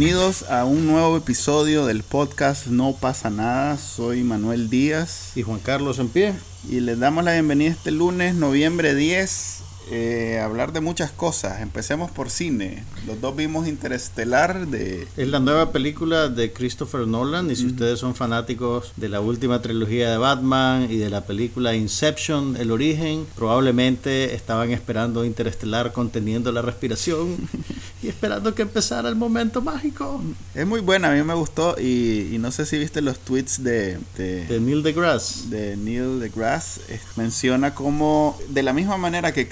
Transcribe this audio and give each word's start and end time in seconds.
Bienvenidos 0.00 0.44
a 0.48 0.64
un 0.64 0.86
nuevo 0.86 1.14
episodio 1.18 1.84
del 1.84 2.02
podcast 2.02 2.68
No 2.68 2.94
pasa 2.94 3.28
nada. 3.28 3.76
Soy 3.76 4.24
Manuel 4.24 4.70
Díaz 4.70 5.32
Y 5.36 5.42
Juan 5.42 5.58
Carlos 5.58 5.98
en 5.98 6.08
pie. 6.08 6.32
y 6.70 6.80
les 6.80 6.98
damos 6.98 7.22
la 7.22 7.34
bienvenida 7.34 7.72
este 7.72 7.90
lunes, 7.90 8.34
noviembre 8.34 8.94
10, 8.94 9.62
eh, 9.90 10.38
hablar 10.42 10.72
de 10.72 10.80
muchas 10.80 11.10
cosas. 11.10 11.60
Empecemos 11.60 12.10
por 12.10 12.30
cine. 12.30 12.84
Los 13.06 13.20
dos 13.20 13.34
vimos 13.36 13.66
Interestelar 13.68 14.66
de... 14.68 15.06
Es 15.16 15.28
la 15.28 15.40
nueva 15.40 15.72
película 15.72 16.28
de 16.28 16.52
Christopher 16.52 17.06
Nolan 17.06 17.50
y 17.50 17.56
si 17.56 17.66
ustedes 17.66 17.98
son 17.98 18.14
fanáticos 18.14 18.92
de 18.96 19.08
la 19.08 19.20
última 19.20 19.60
trilogía 19.62 20.10
de 20.10 20.16
Batman 20.18 20.86
y 20.90 20.96
de 20.96 21.10
la 21.10 21.24
película 21.24 21.74
Inception, 21.74 22.56
El 22.56 22.70
origen, 22.70 23.26
probablemente 23.36 24.34
estaban 24.34 24.70
esperando 24.70 25.24
Interestelar 25.24 25.92
conteniendo 25.92 26.52
la 26.52 26.62
respiración 26.62 27.36
y 28.02 28.08
esperando 28.08 28.54
que 28.54 28.62
empezara 28.62 29.08
el 29.08 29.16
momento 29.16 29.60
mágico 29.60 30.22
Es 30.54 30.66
muy 30.66 30.80
buena, 30.80 31.10
a 31.10 31.14
mí 31.14 31.22
me 31.22 31.34
gustó 31.34 31.76
y, 31.78 32.28
y 32.32 32.38
no 32.38 32.50
sé 32.52 32.64
si 32.64 32.78
viste 32.78 33.00
los 33.02 33.18
tweets 33.18 33.62
de, 33.62 33.98
de, 34.16 34.46
de 34.46 34.60
Neil 34.60 34.82
deGrasse. 34.82 35.48
de 35.48 35.76
Neil 35.76 36.20
deGrasse. 36.20 36.80
eh, 36.88 37.00
Menciona 37.16 37.74
cómo, 37.74 38.38
de 38.48 38.62
la 38.62 38.72
misma 38.72 38.96
manera 38.96 39.32
que 39.32 39.48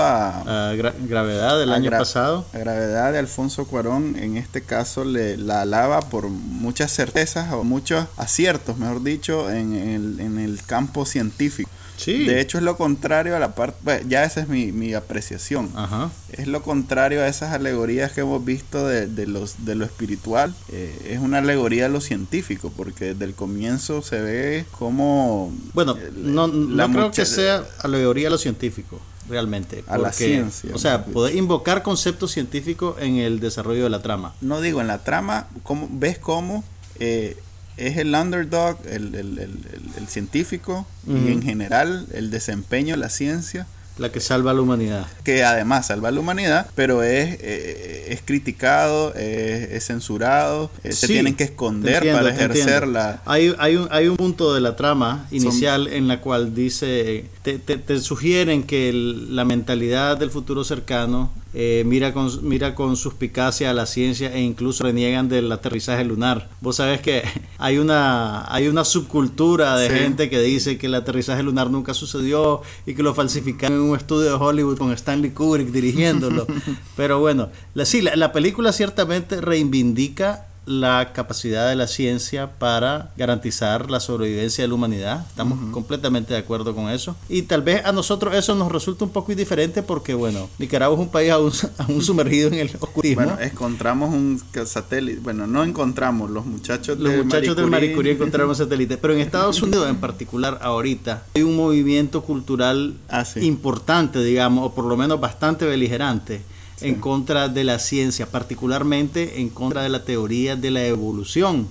a, 0.00 0.70
A 0.70 0.74
gra- 0.74 0.94
gravedad 0.98 1.58
del 1.58 1.72
a 1.72 1.76
año 1.76 1.90
Gra- 1.90 1.98
pasado. 1.98 2.46
a 2.52 2.58
Gravedad 2.58 3.12
de 3.12 3.18
Alfonso 3.18 3.66
Cuarón, 3.66 4.16
en 4.18 4.36
este 4.36 4.62
caso 4.62 5.04
le, 5.04 5.36
la 5.36 5.62
alaba 5.62 6.00
por 6.00 6.28
muchas 6.28 6.92
certezas 6.92 7.52
o 7.52 7.64
muchos 7.64 8.06
aciertos, 8.16 8.78
mejor 8.78 9.02
dicho, 9.02 9.50
en, 9.50 9.74
el, 9.74 10.20
en 10.20 10.38
el 10.38 10.62
campo 10.64 11.04
científico. 11.06 11.68
Sí. 11.98 12.26
De 12.26 12.42
hecho 12.42 12.58
es 12.58 12.64
lo 12.64 12.76
contrario 12.76 13.34
a 13.36 13.38
la 13.38 13.54
parte, 13.54 13.78
bueno, 13.82 14.06
ya 14.06 14.22
esa 14.24 14.40
es 14.40 14.48
mi, 14.48 14.70
mi 14.70 14.92
apreciación. 14.92 15.70
Ajá. 15.74 16.10
Es 16.30 16.46
lo 16.46 16.62
contrario 16.62 17.22
a 17.22 17.26
esas 17.26 17.54
alegorías 17.54 18.12
que 18.12 18.20
hemos 18.20 18.44
visto 18.44 18.86
de, 18.86 19.06
de 19.06 19.26
los, 19.26 19.64
de 19.64 19.76
lo 19.76 19.86
espiritual. 19.86 20.54
Eh, 20.70 21.12
es 21.12 21.20
una 21.20 21.38
alegoría 21.38 21.86
a 21.86 21.88
lo 21.88 22.02
científico, 22.02 22.70
porque 22.76 23.14
desde 23.14 23.24
el 23.24 23.34
comienzo 23.34 24.02
se 24.02 24.20
ve 24.20 24.66
como... 24.78 25.50
Bueno, 25.72 25.96
no, 26.16 26.48
no 26.48 26.92
creo 26.92 27.10
que 27.12 27.24
sea 27.24 27.64
alegoría 27.82 28.28
a 28.28 28.30
lo 28.30 28.36
científico, 28.38 29.00
realmente. 29.28 29.84
A 29.86 29.98
la 29.98 30.10
porque, 30.10 30.24
ciencia, 30.26 30.70
O 30.74 30.78
sea, 30.78 31.04
poder 31.04 31.34
invocar 31.36 31.82
conceptos 31.82 32.32
científicos 32.32 32.96
en 33.00 33.16
el 33.16 33.40
desarrollo 33.40 33.84
de 33.84 33.90
la 33.90 34.02
trama. 34.02 34.34
No 34.40 34.60
digo, 34.60 34.80
en 34.80 34.86
la 34.86 35.04
trama, 35.04 35.48
¿cómo, 35.62 35.88
¿ves 35.90 36.18
cómo 36.18 36.64
eh, 36.98 37.36
es 37.76 37.96
el 37.98 38.14
underdog, 38.14 38.78
el, 38.86 39.14
el- 39.14 39.38
el- 39.38 39.38
el- 39.40 39.90
el 39.98 40.08
científico, 40.08 40.86
y 41.06 41.30
en 41.32 41.42
general 41.42 42.06
el 42.12 42.30
desempeño 42.30 42.94
de 42.94 43.00
la 43.00 43.10
ciencia? 43.10 43.66
La 43.98 44.12
que 44.12 44.20
salva 44.20 44.50
a 44.50 44.54
la 44.54 44.60
humanidad. 44.60 45.06
que 45.24 45.42
además 45.42 45.86
salva 45.86 46.08
a 46.08 46.12
la 46.12 46.20
humanidad, 46.20 46.68
pero 46.74 47.02
es, 47.02 47.38
eh, 47.40 48.08
es 48.10 48.20
criticado, 48.24 49.14
es, 49.14 49.70
es 49.72 49.86
censurado, 49.86 50.70
eh, 50.84 50.92
se 50.92 51.06
tienen 51.06 51.34
que 51.34 51.44
esconder 51.44 51.94
entiendo, 51.96 52.18
para 52.20 52.34
te 52.36 52.42
entiendo. 52.44 52.70
ejercer 52.70 52.88
la... 52.88 53.22
Hay, 53.24 53.54
hay, 53.58 53.76
un, 53.76 53.88
hay 53.90 54.08
un 54.08 54.16
punto 54.18 54.52
de 54.54 54.60
la 54.60 54.76
trama 54.76 55.26
inicial 55.30 55.88
en 55.88 56.08
la 56.08 56.20
cual 56.20 56.54
dice, 56.54 57.24
te, 57.42 57.58
te- 57.58 57.78
te 57.78 57.98
sugieren 58.00 58.64
que 58.64 58.90
el- 58.90 59.34
la 59.34 59.44
mentalidad 59.46 60.18
del 60.18 60.30
futuro 60.30 60.62
cercano 60.62 61.32
eh, 61.54 61.84
mira, 61.86 62.12
con, 62.12 62.30
mira 62.46 62.74
con 62.74 62.96
suspicacia 62.96 63.70
a 63.70 63.74
la 63.74 63.86
ciencia 63.86 64.32
e 64.34 64.40
incluso 64.42 64.84
reniegan 64.84 65.28
del 65.28 65.50
aterrizaje 65.50 66.04
lunar. 66.04 66.48
Vos 66.60 66.76
sabés 66.76 67.00
que 67.00 67.22
hay 67.58 67.78
una, 67.78 68.52
hay 68.52 68.68
una 68.68 68.84
subcultura 68.84 69.76
de 69.78 69.88
Sí. 69.88 69.94
gente 69.96 70.28
que 70.28 70.40
dice 70.40 70.76
que 70.76 70.86
el 70.86 70.94
aterrizaje 70.94 71.42
lunar 71.42 71.70
nunca 71.70 71.94
sucedió 71.94 72.62
y 72.86 72.94
que 72.94 73.02
lo 73.02 73.14
falsificaron 73.14 73.78
en 73.78 73.84
un 73.90 73.96
estudio 73.96 74.30
de 74.30 74.34
Hollywood 74.34 74.76
con 74.78 74.92
Stanley 74.92 75.30
Kubrick 75.30 75.68
dirigiéndolo. 75.68 76.46
Pero 76.96 77.20
bueno, 77.20 77.48
la, 77.74 77.84
sí, 77.86 78.02
la, 78.02 78.16
la 78.16 78.32
película 78.32 78.72
ciertamente 78.72 79.40
reivindica 79.40 80.46
la 80.66 81.12
capacidad 81.12 81.68
de 81.68 81.76
la 81.76 81.86
ciencia 81.86 82.58
para 82.58 83.12
garantizar 83.16 83.88
la 83.90 84.00
sobrevivencia 84.00 84.64
de 84.64 84.68
la 84.68 84.74
humanidad. 84.74 85.24
Estamos 85.28 85.58
completamente 85.72 86.34
de 86.34 86.40
acuerdo 86.40 86.74
con 86.74 86.90
eso. 86.90 87.16
Y 87.28 87.42
tal 87.42 87.62
vez 87.62 87.84
a 87.84 87.92
nosotros 87.92 88.34
eso 88.34 88.54
nos 88.56 88.70
resulta 88.72 89.04
un 89.04 89.10
poco 89.10 89.30
indiferente 89.30 89.82
porque, 89.84 90.14
bueno, 90.14 90.48
Nicaragua 90.58 90.96
es 90.96 91.02
un 91.02 91.08
país 91.08 91.30
aún, 91.30 91.52
aún 91.78 92.02
sumergido 92.02 92.48
en 92.48 92.54
el 92.54 92.70
oscurismo. 92.80 93.22
Bueno, 93.24 93.40
encontramos 93.40 94.12
un 94.12 94.42
satélite, 94.66 95.20
bueno, 95.20 95.46
no 95.46 95.62
encontramos 95.62 96.30
los 96.30 96.44
muchachos 96.44 96.98
los 96.98 97.12
de 97.12 97.22
muchachos 97.22 97.56
del 97.56 97.66
Marie 97.68 97.94
Curie. 97.94 98.12
Encontraron 98.12 98.54
satélite. 98.56 98.96
Pero 98.96 99.14
en 99.14 99.20
Estados 99.20 99.62
Unidos 99.62 99.88
en 99.88 99.96
particular 99.96 100.58
ahorita 100.62 101.22
hay 101.34 101.42
un 101.42 101.54
movimiento 101.56 102.22
cultural 102.22 102.94
Ah, 103.08 103.24
sí. 103.24 103.40
importante, 103.46 104.22
digamos, 104.22 104.66
o 104.66 104.74
por 104.74 104.84
lo 104.84 104.96
menos 104.96 105.20
bastante 105.20 105.64
beligerante 105.64 106.42
en 106.80 106.96
contra 106.96 107.48
de 107.48 107.64
la 107.64 107.78
ciencia, 107.78 108.26
particularmente 108.26 109.40
en 109.40 109.48
contra 109.48 109.82
de 109.82 109.88
la 109.88 110.04
teoría 110.04 110.56
de 110.56 110.70
la 110.70 110.86
evolución, 110.86 111.68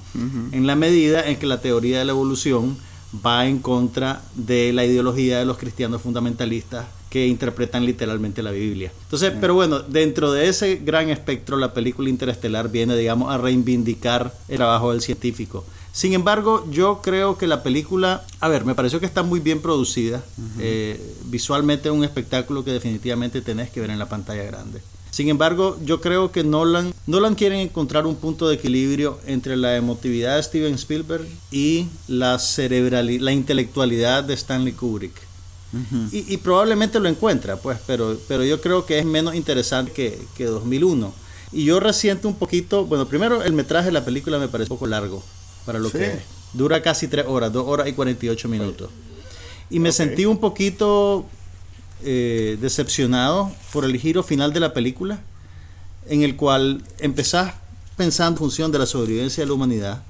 en 0.52 0.68
la 0.68 0.76
medida 0.76 1.28
en 1.28 1.38
que 1.38 1.46
la 1.46 1.62
teoría 1.62 2.00
de 2.00 2.06
la 2.06 2.12
evolución 2.12 2.78
va 3.26 3.48
en 3.48 3.60
contra 3.60 4.24
de 4.36 4.74
la 4.74 4.86
ideología 4.86 5.40
de 5.40 5.46
los 5.46 5.58
cristianos 5.58 6.02
fundamentalistas 6.02 6.86
que 7.10 7.28
interpretan 7.28 7.86
literalmente 7.86 8.44
la 8.44 8.52
Biblia. 8.52 8.92
Entonces, 9.04 9.32
pero 9.40 9.54
bueno, 9.54 9.80
dentro 9.80 10.34
de 10.34 10.50
ese 10.50 10.82
gran 10.84 11.10
espectro, 11.10 11.56
la 11.56 11.74
película 11.74 12.10
Interestelar 12.10 12.70
viene, 12.70 12.98
digamos, 12.98 13.34
a 13.34 13.38
reivindicar 13.38 14.34
el 14.50 14.58
trabajo 14.58 14.92
del 14.92 15.02
científico. 15.02 15.64
Sin 15.94 16.12
embargo, 16.12 16.68
yo 16.70 17.00
creo 17.02 17.38
que 17.38 17.48
la 17.48 17.64
película, 17.64 18.26
a 18.42 18.50
ver, 18.50 18.66
me 18.66 18.76
pareció 18.76 19.00
que 19.00 19.06
está 19.06 19.24
muy 19.24 19.40
bien 19.40 19.62
producida. 19.62 20.22
Eh, 20.60 21.16
visualmente 21.28 21.88
es 21.88 21.96
un 21.96 22.04
espectáculo 22.04 22.66
que 22.66 22.72
definitivamente 22.72 23.42
tenés 23.42 23.70
que 23.70 23.80
ver 23.80 23.92
en 23.92 24.00
la 24.00 24.10
pantalla 24.10 24.44
grande. 24.44 24.82
Sin 25.16 25.30
embargo, 25.30 25.78
yo 25.86 26.02
creo 26.02 26.34
que 26.34 26.44
Nolan, 26.44 26.94
Nolan 27.08 27.36
quiere 27.36 27.62
encontrar 27.62 28.06
un 28.06 28.18
punto 28.18 28.50
de 28.50 28.56
equilibrio 28.56 29.18
entre 29.26 29.56
la 29.56 29.78
emotividad 29.78 30.36
de 30.36 30.44
Steven 30.44 30.74
Spielberg 30.74 31.26
y 31.52 31.88
la 32.10 32.38
cerebralidad, 32.38 33.22
la 33.24 33.32
intelectualidad 33.32 34.26
de 34.26 34.34
Stanley 34.34 34.74
Kubrick. 34.74 35.14
Y, 36.12 36.34
y 36.34 36.38
probablemente 36.38 37.00
lo 37.00 37.08
encuentra, 37.08 37.56
pues, 37.56 37.78
pero, 37.88 38.18
pero 38.28 38.44
yo 38.44 38.60
creo 38.60 38.86
que 38.86 39.00
es 39.00 39.06
menos 39.06 39.36
interesante 39.36 39.94
que, 39.94 40.20
que 40.36 40.44
2001. 40.46 41.14
Y 41.54 41.64
yo 41.64 41.80
resiento 41.80 42.28
un 42.28 42.36
poquito, 42.36 42.84
bueno, 42.86 43.08
primero 43.08 43.42
el 43.42 43.54
metraje 43.54 43.86
de 43.86 43.92
la 43.94 44.04
película 44.04 44.38
me 44.38 44.50
parece 44.50 44.70
un 44.74 44.78
poco 44.78 44.88
largo 44.88 45.24
para 45.66 45.80
lo 45.80 45.90
Sí. 45.92 45.98
que. 45.98 46.20
Dura 46.52 46.82
casi 46.82 47.08
3 47.08 47.26
horas, 47.28 47.54
2 47.54 47.66
horas 47.66 47.88
y 47.88 47.94
48 47.94 48.50
minutos. 48.50 48.90
Y 49.70 49.80
me 49.80 49.94
sentí 49.94 50.26
un 50.26 50.40
poquito 50.40 51.26
eh, 52.06 52.58
decepcionado 52.62 53.52
por 53.74 53.84
el 53.84 53.98
giro 54.00 54.24
final 54.24 54.54
de 54.54 54.60
la 54.60 54.74
película, 54.74 55.20
en 56.08 56.22
el 56.22 56.36
cual 56.36 56.84
empezás 57.00 57.56
pensando 57.98 58.32
en 58.34 58.38
función 58.38 58.72
de 58.72 58.80
la 58.80 58.86
sobrevivencia 58.86 59.44
de 59.44 59.48
la 59.48 59.54
humanidad 59.54 60.04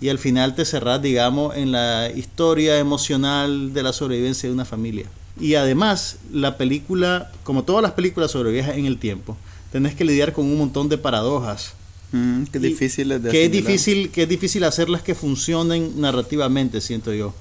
y 0.00 0.10
al 0.10 0.18
final 0.18 0.54
te 0.54 0.64
cerrás, 0.64 1.00
digamos, 1.00 1.56
en 1.56 1.72
la 1.72 2.10
historia 2.14 2.78
emocional 2.78 3.72
de 3.72 3.82
la 3.82 3.92
sobrevivencia 3.92 4.48
de 4.48 4.54
una 4.54 4.66
familia. 4.66 5.06
Y 5.40 5.54
además, 5.54 6.18
la 6.30 6.58
película, 6.58 7.32
como 7.42 7.64
todas 7.64 7.82
las 7.82 7.92
películas 7.92 8.30
sobre 8.30 8.52
viajes 8.52 8.76
en 8.76 8.86
el 8.86 8.98
tiempo, 8.98 9.36
tenés 9.72 9.94
que 9.94 10.04
lidiar 10.04 10.32
con 10.32 10.44
un 10.44 10.58
montón 10.58 10.88
de 10.88 10.98
paradojas. 10.98 11.72
Mm, 12.12 12.44
qué 12.44 12.58
difícil 12.58 13.12
es 13.12 13.22
de 13.22 13.30
que 13.30 13.46
es 13.46 13.50
difícil 13.50 14.10
que 14.10 14.22
es 14.22 14.28
difícil 14.28 14.62
hacerlas 14.62 15.02
que 15.02 15.16
funcionen 15.16 16.00
narrativamente 16.00 16.80
siento 16.80 17.12
yo 17.12 17.34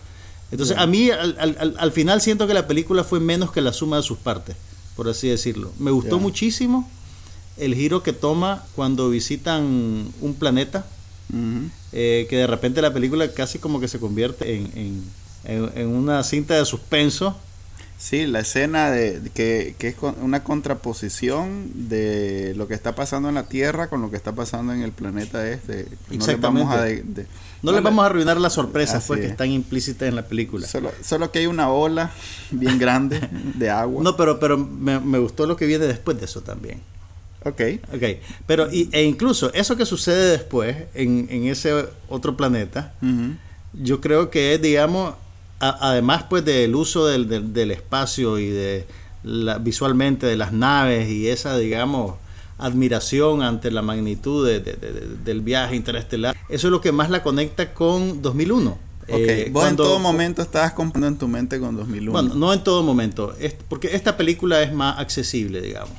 entonces 0.51 0.77
a 0.77 0.85
mí 0.87 1.09
al, 1.09 1.35
al- 1.39 1.57
al- 1.59 1.75
al 1.77 1.91
final 1.91 2.21
siento 2.21 2.47
que 2.47 2.53
la 2.53 2.67
película 2.67 3.03
fue 3.03 3.19
menos 3.19 3.51
que 3.51 3.61
la 3.61 3.73
suma 3.73 3.97
de 3.97 4.03
sus 4.03 4.17
partes 4.17 4.55
por 4.95 5.09
así 5.09 5.27
decirlo. 5.27 5.71
Me 5.77 5.91
gustó 5.91 6.19
muchísimo 6.19 6.89
el 7.57 7.75
giro 7.75 8.01
que 8.03 8.13
toma 8.13 8.63
cuando 8.75 9.09
visitan 9.09 9.63
un 10.21 10.35
planeta 10.39 10.85
eh, 11.91 12.27
que 12.29 12.37
de 12.37 12.47
repente 12.47 12.81
la 12.81 12.93
película 12.93 13.27
casi 13.33 13.59
como 13.59 13.79
que 13.79 13.87
se 13.87 13.99
convierte 13.99 14.55
en, 14.55 14.71
en- 14.75 15.03
en- 15.45 15.71
en 15.75 15.87
una 15.87 16.23
cinta 16.23 16.53
de 16.55 16.65
suspenso 16.65 17.35
Sí, 17.97 18.27
la 18.27 18.39
escena 18.41 18.91
de, 18.91 19.21
que, 19.33 19.75
que 19.79 19.87
es 19.87 19.95
con- 19.95 20.15
una 20.21 20.43
contraposición 20.43 21.71
de 21.89 22.53
lo 22.55 22.67
que 22.67 22.73
está 22.73 22.93
pasando 22.93 23.29
en 23.29 23.35
la 23.35 23.43
Tierra 23.47 23.87
con 23.89 24.01
lo 24.01 24.11
que 24.11 24.17
está 24.17 24.33
pasando 24.33 24.73
en 24.73 24.81
el 24.81 24.91
planeta 24.91 25.47
este. 25.49 25.87
No 26.11 26.25
les 26.27 26.39
vamos 26.41 26.71
a 26.73 26.81
de- 26.83 27.03
de- 27.03 27.25
no 27.63 27.71
les 27.71 27.79
le- 27.81 27.85
vamos 27.85 28.03
a 28.03 28.07
arruinar 28.07 28.37
las 28.39 28.53
sorpresas 28.53 29.05
pues, 29.07 29.21
que 29.21 29.25
es. 29.27 29.31
están 29.31 29.49
implícitas 29.49 30.07
en 30.09 30.15
la 30.15 30.27
película 30.27 30.67
Solo, 30.67 30.91
solo 31.03 31.31
que 31.31 31.39
hay 31.39 31.47
una 31.47 31.69
ola 31.69 32.11
bien 32.51 32.77
grande 32.77 33.21
de 33.55 33.69
agua. 33.69 34.03
no 34.03 34.15
pero 34.17 34.39
pero 34.39 34.57
me, 34.57 34.99
me 34.99 35.17
gustó 35.17 35.47
lo 35.47 35.55
que 35.55 35.65
viene 35.65 35.85
después 35.87 36.19
de 36.19 36.25
eso 36.25 36.41
también 36.41 36.81
Ok. 37.43 37.61
Ok, 37.93 38.03
pero 38.47 38.71
y- 38.73 38.89
e 38.91 39.03
incluso 39.03 39.53
eso 39.53 39.77
que 39.77 39.85
sucede 39.85 40.31
después 40.31 40.75
en, 40.95 41.27
en 41.29 41.45
ese 41.45 41.85
otro 42.09 42.35
planeta, 42.35 42.93
yo 43.73 44.01
creo 44.01 44.31
que 44.31 44.55
es, 44.55 44.61
digamos, 44.63 45.13
a- 45.59 45.89
además 45.89 46.25
pues 46.29 46.43
del 46.45 46.75
uso 46.75 47.05
del, 47.07 47.27
del- 47.29 47.53
del 47.53 47.71
espacio 47.71 48.37
y 48.39 48.47
de, 48.49 48.85
la, 49.23 49.57
visualmente 49.57 50.25
de 50.25 50.35
las 50.35 50.51
naves 50.53 51.09
y 51.09 51.27
esa, 51.29 51.57
digamos, 51.57 52.15
admiración 52.57 53.41
ante 53.41 53.69
la 53.71 53.81
magnitud 53.81 54.47
del 54.47 55.41
viaje 55.41 55.75
interestelar. 55.75 56.35
Eso 56.49 56.67
es 56.67 56.71
lo 56.71 56.81
que 56.81 56.91
más 56.91 57.09
la 57.09 57.21
conecta 57.23 57.73
con 57.73 58.21
2001. 58.21 58.77
Eh, 59.07 59.49
Vos 59.51 59.67
en 59.67 59.75
todo 59.75 59.99
momento 59.99 60.41
estabas 60.41 60.73
comprando 60.73 61.07
en 61.07 61.17
tu 61.17 61.27
mente 61.27 61.59
con 61.59 61.75
2001. 61.77 62.11
Bueno, 62.11 62.33
no 62.35 62.51
en 62.53 62.63
todo 62.63 62.81
momento, 62.81 63.35
es 63.39 63.53
porque 63.67 63.95
esta 63.95 64.17
película 64.17 64.63
es 64.63 64.73
más 64.73 64.97
accesible, 64.99 65.61
digamos. 65.61 65.91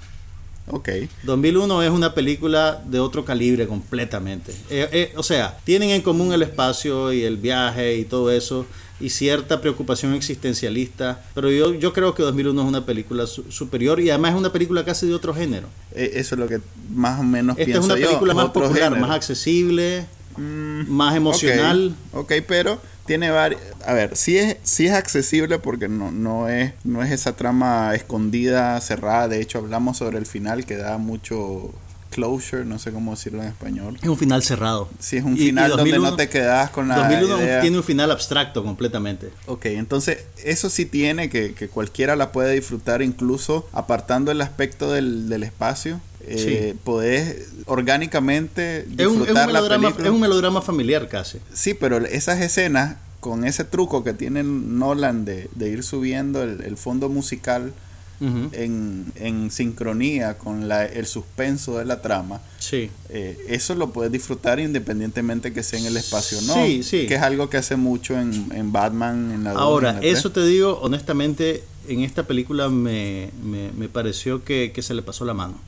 Ok. 0.68 0.88
2001 1.22 1.82
es 1.84 1.90
una 1.90 2.14
película 2.14 2.82
de 2.84 2.98
otro 2.98 3.24
calibre 3.24 3.68
completamente. 3.68 4.50
Eh, 4.70 4.88
eh, 4.90 5.12
o 5.16 5.22
sea, 5.22 5.56
tienen 5.62 5.90
en 5.90 6.02
común 6.02 6.32
el 6.32 6.42
espacio 6.42 7.12
y 7.12 7.22
el 7.22 7.36
viaje 7.36 7.96
y 7.96 8.04
todo 8.04 8.32
eso 8.32 8.66
y 9.00 9.10
cierta 9.10 9.60
preocupación 9.60 10.14
existencialista, 10.14 11.22
pero 11.34 11.50
yo, 11.50 11.74
yo 11.74 11.92
creo 11.92 12.14
que 12.14 12.22
2001 12.22 12.60
es 12.60 12.68
una 12.68 12.86
película 12.86 13.26
superior 13.26 14.00
y 14.00 14.10
además 14.10 14.32
es 14.32 14.38
una 14.38 14.52
película 14.52 14.84
casi 14.84 15.06
de 15.06 15.14
otro 15.14 15.34
género. 15.34 15.68
E, 15.94 16.12
eso 16.14 16.34
es 16.34 16.38
lo 16.38 16.48
que 16.48 16.60
más 16.94 17.20
o 17.20 17.22
menos 17.22 17.58
Esta 17.58 17.78
es 17.78 17.84
una 17.84 17.94
película 17.94 18.34
más 18.34 18.50
popular, 18.50 18.98
más 18.98 19.10
accesible, 19.10 20.06
mm, 20.36 20.90
más 20.90 21.14
emocional. 21.16 21.94
ok, 22.12 22.32
pero 22.46 22.80
tiene 23.06 23.30
varios 23.30 23.60
a 23.86 23.94
ver 23.94 24.16
sí 24.16 24.36
es 24.36 24.56
sí 24.64 24.86
es 24.86 24.92
accesible 24.92 25.60
porque 25.60 25.88
no 25.88 26.10
no 26.10 26.48
es 26.48 26.72
no 26.82 27.04
es 27.04 27.12
esa 27.12 27.36
trama 27.36 27.94
escondida 27.94 28.80
cerrada 28.80 29.28
de 29.28 29.40
hecho 29.40 29.58
hablamos 29.58 29.98
sobre 29.98 30.18
el 30.18 30.26
final 30.26 30.66
que 30.66 30.76
da 30.76 30.98
mucho 30.98 31.72
closure 32.10 32.64
no 32.64 32.78
sé 32.78 32.92
cómo 32.92 33.12
decirlo 33.12 33.42
en 33.42 33.48
español. 33.48 33.98
Es 34.02 34.08
un 34.08 34.18
final 34.18 34.42
cerrado. 34.42 34.88
Sí 34.98 35.16
es 35.16 35.24
un 35.24 35.36
final 35.36 35.70
donde 35.70 35.98
no 35.98 36.16
te 36.16 36.28
quedas 36.28 36.70
con 36.70 36.88
la 36.88 37.08
2001 37.08 37.60
tiene 37.60 37.76
un 37.76 37.84
final 37.84 38.10
abstracto 38.10 38.64
completamente. 38.64 39.30
Ok 39.46 39.66
entonces 39.66 40.24
eso 40.44 40.70
sí 40.70 40.86
tiene 40.86 41.30
que, 41.30 41.54
que 41.54 41.68
cualquiera 41.68 42.16
la 42.16 42.32
puede 42.32 42.54
disfrutar 42.54 43.02
incluso 43.02 43.68
apartando 43.72 44.30
el 44.30 44.40
aspecto 44.40 44.92
del, 44.92 45.28
del 45.28 45.42
espacio 45.42 46.00
eh, 46.28 46.74
podés 46.82 47.50
orgánicamente 47.66 48.84
disfrutar 48.88 49.06
es 49.06 49.06
un, 49.06 50.04
es 50.04 50.10
un 50.10 50.20
melodrama 50.20 50.60
familiar 50.60 51.08
casi. 51.08 51.38
Sí, 51.52 51.74
pero 51.74 51.98
esas 51.98 52.40
escenas 52.40 52.96
con 53.20 53.44
ese 53.44 53.64
truco 53.64 54.02
que 54.04 54.12
tiene 54.12 54.42
Nolan 54.42 55.24
de, 55.24 55.48
ir 55.60 55.82
subiendo 55.82 56.42
el, 56.42 56.76
fondo 56.76 57.08
musical 57.08 57.72
en, 58.20 59.50
sincronía 59.50 60.38
con 60.38 60.68
la, 60.68 60.84
el 60.84 61.06
suspenso 61.06 61.78
de 61.78 61.84
la 61.84 62.02
trama, 62.02 62.40
sí. 62.58 62.90
Eh, 63.08 63.38
eso 63.48 63.74
lo 63.74 63.90
puedes 63.90 64.10
disfrutar 64.12 64.58
independientemente 64.58 65.52
que 65.52 65.62
sea 65.62 65.78
en 65.78 65.86
el 65.86 65.96
espacio 65.96 66.40
no. 66.42 66.54
Que 66.54 67.14
es 67.14 67.22
algo 67.22 67.50
que 67.50 67.56
hace 67.56 67.76
mucho 67.76 68.18
en, 68.18 68.72
Batman, 68.72 69.32
en 69.32 69.44
la 69.44 69.52
Ahora, 69.52 69.98
eso 70.02 70.32
te 70.32 70.44
digo, 70.44 70.78
honestamente, 70.82 71.64
en 71.88 72.00
esta 72.00 72.24
película 72.26 72.68
me, 72.68 73.30
me, 73.42 73.88
pareció 73.88 74.44
que, 74.44 74.72
que 74.72 74.82
se 74.82 74.94
le 74.94 75.02
pasó 75.02 75.24
la 75.24 75.34
mano. 75.34 75.58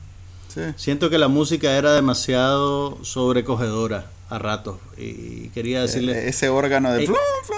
Siento 0.75 1.09
que 1.09 1.17
la 1.17 1.27
música 1.27 1.77
era 1.77 1.93
demasiado 1.93 2.97
sobrecogedora 3.03 4.07
a 4.29 4.37
ratos 4.37 4.77
y 4.97 5.49
quería 5.49 5.81
decirle 5.81 6.25
e-, 6.25 6.29
ese 6.29 6.49
órgano 6.49 6.91
de 6.93 7.05
e, 7.05 7.09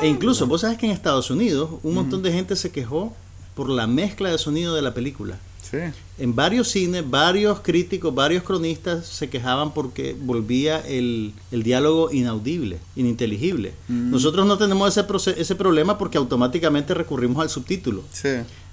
e 0.02 0.08
incluso 0.08 0.48
vos 0.48 0.62
sabes 0.62 0.78
que 0.78 0.86
en 0.86 0.94
Estados 0.94 1.30
Unidos 1.30 1.70
un 1.84 1.94
montón 1.94 2.24
de 2.24 2.32
gente 2.32 2.56
se 2.56 2.72
quejó 2.72 3.14
por 3.54 3.70
la 3.70 3.88
mezcla 3.88 4.30
de 4.32 4.38
sonido 4.38 4.76
de 4.76 4.82
la 4.82 4.94
película 4.94 5.40
sí. 5.62 5.78
en 6.18 6.36
varios 6.36 6.70
cines 6.70 7.10
varios 7.10 7.62
críticos 7.62 8.14
varios 8.14 8.44
cronistas 8.44 9.06
se 9.06 9.30
quejaban 9.30 9.74
porque 9.74 10.16
volvía 10.20 10.80
el, 10.80 11.34
el 11.52 11.64
diálogo 11.64 12.12
inaudible 12.12 12.80
ininteligible 12.96 13.74
nosotros 13.88 14.46
no 14.46 14.58
tenemos 14.58 14.98
ese 14.98 15.06
ese 15.40 15.56
problema 15.56 15.98
porque 15.98 16.18
automáticamente 16.18 16.94
recurrimos 16.94 17.42
al 17.42 17.50
subtítulo 17.50 18.04
sí. 18.12 18.30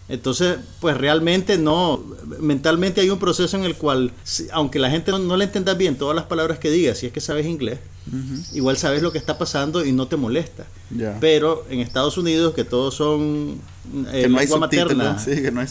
Entonces, 0.09 0.57
pues 0.81 0.97
realmente 0.97 1.59
no, 1.59 2.03
mentalmente 2.39 3.03
hay 3.03 3.11
un 3.11 3.19
proceso 3.19 3.57
en 3.59 3.65
el 3.65 3.75
cual, 3.77 4.13
aunque 4.53 4.79
la 4.79 4.91
gente 4.91 5.13
no, 5.13 5.37
le 5.37 5.45
entienda 5.45 5.75
bien 5.75 5.97
todas 5.97 6.17
las 6.17 6.25
palabras 6.25 6.59
que 6.59 6.71
diga, 6.71 6.95
si 6.95 7.07
es 7.07 7.13
que 7.13 7.21
sabes 7.21 7.47
inglés, 7.47 7.79
igual 8.53 8.77
sabes 8.77 9.03
lo 9.03 9.13
que 9.13 9.19
está 9.19 9.39
pasando 9.39 9.85
y 9.85 9.93
no 9.93 10.09
te 10.09 10.17
molesta. 10.17 10.67
Pero 11.21 11.67
en 11.69 11.81
Estados 11.81 12.17
Unidos, 12.19 12.55
que 12.55 12.65
todos 12.65 12.95
son 12.95 13.61
eh, 14.13 14.29
lengua 14.29 14.59
materna 14.59 15.17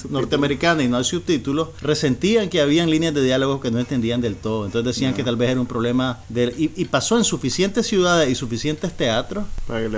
norteamericana 0.09 0.83
y 0.83 0.87
no 0.87 0.97
hay 0.97 1.03
subtítulos, 1.03 1.69
resentían 1.81 2.49
que 2.49 2.61
habían 2.61 2.89
líneas 2.89 3.13
de 3.13 3.23
diálogo 3.23 3.59
que 3.59 3.69
no 3.69 3.79
entendían 3.79 4.21
del 4.21 4.35
todo. 4.35 4.65
Entonces 4.65 4.95
decían 4.95 5.13
que 5.13 5.23
tal 5.23 5.35
vez 5.35 5.51
era 5.51 5.61
un 5.61 5.67
problema 5.67 6.19
de, 6.29 6.53
y, 6.57 6.85
pasó 6.85 7.17
en 7.17 7.23
suficientes 7.23 7.85
ciudades 7.85 8.29
y 8.29 8.35
suficientes 8.35 8.95
teatros 8.95 9.45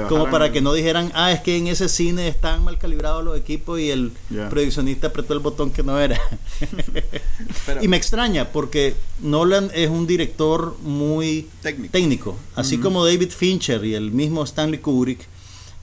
como 0.09 0.29
para 0.29 0.51
que 0.51 0.61
no 0.61 0.73
dijeran, 0.73 1.11
ah, 1.13 1.31
es 1.31 1.41
que 1.41 1.55
en 1.55 1.67
ese 1.67 1.87
cine 1.87 2.27
están 2.27 2.63
mal 2.63 2.77
calibrados 2.77 3.23
los 3.23 3.37
equipos 3.37 3.79
y 3.79 3.89
el 3.89 4.11
proyeccionista 4.49 5.07
apretó 5.07 5.33
el 5.33 5.39
botón 5.39 5.71
que 5.71 5.83
no 5.83 5.99
era. 5.99 6.19
y 7.81 7.87
me 7.87 7.97
extraña 7.97 8.49
porque 8.49 8.95
Nolan 9.21 9.71
es 9.73 9.89
un 9.89 10.07
director 10.07 10.77
muy 10.81 11.47
técnico, 11.91 12.28
así 12.55 12.77
como 12.77 13.05
David 13.05 13.31
Fincher 13.31 13.83
y 13.85 13.95
el 13.95 14.11
mismo 14.11 14.43
Stanley 14.43 14.79
Kubrick 14.79 15.27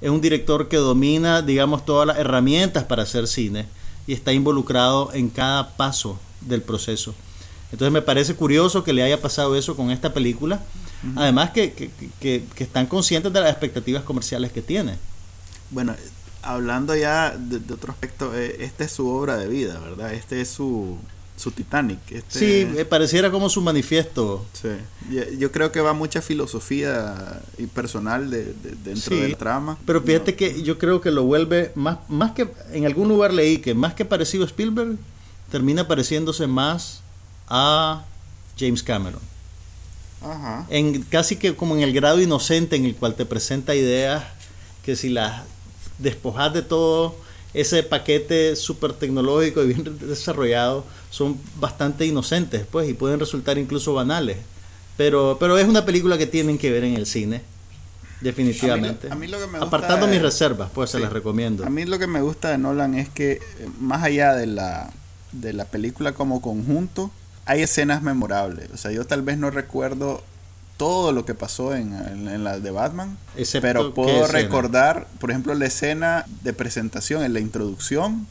es 0.00 0.10
un 0.10 0.20
director 0.20 0.68
que 0.68 0.76
domina, 0.76 1.42
digamos, 1.42 1.84
todas 1.84 2.06
las 2.06 2.18
herramientas 2.18 2.84
para 2.84 3.04
hacer 3.04 3.26
cine 3.26 3.66
y 4.06 4.12
está 4.12 4.32
involucrado 4.32 5.10
en 5.14 5.30
cada 5.30 5.76
paso 5.76 6.18
del 6.40 6.62
proceso. 6.62 7.14
Entonces 7.72 7.92
me 7.92 8.02
parece 8.02 8.34
curioso 8.34 8.84
que 8.84 8.92
le 8.92 9.02
haya 9.02 9.20
pasado 9.20 9.56
eso 9.56 9.76
con 9.76 9.90
esta 9.90 10.12
película. 10.12 10.62
Además 11.14 11.50
que, 11.50 11.72
que, 11.72 11.90
que, 12.20 12.64
están 12.64 12.86
conscientes 12.86 13.32
de 13.32 13.40
las 13.40 13.50
expectativas 13.50 14.02
comerciales 14.02 14.50
que 14.50 14.62
tiene. 14.62 14.96
Bueno, 15.70 15.94
hablando 16.42 16.96
ya 16.96 17.36
de, 17.36 17.60
de, 17.60 17.74
otro 17.74 17.92
aspecto, 17.92 18.34
eh, 18.34 18.56
esta 18.60 18.84
es 18.84 18.92
su 18.92 19.08
obra 19.08 19.36
de 19.36 19.46
vida, 19.46 19.78
¿verdad? 19.78 20.14
Este 20.14 20.40
es 20.40 20.48
su, 20.48 20.98
su 21.36 21.50
Titanic. 21.50 21.98
Este... 22.10 22.38
Sí, 22.38 22.78
eh, 22.78 22.84
pareciera 22.84 23.30
como 23.30 23.48
su 23.48 23.60
manifiesto. 23.60 24.44
Sí. 24.52 24.70
Yo 25.38 25.52
creo 25.52 25.70
que 25.70 25.80
va 25.80 25.92
mucha 25.92 26.22
filosofía 26.22 27.40
y 27.58 27.66
personal 27.66 28.30
de, 28.30 28.54
dentro 28.82 29.16
del 29.16 29.36
trama. 29.36 29.78
Pero 29.86 30.00
fíjate 30.02 30.34
que 30.34 30.62
yo 30.62 30.78
creo 30.78 31.00
que 31.00 31.10
lo 31.10 31.24
vuelve 31.24 31.72
más, 31.74 31.98
más 32.08 32.32
que 32.32 32.48
en 32.72 32.86
algún 32.86 33.08
lugar 33.08 33.32
leí 33.32 33.58
que 33.58 33.74
más 33.74 33.94
que 33.94 34.04
parecido 34.04 34.44
a 34.44 34.46
Spielberg, 34.46 34.96
termina 35.50 35.86
pareciéndose 35.86 36.46
más 36.46 37.02
a 37.48 38.04
James 38.58 38.82
Cameron. 38.82 39.20
Ajá. 40.22 40.66
En, 40.70 41.02
casi 41.02 41.36
que 41.36 41.54
como 41.54 41.76
en 41.76 41.82
el 41.82 41.92
grado 41.92 42.20
inocente 42.20 42.74
en 42.76 42.86
el 42.86 42.96
cual 42.96 43.14
te 43.14 43.26
presenta 43.26 43.74
ideas 43.74 44.24
que 44.82 44.96
si 44.96 45.10
las 45.10 45.42
despojas 45.98 46.52
de 46.52 46.62
todo 46.62 47.25
ese 47.56 47.82
paquete 47.82 48.54
súper 48.54 48.92
tecnológico 48.92 49.62
y 49.62 49.68
bien 49.68 49.98
desarrollado 50.00 50.84
son 51.10 51.38
bastante 51.58 52.04
inocentes, 52.04 52.66
pues, 52.70 52.88
y 52.88 52.94
pueden 52.94 53.18
resultar 53.18 53.56
incluso 53.56 53.94
banales. 53.94 54.36
Pero, 54.98 55.38
pero 55.40 55.58
es 55.58 55.66
una 55.66 55.84
película 55.84 56.18
que 56.18 56.26
tienen 56.26 56.58
que 56.58 56.70
ver 56.70 56.84
en 56.84 56.94
el 56.94 57.06
cine, 57.06 57.42
definitivamente. 58.20 59.08
Apartando 59.60 60.06
mis 60.06 60.20
reservas, 60.20 60.70
pues 60.74 60.90
se 60.90 61.00
las 61.00 61.12
recomiendo. 61.12 61.64
A 61.64 61.70
mí 61.70 61.84
lo 61.86 61.98
que 61.98 62.06
me 62.06 62.20
gusta 62.20 62.50
de 62.50 62.58
Nolan 62.58 62.94
es 62.94 63.08
que, 63.08 63.32
eh, 63.32 63.40
más 63.80 64.02
allá 64.02 64.34
de 64.34 64.46
la, 64.46 64.90
de 65.32 65.52
la 65.54 65.64
película 65.64 66.12
como 66.12 66.42
conjunto, 66.42 67.10
hay 67.46 67.62
escenas 67.62 68.02
memorables. 68.02 68.70
O 68.72 68.76
sea, 68.76 68.90
yo 68.90 69.06
tal 69.06 69.22
vez 69.22 69.38
no 69.38 69.50
recuerdo 69.50 70.22
todo 70.76 71.12
lo 71.12 71.24
que 71.24 71.34
pasó 71.34 71.74
en, 71.74 71.94
en, 71.94 72.44
la 72.44 72.60
de 72.60 72.70
Batman. 72.70 73.16
pero 73.60 73.94
puedo 73.94 74.26
recordar, 74.26 75.06
por 75.18 75.30
ejemplo, 75.30 75.54
la 75.54 75.66
escena 75.66 76.26
de 76.42 76.52
presentación, 76.52 77.22
en 77.22 77.32
la 77.32 77.40
introducción 77.40 78.26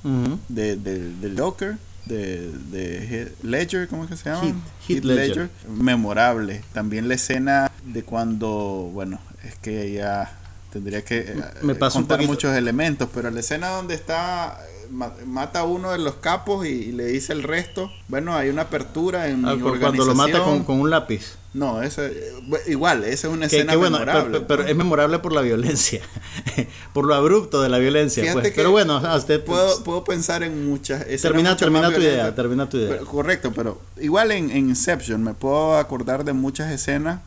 de, 0.49 0.75
del 0.75 1.39
Joker. 1.39 1.77
De, 2.05 2.51
de 2.51 3.33
Ledger, 3.41 3.87
¿cómo 3.87 4.03
es 4.03 4.11
que 4.11 4.17
se 4.17 4.29
llama? 4.29 4.61
Heath, 4.87 5.03
Ledger. 5.03 5.49
Memorable. 5.67 6.61
También 6.71 7.07
la 7.07 7.15
escena 7.15 7.71
de 7.83 8.03
cuando, 8.03 8.91
bueno, 8.93 9.19
es 9.43 9.55
que 9.55 9.91
ya 9.91 10.31
tendría 10.71 11.03
que 11.03 11.35
Me 11.63 11.73
eh, 11.73 11.79
contar 11.79 12.21
muchos 12.27 12.55
elementos, 12.55 13.09
pero 13.11 13.31
la 13.31 13.39
escena 13.39 13.69
donde 13.69 13.95
está 13.95 14.59
mata 14.91 15.59
a 15.59 15.63
uno 15.63 15.91
de 15.91 15.97
los 15.97 16.15
capos 16.15 16.65
y, 16.65 16.91
le 16.91 17.05
dice 17.05 17.33
el 17.33 17.43
resto. 17.43 17.91
Bueno, 18.07 18.35
hay 18.35 18.49
una 18.49 18.63
apertura 18.63 19.27
en 19.29 19.45
ah, 19.45 19.55
Cuando 19.59 20.05
lo 20.05 20.15
mata 20.15 20.43
con, 20.43 20.79
un 20.79 20.89
lápiz. 20.89 21.37
No, 21.55 21.81
ese, 21.81 22.33
igual, 22.67 23.05
esa 23.05 23.27
es 23.27 23.33
una 23.33 23.45
escena 23.45 23.77
memorable. 23.77 24.41
Pero, 24.41 24.65
es 24.65 24.75
memorable 24.75 25.19
por 25.19 25.31
la 25.31 25.39
violencia, 25.39 26.01
por 26.93 27.05
lo 27.05 27.15
abrupto 27.15 27.61
de 27.61 27.69
la 27.69 27.77
violencia. 27.77 28.33
Pues. 28.33 28.51
Pero 28.53 28.71
bueno, 28.71 29.01
usted 29.15 29.41
puedo, 29.41 29.81
puedo 29.85 30.03
pensar 30.03 30.43
en 30.43 30.67
muchas. 30.67 31.05
Termina, 31.21 31.55
termina 31.55 31.89
tu 31.93 32.01
idea, 32.01 32.35
termina 32.35 32.67
tu 32.67 32.75
idea. 32.75 32.99
correcto, 32.99 33.53
pero 33.55 33.81
igual 34.01 34.31
en, 34.31 34.51
en 34.51 34.67
Inception 34.67 35.23
me 35.23 35.33
puedo 35.33 35.77
acordar 35.77 36.25
de 36.25 36.33
muchas 36.33 36.73
escenas 36.73 37.21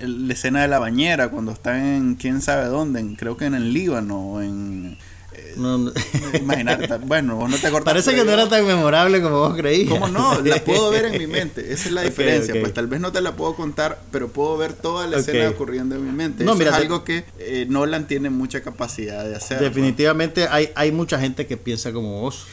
la 0.00 0.32
escena 0.32 0.62
de 0.62 0.68
la 0.68 0.80
bañera 0.80 1.28
cuando 1.28 1.52
están 1.52 1.76
en 1.76 2.14
quién 2.16 2.42
sabe 2.42 2.66
dónde, 2.66 3.14
creo 3.16 3.36
que 3.36 3.46
en 3.46 3.54
el 3.54 3.72
Líbano, 3.72 4.42
en 4.42 4.98
Imagínate, 6.40 6.98
bueno, 6.98 7.36
vos 7.36 7.50
no 7.50 7.56
te 7.56 7.66
acordás. 7.66 7.84
Parece 7.84 8.14
que 8.14 8.24
no 8.24 8.32
era 8.32 8.48
tan 8.48 8.66
memorable 8.66 9.20
como 9.20 9.38
vos 9.38 9.56
creías. 9.56 9.88
¿Cómo 9.88 10.08
no? 10.08 10.40
La 10.42 10.56
puedo 10.64 10.90
ver 10.90 11.06
en 11.06 11.18
mi 11.18 11.26
mente. 11.26 11.72
Esa 11.72 11.88
es 11.88 11.92
la 11.92 12.02
diferencia. 12.04 12.54
Pues 12.60 12.72
tal 12.74 12.86
vez 12.86 13.00
no 13.00 13.12
te 13.12 13.20
la 13.20 13.36
puedo 13.36 13.54
contar, 13.54 14.00
pero 14.10 14.28
puedo 14.28 14.56
ver 14.56 14.72
toda 14.72 15.06
la 15.06 15.18
escena 15.18 15.48
ocurriendo 15.48 15.96
en 15.96 16.04
mi 16.04 16.12
mente. 16.12 16.44
No, 16.44 16.54
mira, 16.54 16.70
es 16.70 16.76
algo 16.76 17.04
que 17.04 17.24
eh, 17.38 17.66
Nolan 17.68 18.06
tiene 18.06 18.30
mucha 18.30 18.62
capacidad 18.62 19.24
de 19.24 19.36
hacer. 19.36 19.60
Definitivamente 19.60 20.46
hay, 20.48 20.70
hay 20.74 20.92
mucha 20.92 21.18
gente 21.18 21.46
que 21.46 21.56
piensa 21.56 21.92
como 21.92 22.20
vos. 22.20 22.46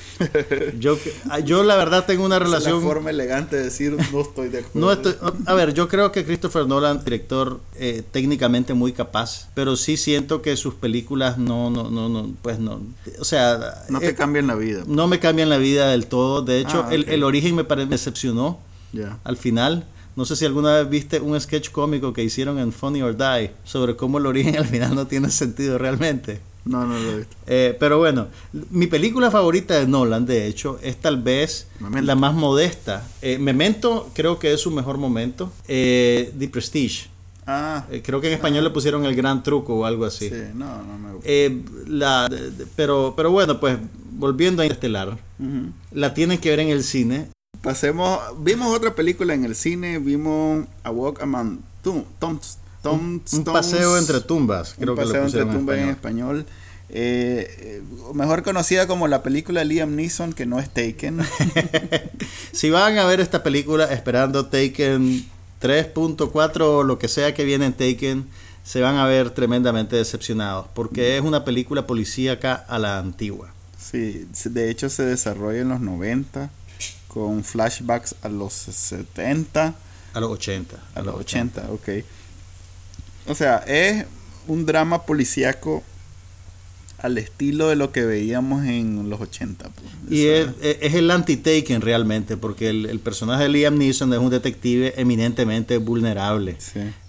yo, 0.79 0.97
yo 1.43 1.63
la 1.63 1.75
verdad 1.75 2.05
tengo 2.05 2.25
una 2.25 2.39
relación... 2.39 2.77
Es 2.77 2.83
una 2.83 2.93
forma 2.93 3.09
elegante 3.09 3.55
de 3.55 3.63
decir 3.63 3.95
no 4.11 4.21
estoy 4.21 4.49
de 4.49 4.59
acuerdo. 4.59 4.79
No 4.79 4.91
estoy, 4.91 5.15
a 5.45 5.53
ver, 5.53 5.73
yo 5.73 5.87
creo 5.87 6.11
que 6.11 6.25
Christopher 6.25 6.67
Nolan, 6.67 7.03
director 7.03 7.59
eh, 7.77 8.03
técnicamente 8.11 8.73
muy 8.73 8.93
capaz, 8.93 9.49
pero 9.53 9.75
sí 9.75 9.97
siento 9.97 10.41
que 10.41 10.55
sus 10.55 10.75
películas 10.75 11.37
no, 11.37 11.69
no, 11.69 11.89
no, 11.89 12.09
no, 12.09 12.33
pues 12.41 12.59
no, 12.59 12.74
o 13.19 13.23
sea... 13.23 13.85
No 13.89 13.99
te 13.99 14.09
eh, 14.09 14.15
cambian 14.15 14.47
la 14.47 14.55
vida. 14.55 14.83
No 14.87 15.07
me 15.07 15.19
cambian 15.19 15.49
la 15.49 15.57
vida 15.57 15.89
del 15.89 16.07
todo. 16.07 16.41
De 16.41 16.59
hecho, 16.59 16.85
ah, 16.87 16.93
el, 16.93 17.09
el, 17.09 17.23
origen 17.23 17.55
me, 17.55 17.63
me 17.63 17.85
decepcionó 17.85 18.59
al 19.23 19.37
final. 19.37 19.85
No 20.15 20.23
sé 20.23 20.35
si 20.35 20.45
alguna 20.45 20.75
vez 20.75 20.89
viste 20.89 21.19
un 21.19 21.39
sketch 21.39 21.71
cómico 21.71 22.13
que 22.13 22.23
hicieron 22.23 22.57
en 22.57 22.71
Funny 22.71 23.01
or 23.01 23.17
Die 23.17 23.51
sobre 23.65 23.95
cómo 23.95 24.17
el 24.17 24.25
origen 24.25 24.57
al 24.57 24.65
final 24.65 24.95
no 24.95 25.07
tiene 25.07 25.29
sentido 25.29 25.77
realmente. 25.77 26.39
No, 26.63 26.85
no 26.85 26.97
lo 26.97 27.11
he 27.11 27.17
visto. 27.17 27.35
Eh, 27.45 27.77
pero 27.79 27.99
bueno, 27.99 28.27
mi 28.71 28.87
película 28.87 29.29
favorita 29.29 29.75
de 29.75 29.87
Nolan, 29.87 30.25
de 30.25 30.47
hecho, 30.47 30.79
es 30.81 30.97
tal 30.97 31.21
vez 31.21 31.67
la 31.79 32.15
más 32.15 32.33
modesta. 32.33 33.07
Eh, 33.21 33.37
Memento 33.37 34.09
creo 34.13 34.39
que 34.39 34.51
es 34.51 34.61
su 34.61 34.71
mejor 34.71 34.97
momento. 34.97 35.51
Eh, 35.67 36.33
The 36.39 36.47
Prestige. 36.47 37.09
Ah, 37.47 37.85
eh, 37.91 38.01
creo 38.03 38.21
que 38.21 38.27
en 38.27 38.33
español 38.33 38.63
le 38.63 38.69
pusieron 38.71 39.05
el 39.05 39.15
gran 39.15 39.43
truco 39.43 39.75
o 39.75 39.85
algo 39.85 40.05
así. 40.05 40.29
Sí, 40.29 40.35
no, 40.55 40.83
no 40.83 40.97
me 40.97 41.13
gusta. 41.13 41.29
la, 41.87 42.29
pero, 42.75 43.13
pero 43.15 43.31
bueno, 43.31 43.59
pues 43.59 43.77
volviendo 44.11 44.61
a 44.61 44.65
Estelar, 44.65 45.17
la 45.91 46.13
tienen 46.13 46.39
que 46.39 46.49
ver 46.49 46.59
en 46.59 46.69
el 46.69 46.83
cine. 46.83 47.29
Pasemos, 47.61 48.19
vimos 48.39 48.75
otra 48.75 48.95
película 48.95 49.33
en 49.33 49.43
el 49.43 49.55
cine, 49.55 49.99
vimos 49.99 50.65
A 50.83 50.91
Walk 50.91 51.21
Among 51.21 51.59
Tombs 52.19 52.59
un, 52.91 53.21
paseo 53.45 53.97
entre 53.97 54.21
tumbas, 54.21 54.75
creo 54.77 54.93
un 54.93 54.97
paseo 54.97 55.21
que 55.21 55.25
entre 55.25 55.45
tumbas 55.45 55.77
en 55.77 55.89
español. 55.89 56.45
Eh, 56.89 57.47
eh, 57.59 57.81
mejor 58.13 58.43
conocida 58.43 58.85
como 58.85 59.07
la 59.07 59.23
película 59.23 59.63
Liam 59.63 59.95
Neeson 59.95 60.33
que 60.33 60.45
no 60.45 60.59
es 60.59 60.69
Taken. 60.69 61.19
si 62.51 62.69
van 62.69 62.97
a 62.97 63.05
ver 63.05 63.19
esta 63.19 63.41
película 63.43 63.85
esperando 63.85 64.45
Taken 64.45 65.25
3.4 65.61 66.61
o 66.61 66.83
lo 66.83 66.99
que 66.99 67.07
sea 67.07 67.33
que 67.33 67.43
viene 67.43 67.65
en 67.65 67.73
Taken, 67.73 68.27
se 68.63 68.81
van 68.81 68.95
a 68.97 69.05
ver 69.05 69.29
tremendamente 69.29 69.95
decepcionados 69.95 70.67
porque 70.73 71.17
es 71.17 71.23
una 71.23 71.45
película 71.45 71.85
policíaca 71.85 72.53
a 72.55 72.79
la 72.79 72.97
antigua. 72.97 73.53
Sí, 73.79 74.27
de 74.45 74.71
hecho 74.71 74.89
se 74.89 75.03
desarrolla 75.03 75.61
en 75.61 75.69
los 75.69 75.79
90 75.79 76.49
con 77.07 77.43
flashbacks 77.43 78.15
a 78.23 78.29
los 78.29 78.53
70. 78.53 79.75
A 80.13 80.19
los 80.19 80.31
80. 80.31 80.75
A, 80.95 81.01
los 81.01 81.15
80, 81.15 81.61
80, 81.61 81.73
ok. 81.73 82.05
O 83.27 83.35
sea, 83.35 83.57
es 83.67 84.05
un 84.47 84.65
drama 84.65 85.03
policíaco 85.03 85.83
al 87.05 87.19
estilo 87.19 87.67
de 87.67 87.75
lo 87.75 87.91
que 87.91 88.03
veíamos 88.03 88.65
en 88.65 89.09
los 89.09 89.21
80. 89.21 89.69
Pues. 89.69 90.11
Y 90.11 90.25
es, 90.27 90.49
el 90.61 91.11
anti-Taken 91.11 91.81
realmente, 91.81 92.35
porque 92.35 92.69
el, 92.69 92.99
personaje 92.99 93.43
de 93.43 93.49
Liam 93.49 93.77
Neeson 93.77 94.11
es 94.11 94.19
un 94.19 94.31
detective 94.31 94.93
eminentemente 94.97 95.77
vulnerable. 95.77 96.57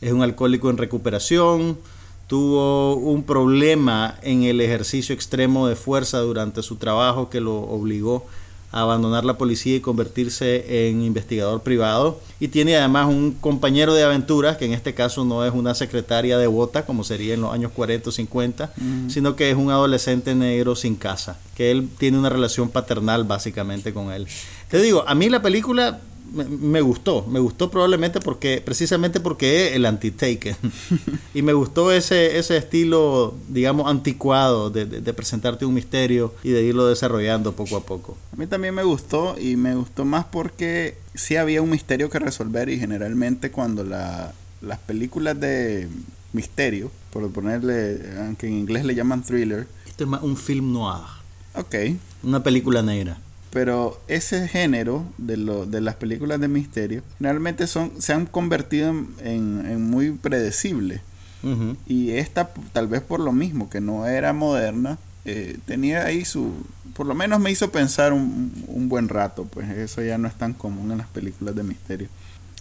Es 0.00 0.12
un 0.12 0.23
alcohólico 0.23 0.69
en 0.69 0.76
recuperación, 0.76 1.79
tuvo 2.26 2.97
un 2.97 3.23
problema 3.23 4.19
en 4.23 4.43
el 4.43 4.61
ejercicio 4.61 5.15
extremo 5.15 5.67
de 5.67 5.76
fuerza 5.76 6.19
durante 6.19 6.62
su 6.62 6.76
trabajo 6.76 7.31
que 7.31 7.41
lo 7.41 7.57
obligó 7.57 8.26
abandonar 8.73 9.25
la 9.25 9.39
policía 9.39 9.77
y 9.77 9.81
convertirse 9.81 10.89
en 10.89 11.03
investigador 11.03 11.63
privado. 11.63 12.21
Y 12.41 12.49
tiene 12.49 12.77
además 12.77 13.09
un 13.09 13.33
compañero 13.33 13.95
de 13.95 14.05
aventuras, 14.05 14.57
que 14.57 14.67
en 14.67 14.73
este 14.73 14.95
caso 14.95 15.25
no 15.25 15.45
es 15.45 15.53
una 15.55 15.75
secretaria 15.75 16.39
devota, 16.39 16.85
como 16.85 17.05
sería 17.05 17.35
en 17.35 17.41
los 17.41 17.53
años 17.53 17.73
40 17.73 18.11
o 18.11 18.13
50, 18.13 18.73
sino 19.09 19.37
que 19.37 19.51
es 19.51 19.57
un 19.57 19.71
adolescente 19.71 20.35
negro 20.35 20.77
sin 20.77 20.97
casa, 20.97 21.39
que 21.57 21.71
él 21.71 21.89
tiene 21.99 22.19
una 22.19 22.29
relación 22.29 22.69
paternal 22.69 23.25
básicamente 23.25 23.93
con 23.93 24.13
él. 24.13 24.27
Te 24.69 24.81
digo, 24.81 25.05
a 25.07 25.15
mí 25.15 25.29
la 25.31 25.43
película 25.43 26.01
me, 26.33 26.80
gustó, 26.80 27.26
me 27.26 27.38
gustó 27.40 27.71
probablemente 27.71 28.21
porque 28.21 28.62
precisamente 28.64 29.21
porque 29.21 29.68
es 29.68 29.75
el 29.75 29.87
anti-taken 29.87 30.56
y 31.35 31.42
me 31.42 31.52
gustó 31.52 31.92
ese, 31.92 32.38
ese 32.38 32.56
estilo, 32.56 33.35
digamos, 33.49 33.88
anticuado 33.88 34.71
de, 34.71 34.87
presentarte 35.14 35.64
un 35.64 35.75
misterio 35.75 36.35
y 36.42 36.50
de 36.50 36.62
irlo 36.62 36.87
desarrollando 36.87 37.52
poco 37.52 37.76
a 37.76 37.85
poco. 37.85 38.16
A 38.33 38.37
mí 38.37 38.47
también 38.47 38.75
me 38.75 38.83
gustó 38.83 39.37
y 39.38 39.56
me 39.56 39.75
gustó 39.75 40.04
más 40.04 40.26
porque 40.26 40.99
sí 41.14 41.37
había 41.37 41.62
un 41.62 41.71
misterio 41.71 42.11
que 42.11 42.18
resolver 42.18 42.68
y 42.68 42.78
generalmente 42.78 43.50
cuando 43.50 43.85
la, 43.85 44.33
las 44.61 44.78
películas 44.78 45.38
de 45.40 45.88
misterio, 46.33 46.90
por 47.11 47.30
ponerle, 47.30 48.00
aunque 48.21 48.47
en 48.47 48.54
inglés 48.54 48.85
le 48.85 48.95
llaman 48.95 49.23
thriller. 49.23 49.66
Este 49.87 50.04
es 50.04 50.11
más 50.11 50.23
un 50.23 50.37
film 50.37 50.73
noir. 50.73 51.04
Ok. 51.54 51.75
Una 52.23 52.42
película 52.42 52.83
negra 52.83 53.18
pero 53.57 53.99
ese 54.07 54.49
género 54.49 55.03
de, 55.17 55.39
lo, 55.39 55.65
de 55.65 55.81
las 55.81 55.95
películas 55.95 56.39
de 56.39 56.47
misterio 56.47 57.03
realmente 57.19 57.67
son, 57.67 57.91
se 58.03 58.13
han 58.13 58.27
convertido 58.27 58.91
en, 58.91 59.81
muy 59.91 60.11
predecibles. 60.11 61.01
Y 61.87 62.11
esta, 62.11 62.51
tal 62.75 62.87
vez 62.87 63.01
por 63.01 63.19
lo 63.19 63.33
mismo, 63.33 63.71
que 63.71 63.81
no 63.81 64.07
era 64.07 64.35
moderna, 64.35 64.99
eh, 65.25 65.57
tenía 65.65 66.05
ahí 66.05 66.27
su... 66.27 66.53
Por 66.93 67.07
lo 67.07 67.15
menos 67.15 67.41
me 67.41 67.51
hizo 67.51 67.73
pensar 67.73 68.13
un, 68.13 68.53
un, 68.67 68.91
buen 68.91 69.09
rato, 69.09 69.47
pues 69.47 69.71
eso 69.71 70.03
ya 70.03 70.19
no 70.19 70.29
es 70.29 70.35
tan 70.35 70.53
común 70.53 70.93
en 70.93 70.99
las 70.99 71.07
películas 71.07 71.57
de 71.57 71.63
misterio. 71.63 72.09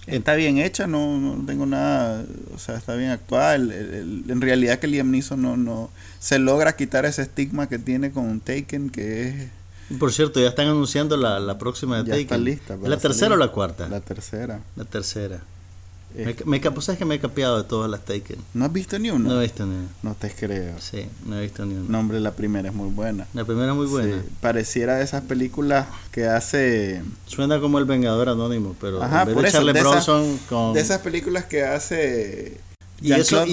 Está 0.07 0.35
bien 0.35 0.59
hecha, 0.59 0.87
no, 0.87 1.17
no 1.17 1.45
tengo 1.45 1.65
nada, 1.65 2.23
o 2.53 2.57
sea, 2.57 2.77
está 2.77 2.95
bien 2.95 3.09
actuada. 3.09 3.55
en 3.55 4.39
realidad 4.39 4.79
que 4.79 4.87
Liam 4.87 5.11
Neeson 5.11 5.41
no, 5.41 5.57
no 5.57 5.89
se 6.19 6.39
logra 6.39 6.77
quitar 6.77 7.05
ese 7.05 7.23
estigma 7.23 7.67
que 7.67 7.79
tiene 7.79 8.11
con 8.11 8.39
Taken, 8.39 8.89
que 8.91 9.27
es 9.27 9.35
por 9.99 10.11
cierto, 10.11 10.39
ya 10.39 10.47
están 10.47 10.67
anunciando 10.67 11.17
la, 11.17 11.39
la 11.39 11.57
próxima 11.57 12.01
de 12.01 12.09
ya 12.09 12.17
Está 12.17 12.37
lista 12.37 12.77
¿La 12.81 12.97
tercera 12.97 13.35
o 13.35 13.37
la 13.37 13.49
cuarta? 13.49 13.87
La 13.87 14.01
tercera. 14.01 14.61
La 14.75 14.85
tercera. 14.85 15.41
Eh. 16.17 16.35
Me, 16.45 16.59
me, 16.59 16.81
¿Sabes 16.81 16.97
que 16.97 17.03
me 17.03 17.15
he 17.15 17.19
capeado 17.19 17.57
de 17.57 17.65
todas 17.65 17.91
las 17.91 18.05
Taken? 18.05 18.37
¿No 18.53 18.65
has 18.65 18.71
visto 18.71 18.97
ni 18.97 19.09
una? 19.09 19.29
No 19.29 19.39
he 19.39 19.43
visto 19.43 19.65
ni 19.65 19.75
una. 19.75 19.89
No 20.01 20.15
te 20.15 20.31
creo. 20.31 20.79
Sí, 20.79 21.05
no 21.25 21.37
he 21.37 21.41
visto 21.41 21.65
ni 21.65 21.75
una. 21.75 21.89
No, 21.89 21.99
hombre, 21.99 22.21
la 22.21 22.31
primera 22.31 22.69
es 22.69 22.75
muy 22.75 22.89
buena. 22.89 23.27
La 23.33 23.43
primera 23.43 23.71
es 23.71 23.75
muy 23.75 23.87
buena. 23.87 24.23
pareciera 24.39 24.95
de 24.95 25.03
esas 25.03 25.23
películas 25.23 25.87
que 26.11 26.27
hace... 26.27 27.03
Suena 27.25 27.59
como 27.59 27.79
El 27.79 27.85
Vengador 27.85 28.29
Anónimo, 28.29 28.75
pero 28.79 29.03
Ajá, 29.03 29.23
en 29.23 29.35
vez 29.35 29.43
de 29.43 29.51
Charlie 29.51 29.73
Bronson 29.73 30.39
con... 30.47 30.73
De 30.73 30.79
esas 30.79 31.01
películas 31.01 31.45
que 31.45 31.63
hace 31.63 32.61
y 33.01 33.11
eso, 33.11 33.45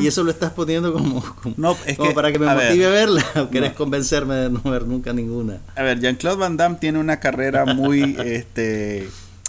y, 0.00 0.06
eso 0.06 0.24
lo 0.24 0.30
estás 0.30 0.52
poniendo 0.52 0.92
como, 0.92 1.22
no, 1.56 1.76
es 1.86 1.98
que, 1.98 2.10
para 2.12 2.32
que 2.32 2.38
me 2.38 2.46
motive 2.46 2.86
a, 2.86 2.90
verla 2.90 3.24
o 3.36 3.50
querés 3.50 3.72
convencerme 3.74 4.34
de 4.36 4.50
no 4.50 4.62
ver 4.62 4.86
nunca 4.86 5.12
ninguna. 5.12 5.60
A 5.74 5.82
ver, 5.82 6.00
Jean-Claude 6.00 6.38
Van 6.38 6.56
Damme 6.56 6.78
tiene 6.80 6.98
una 6.98 7.20
carrera 7.20 7.66
muy 7.66 8.16
este 8.24 9.08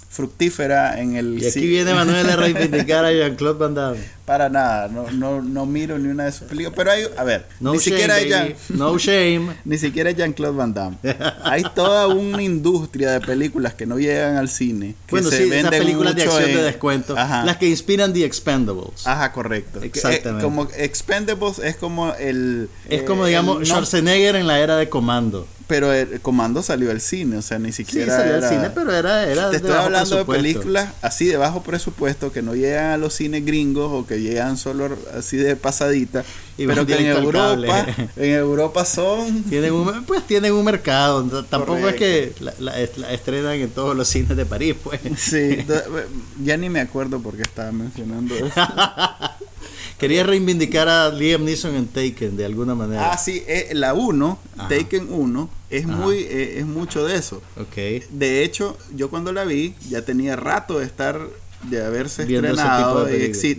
fructífera 0.10 1.00
en 1.00 1.16
el 1.16 1.42
Y 1.42 1.48
aquí 1.48 1.68
viene 1.68 1.94
Manuel 1.94 2.30
a 2.30 2.36
reivindicar 2.36 3.06
a 3.06 3.12
Jean-Claude 3.14 3.60
Van 3.60 3.76
Damme. 3.76 4.17
Para 4.28 4.50
nada, 4.50 4.90
no, 4.90 5.10
no, 5.10 5.42
no 5.42 5.66
miro 5.66 5.98
ni 5.98 6.10
una 6.10 6.26
de 6.26 6.34
sus 6.34 6.50
películas. 6.50 6.74
Pero 6.76 6.92
hay, 6.92 7.04
a 7.16 7.24
ver, 7.24 7.46
ni 7.62 7.80
siquiera 7.80 8.22
Jean, 8.22 8.56
No 8.68 8.98
shame. 8.98 9.56
ni 9.64 9.78
siquiera 9.78 10.12
Jean-Claude 10.12 10.58
Van 10.58 10.74
Damme. 10.74 10.98
Hay 11.44 11.64
toda 11.74 12.08
una 12.08 12.44
industria 12.44 13.12
de 13.12 13.22
películas 13.22 13.76
que 13.76 13.86
no 13.86 13.98
llegan 13.98 14.36
al 14.36 14.50
cine. 14.50 14.96
Que 15.06 15.12
bueno, 15.12 15.30
se 15.30 15.46
sí, 15.46 15.54
esas 15.54 15.72
películas 15.72 16.14
de 16.14 16.24
acción 16.24 16.44
de 16.44 16.62
descuento. 16.62 17.16
Las 17.16 17.56
que 17.56 17.70
inspiran 17.70 18.12
The 18.12 18.26
Expendables. 18.26 19.08
Ajá, 19.08 19.32
correcto. 19.32 19.82
Eh, 19.82 19.86
Exactamente. 19.86 20.44
como 20.44 20.68
Expendables 20.76 21.60
es 21.60 21.78
como 21.78 22.14
el. 22.16 22.70
Es 22.90 23.04
como, 23.04 23.26
digamos, 23.28 23.66
Schwarzenegger 23.66 24.36
en 24.36 24.46
la 24.46 24.60
era 24.60 24.76
de 24.76 24.90
comando. 24.90 25.48
Pero 25.68 25.92
el 25.92 26.22
Comando 26.22 26.64
salió 26.64 26.92
al 26.92 27.02
cine, 27.02 27.38
o 27.38 27.42
sea, 27.42 27.60
ni 27.60 27.74
siquiera. 27.74 28.16
Sí, 28.16 28.22
salió 28.22 28.36
al 28.36 28.50
cine, 28.50 28.70
pero 28.74 28.94
era. 28.94 29.30
era 29.30 29.50
te 29.50 29.58
estoy 29.58 29.72
hablando 29.72 30.16
de 30.16 30.26
películas 30.26 30.94
así 31.02 31.26
de 31.26 31.36
bajo 31.36 31.62
presupuesto 31.62 32.32
que 32.32 32.42
no 32.42 32.56
llegan 32.56 32.92
a 32.92 32.98
los 32.98 33.14
cines 33.14 33.46
gringos 33.46 33.92
o 33.92 34.08
que 34.08 34.17
llegan 34.20 34.58
solo 34.58 34.98
así 35.14 35.38
de 35.38 35.56
pasadita. 35.56 36.24
pero 36.58 36.86
que 36.86 36.96
en 36.96 37.06
Europa, 37.08 37.86
en 38.16 38.34
Europa 38.34 38.86
son. 38.86 39.44
Tienen 39.44 39.74
un, 39.74 40.04
pues 40.06 40.26
tienen 40.26 40.54
un 40.54 40.66
mercado. 40.66 41.24
Tampoco 41.44 41.88
es 41.90 41.96
que 41.96 42.34
la, 42.40 42.54
la, 42.60 43.12
estrenan 43.12 43.54
en 43.54 43.70
todos 43.70 43.96
los 43.96 44.08
cines 44.08 44.36
de 44.36 44.46
París, 44.46 44.76
pues. 44.84 45.00
Sí, 45.18 45.66
ya 46.44 46.58
ni 46.58 46.70
me 46.70 46.80
acuerdo 46.80 47.20
por 47.20 47.36
qué 47.36 47.44
estaba 47.44 47.72
mencionando 47.72 48.36
eso. 48.36 48.48
Quería 49.98 50.24
reivindicar 50.24 50.88
a 50.88 51.10
Liam 51.10 51.44
Neeson 51.44 51.76
en 51.76 51.88
Taken 51.88 52.38
de 52.38 52.46
alguna 52.46 52.76
manera. 52.76 53.12
Ah, 53.12 53.18
sí, 53.18 53.44
eh, 53.48 53.70
la 53.74 53.96
1, 53.96 54.40
Taken 54.70 55.12
1, 55.12 55.50
es 55.72 55.88
muy 55.88 56.18
eh, 56.18 56.60
es 56.60 56.68
mucho 56.68 57.04
de 57.04 57.16
eso. 57.16 57.42
Okay. 57.60 58.04
De 58.12 58.44
hecho, 58.44 58.78
yo 58.96 59.10
cuando 59.10 59.34
la 59.34 59.44
vi 59.44 59.74
ya 59.90 60.04
tenía 60.04 60.36
rato 60.36 60.78
de 60.78 60.86
estar 60.86 61.20
de 61.64 61.84
haberse 61.84 62.26
estrenado 62.56 63.06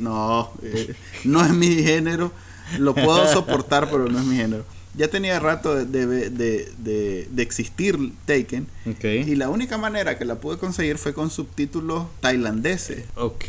no, 0.00 0.52
eh, 0.62 0.94
no 1.24 1.44
es 1.44 1.50
mi 1.52 1.82
género. 1.82 2.32
Lo 2.78 2.94
puedo 2.94 3.26
soportar, 3.32 3.90
pero 3.90 4.08
no 4.08 4.18
es 4.18 4.24
mi 4.24 4.36
género. 4.36 4.64
ya 4.94 5.08
tenía 5.08 5.38
rato 5.40 5.74
de, 5.74 6.06
de, 6.06 6.30
de, 6.30 7.28
de- 7.30 7.42
existir 7.42 7.98
Taken. 8.26 8.66
Ok. 8.90 9.04
Y 9.04 9.34
la 9.36 9.48
única 9.48 9.78
manera 9.78 10.18
que 10.18 10.24
la 10.24 10.36
pude 10.36 10.58
conseguir 10.58 10.98
fue 10.98 11.14
con 11.14 11.30
subtítulos 11.30 12.06
tailandeses. 12.20 13.04
Ok. 13.16 13.44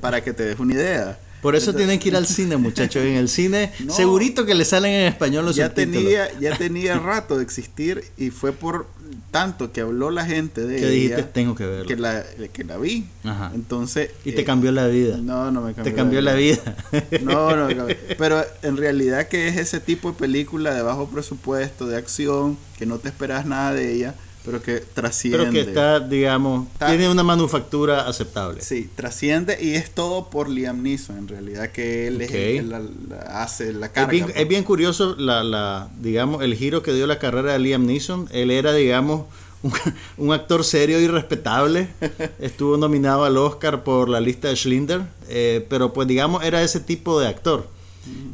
Para 0.00 0.22
que 0.22 0.32
te 0.32 0.44
des 0.44 0.58
una 0.58 0.74
idea. 0.74 1.18
Por 1.42 1.56
eso 1.56 1.70
Entonces- 1.70 1.86
tienen 1.86 1.98
que 2.00 2.08
ir 2.08 2.16
al 2.16 2.26
cine, 2.26 2.56
muchachos. 2.56 3.02
En 3.04 3.14
el 3.14 3.28
cine, 3.28 3.72
No. 3.84 3.92
segurito 3.94 4.44
que 4.46 4.54
le 4.54 4.64
salen 4.64 4.92
en 4.92 5.06
español 5.06 5.44
los 5.46 5.56
ya 5.56 5.68
subtítulos. 5.68 6.02
tenía, 6.02 6.28
ya 6.40 6.56
tenía 6.58 6.98
rato 6.98 7.36
de 7.38 7.42
existir 7.44 8.04
y 8.18 8.30
fue 8.30 8.52
por 8.52 8.86
tanto 9.30 9.72
que 9.72 9.80
habló 9.80 10.10
la 10.10 10.24
gente 10.24 10.64
de 10.64 10.76
que 10.80 10.86
dijiste, 10.88 11.14
ella 11.16 11.32
tengo 11.32 11.54
que 11.54 11.66
verlo. 11.66 11.86
que 11.86 11.96
la, 11.96 12.24
que 12.52 12.64
la 12.64 12.76
vi. 12.78 13.06
Ajá. 13.24 13.50
Entonces. 13.54 14.10
Y 14.24 14.32
te 14.32 14.42
eh, 14.42 14.44
cambió 14.44 14.70
la 14.72 14.86
vida. 14.86 15.16
No, 15.18 15.50
no 15.50 15.60
me 15.62 15.74
cambió. 15.74 15.84
te 15.92 15.96
cambió 15.96 16.20
la 16.20 16.34
vida. 16.34 16.76
No, 17.22 17.56
no, 17.56 17.66
me 17.66 17.76
cambió. 17.76 17.96
pero 18.18 18.44
en 18.62 18.76
realidad 18.76 19.28
que 19.28 19.48
es 19.48 19.56
ese 19.56 19.80
tipo 19.80 20.12
de 20.12 20.18
película 20.18 20.74
de 20.74 20.82
bajo 20.82 21.08
presupuesto, 21.08 21.86
de 21.86 21.96
acción, 21.96 22.56
que 22.78 22.86
no 22.86 22.98
te 22.98 23.08
esperas 23.08 23.46
nada 23.46 23.72
de 23.74 23.92
ella, 23.94 24.14
pero 24.44 24.62
que 24.62 24.78
trasciende. 24.80 25.38
Pero 25.38 25.50
que 25.52 25.60
está, 25.60 26.00
digamos, 26.00 26.66
Está- 26.72 26.88
tiene 26.88 27.08
una 27.10 27.22
manufactura 27.22 28.08
aceptable. 28.08 28.62
Sí, 28.62 28.88
trasciende 28.94 29.58
y 29.60 29.74
es 29.74 29.90
todo 29.90 30.30
por 30.30 30.48
Liam 30.48 30.82
Neeson, 30.82 31.18
en 31.18 31.28
realidad 31.28 31.70
que 31.72 32.06
él 32.08 32.20
es 32.20 32.30
el 32.30 32.34
que 32.56 32.62
la, 32.62 32.80
la 33.08 33.42
hace 33.42 33.72
la 33.72 33.86
Es 33.86 33.92
carga. 33.92 34.10
bien, 34.10 34.24
pues. 34.24 34.36
es 34.36 34.48
bien 34.48 34.64
curioso 34.64 35.14
la, 35.18 35.44
la, 35.44 35.90
digamos, 36.00 36.42
el 36.42 36.54
giro 36.54 36.82
que 36.82 36.92
dio 36.92 37.06
la 37.06 37.18
carrera 37.18 37.52
de 37.52 37.58
Liam 37.58 37.84
Neeson. 37.86 38.28
Él 38.32 38.50
era, 38.50 38.72
digamos, 38.72 39.26
un, 39.62 39.72
un 40.16 40.32
actor 40.32 40.64
serio 40.64 40.98
y 41.00 41.06
respetable. 41.06 41.88
Estuvo 42.38 42.76
nominado 42.78 43.24
al 43.24 43.36
Oscar 43.36 43.84
por 43.84 44.08
la 44.08 44.20
lista 44.20 44.48
de 44.48 44.56
Schindler. 44.56 45.02
eh, 45.28 45.66
pero 45.68 45.92
pues, 45.92 46.08
digamos, 46.08 46.42
era 46.44 46.62
ese 46.62 46.80
tipo 46.80 47.20
de 47.20 47.28
actor. 47.28 47.68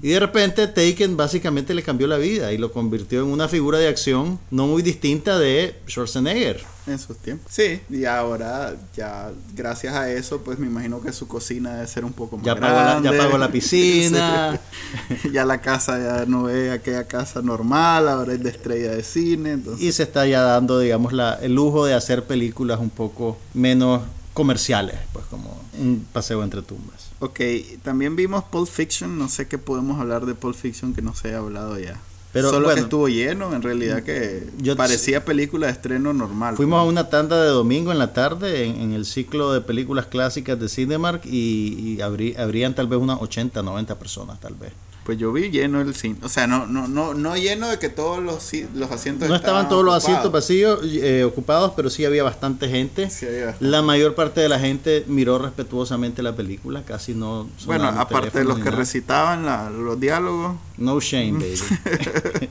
Y 0.02 0.10
de 0.10 0.20
repente 0.20 0.66
Taken 0.68 1.16
básicamente 1.16 1.74
le 1.74 1.82
cambió 1.82 2.06
la 2.06 2.18
vida 2.18 2.52
y 2.52 2.58
lo 2.58 2.72
convirtió 2.72 3.20
en 3.22 3.26
una 3.26 3.48
figura 3.48 3.78
de 3.78 3.88
acción 3.88 4.38
no 4.50 4.66
muy 4.66 4.82
distinta 4.82 5.38
de 5.38 5.74
Schwarzenegger. 5.88 6.64
En 6.86 7.00
sus 7.00 7.16
tiempos. 7.18 7.50
Sí, 7.52 7.80
y 7.90 8.04
ahora 8.04 8.76
ya 8.96 9.32
gracias 9.56 9.94
a 9.94 10.08
eso, 10.12 10.42
pues 10.42 10.56
me 10.60 10.68
imagino 10.68 11.00
que 11.00 11.12
su 11.12 11.26
cocina 11.26 11.74
debe 11.74 11.86
ser 11.88 12.04
un 12.04 12.12
poco 12.12 12.36
más 12.36 12.46
Ya 12.46 12.54
pagó 12.54 12.76
la- 12.76 12.94
ya 12.94 13.00
grande. 13.00 13.18
pagó 13.18 13.38
la 13.38 13.50
piscina. 13.50 14.60
Sí. 15.22 15.30
ya 15.32 15.44
la 15.44 15.60
casa 15.60 15.98
ya 15.98 16.26
no 16.26 16.48
es 16.48 16.70
aquella 16.70 17.04
casa 17.08 17.42
normal, 17.42 18.08
ahora 18.08 18.34
es 18.34 18.42
de 18.42 18.50
estrella 18.50 18.92
de 18.92 19.02
cine. 19.02 19.52
Entonces, 19.52 19.84
Y 19.84 19.90
se 19.90 20.04
está 20.04 20.26
ya 20.28 20.42
dando, 20.42 20.78
digamos, 20.78 21.12
la, 21.12 21.34
el 21.42 21.54
lujo 21.54 21.84
de 21.86 21.94
hacer 21.94 22.22
películas 22.24 22.78
un 22.78 22.90
poco 22.90 23.36
menos 23.52 24.02
comerciales, 24.32 24.96
pues 25.12 25.24
como 25.26 25.60
un 25.80 26.06
paseo 26.12 26.44
entre 26.44 26.62
tumbas. 26.62 27.05
Ok, 27.18 27.40
también 27.82 28.14
vimos 28.16 28.44
Pulp 28.44 28.68
Fiction, 28.68 29.18
no 29.18 29.28
sé 29.28 29.48
qué 29.48 29.56
podemos 29.58 29.98
hablar 30.00 30.26
de 30.26 30.34
Pulp 30.34 30.54
Fiction 30.54 30.94
que 30.94 31.00
no 31.02 31.14
se 31.14 31.28
haya 31.28 31.38
hablado 31.38 31.78
ya. 31.78 31.98
Pero, 32.32 32.50
Solo 32.50 32.64
bueno. 32.66 32.74
que 32.74 32.80
estuvo 32.82 33.08
lleno, 33.08 33.54
en 33.54 33.62
realidad 33.62 34.02
que 34.02 34.46
Yo- 34.58 34.76
parecía 34.76 35.24
película 35.24 35.68
de 35.68 35.72
estreno 35.72 36.12
normal. 36.12 36.54
Fuimos 36.56 36.78
a 36.78 36.82
una 36.82 37.08
tanda 37.08 37.42
de 37.42 37.48
domingo 37.48 37.92
en 37.92 37.98
la 37.98 38.12
tarde 38.12 38.64
en, 38.66 38.76
en 38.82 38.92
el 38.92 39.06
ciclo 39.06 39.52
de 39.54 39.62
películas 39.62 40.04
clásicas 40.06 40.60
de 40.60 40.68
Cinemark 40.68 41.24
y, 41.24 41.94
y 41.94 41.98
habrí- 42.00 42.36
habrían 42.36 42.74
tal 42.74 42.88
vez 42.88 42.98
unas 43.00 43.22
80, 43.22 43.62
90 43.62 43.98
personas 43.98 44.38
tal 44.38 44.52
vez. 44.54 44.72
Pues 45.06 45.18
yo 45.18 45.32
vi 45.32 45.50
lleno 45.50 45.80
el 45.80 45.94
cine, 45.94 46.16
o 46.22 46.28
sea, 46.28 46.48
no 46.48 46.66
no 46.66 46.88
no 46.88 47.14
no 47.14 47.36
lleno 47.36 47.68
de 47.68 47.78
que 47.78 47.88
todos 47.88 48.20
los, 48.20 48.50
los 48.74 48.90
asientos 48.90 49.28
No 49.28 49.36
estaban 49.36 49.68
todos 49.68 49.84
los 49.84 49.94
asientos 49.94 50.32
vacíos, 50.32 50.80
eh, 50.84 51.22
ocupados, 51.22 51.74
pero 51.76 51.90
sí 51.90 52.04
había 52.04 52.24
bastante 52.24 52.68
gente. 52.68 53.08
Sí, 53.08 53.24
había 53.24 53.46
bastante. 53.46 53.66
La 53.70 53.82
mayor 53.82 54.16
parte 54.16 54.40
de 54.40 54.48
la 54.48 54.58
gente 54.58 55.04
miró 55.06 55.38
respetuosamente 55.38 56.24
la 56.24 56.34
película, 56.34 56.82
casi 56.82 57.14
no 57.14 57.48
Bueno, 57.66 57.84
aparte 57.88 58.36
de 58.40 58.44
los 58.44 58.58
que 58.58 58.64
nada. 58.64 58.76
recitaban 58.78 59.46
la- 59.46 59.70
los 59.70 60.00
diálogos. 60.00 60.56
No 60.76 60.98
shame, 61.00 61.32
baby. 61.34 61.56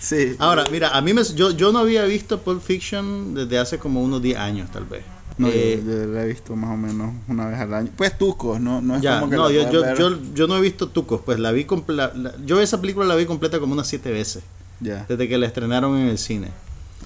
sí. 0.00 0.36
Ahora, 0.38 0.64
mira, 0.72 0.96
a 0.96 1.00
mí 1.00 1.12
me, 1.12 1.22
yo, 1.22 1.50
yo 1.50 1.72
no 1.72 1.80
había 1.80 2.04
visto 2.04 2.40
Pulp 2.40 2.62
Fiction 2.62 3.34
desde 3.34 3.58
hace 3.58 3.78
como 3.78 4.02
unos 4.02 4.22
10 4.22 4.38
años, 4.38 4.70
tal 4.70 4.84
vez. 4.84 5.04
No, 5.38 5.46
yo- 5.48 5.52
Eh, 5.54 5.82
yo, 5.86 6.06
la 6.12 6.24
he 6.24 6.28
visto 6.28 6.54
más 6.56 6.70
o 6.70 6.76
menos 6.76 7.14
una 7.28 7.46
vez 7.46 7.58
al 7.60 7.72
año. 7.72 7.88
Pues 7.96 8.16
tucos, 8.18 8.60
no, 8.60 8.80
no 8.82 8.96
es 8.96 9.02
ya, 9.02 9.20
como 9.20 9.30
que 9.30 9.36
no, 9.36 9.50
yo, 9.50 9.70
yo, 9.70 9.94
yo, 9.94 10.18
yo 10.34 10.46
no 10.48 10.56
he 10.56 10.60
visto 10.60 10.88
Tucos, 10.88 11.20
pues 11.24 11.38
la 11.38 11.52
vi 11.52 11.64
la- 11.88 12.12
la- 12.14 12.34
yo 12.44 12.60
esa 12.60 12.80
película 12.80 13.06
la 13.06 13.14
vi 13.14 13.24
completa 13.24 13.60
como 13.60 13.72
unas 13.72 13.86
7 13.86 14.10
veces, 14.10 14.42
Ya, 14.80 15.06
desde 15.08 15.28
que 15.28 15.38
la 15.38 15.46
estrenaron 15.46 15.96
en 15.96 16.08
el 16.08 16.18
cine. 16.18 16.48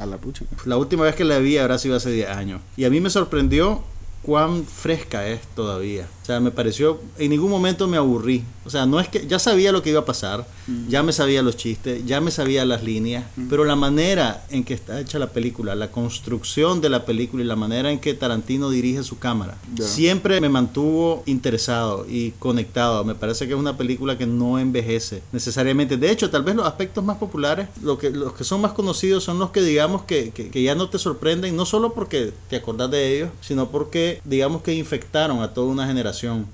a 0.00 0.06
la 0.06 0.16
pucha. 0.16 0.46
La 0.64 0.78
última 0.78 1.04
vez 1.04 1.14
que 1.14 1.24
la 1.24 1.38
vi 1.38 1.58
habrá 1.58 1.76
sido 1.78 1.94
hace 1.96 2.10
10 2.10 2.28
años. 2.30 2.62
Y 2.78 2.84
a 2.86 2.90
mí 2.90 3.00
me 3.02 3.10
sorprendió 3.10 3.82
cuán 4.22 4.64
fresca 4.64 5.26
es 5.28 5.40
todavía. 5.54 6.08
O 6.22 6.24
sea, 6.24 6.38
me 6.38 6.52
pareció, 6.52 7.00
en 7.18 7.30
ningún 7.30 7.50
momento 7.50 7.88
me 7.88 7.96
aburrí. 7.96 8.44
O 8.64 8.70
sea, 8.70 8.86
no 8.86 9.00
es 9.00 9.08
que 9.08 9.26
ya 9.26 9.40
sabía 9.40 9.72
lo 9.72 9.82
que 9.82 9.90
iba 9.90 9.98
a 10.00 10.04
pasar, 10.04 10.46
ya 10.88 11.02
me 11.02 11.12
sabía 11.12 11.42
los 11.42 11.56
chistes, 11.56 12.06
ya 12.06 12.20
me 12.20 12.30
sabía 12.30 12.64
las 12.64 12.84
líneas, 12.84 13.24
pero 13.50 13.64
la 13.64 13.74
manera 13.74 14.44
en 14.50 14.62
que 14.62 14.72
está 14.74 15.00
hecha 15.00 15.18
la 15.18 15.30
película, 15.30 15.74
la 15.74 15.90
construcción 15.90 16.80
de 16.80 16.88
la 16.88 17.04
película 17.04 17.42
y 17.42 17.46
la 17.46 17.56
manera 17.56 17.90
en 17.90 17.98
que 17.98 18.14
Tarantino 18.14 18.70
dirige 18.70 19.02
su 19.02 19.18
cámara, 19.18 19.58
Ya. 19.74 19.84
siempre 19.84 20.40
me 20.40 20.48
mantuvo 20.48 21.24
interesado 21.26 22.06
y 22.08 22.30
conectado. 22.38 23.04
Me 23.04 23.16
parece 23.16 23.48
que 23.48 23.54
es 23.54 23.58
una 23.58 23.76
película 23.76 24.16
que 24.16 24.26
no 24.26 24.60
envejece 24.60 25.24
necesariamente. 25.32 25.96
De 25.96 26.12
hecho, 26.12 26.30
tal 26.30 26.44
vez 26.44 26.54
los 26.54 26.66
aspectos 26.66 27.02
más 27.02 27.18
populares, 27.18 27.66
lo 27.82 27.98
que, 27.98 28.10
los 28.10 28.32
que 28.34 28.44
son 28.44 28.60
más 28.60 28.72
conocidos 28.72 29.24
son 29.24 29.40
los 29.40 29.50
que 29.50 29.62
digamos 29.62 30.02
que, 30.02 30.30
que- 30.30 30.50
que 30.50 30.62
ya 30.62 30.76
no 30.76 30.88
te 30.88 31.00
sorprenden, 31.00 31.56
no 31.56 31.66
solo 31.66 31.94
porque 31.94 32.32
te 32.48 32.54
acordás 32.56 32.92
de 32.92 33.16
ellos, 33.16 33.30
sino 33.40 33.70
porque 33.70 34.11
digamos 34.24 34.62
que 34.62 34.74
infectaron 34.74 35.40
a 35.42 35.54
toda 35.54 35.68
una 35.68 35.86
generación. 35.86 36.46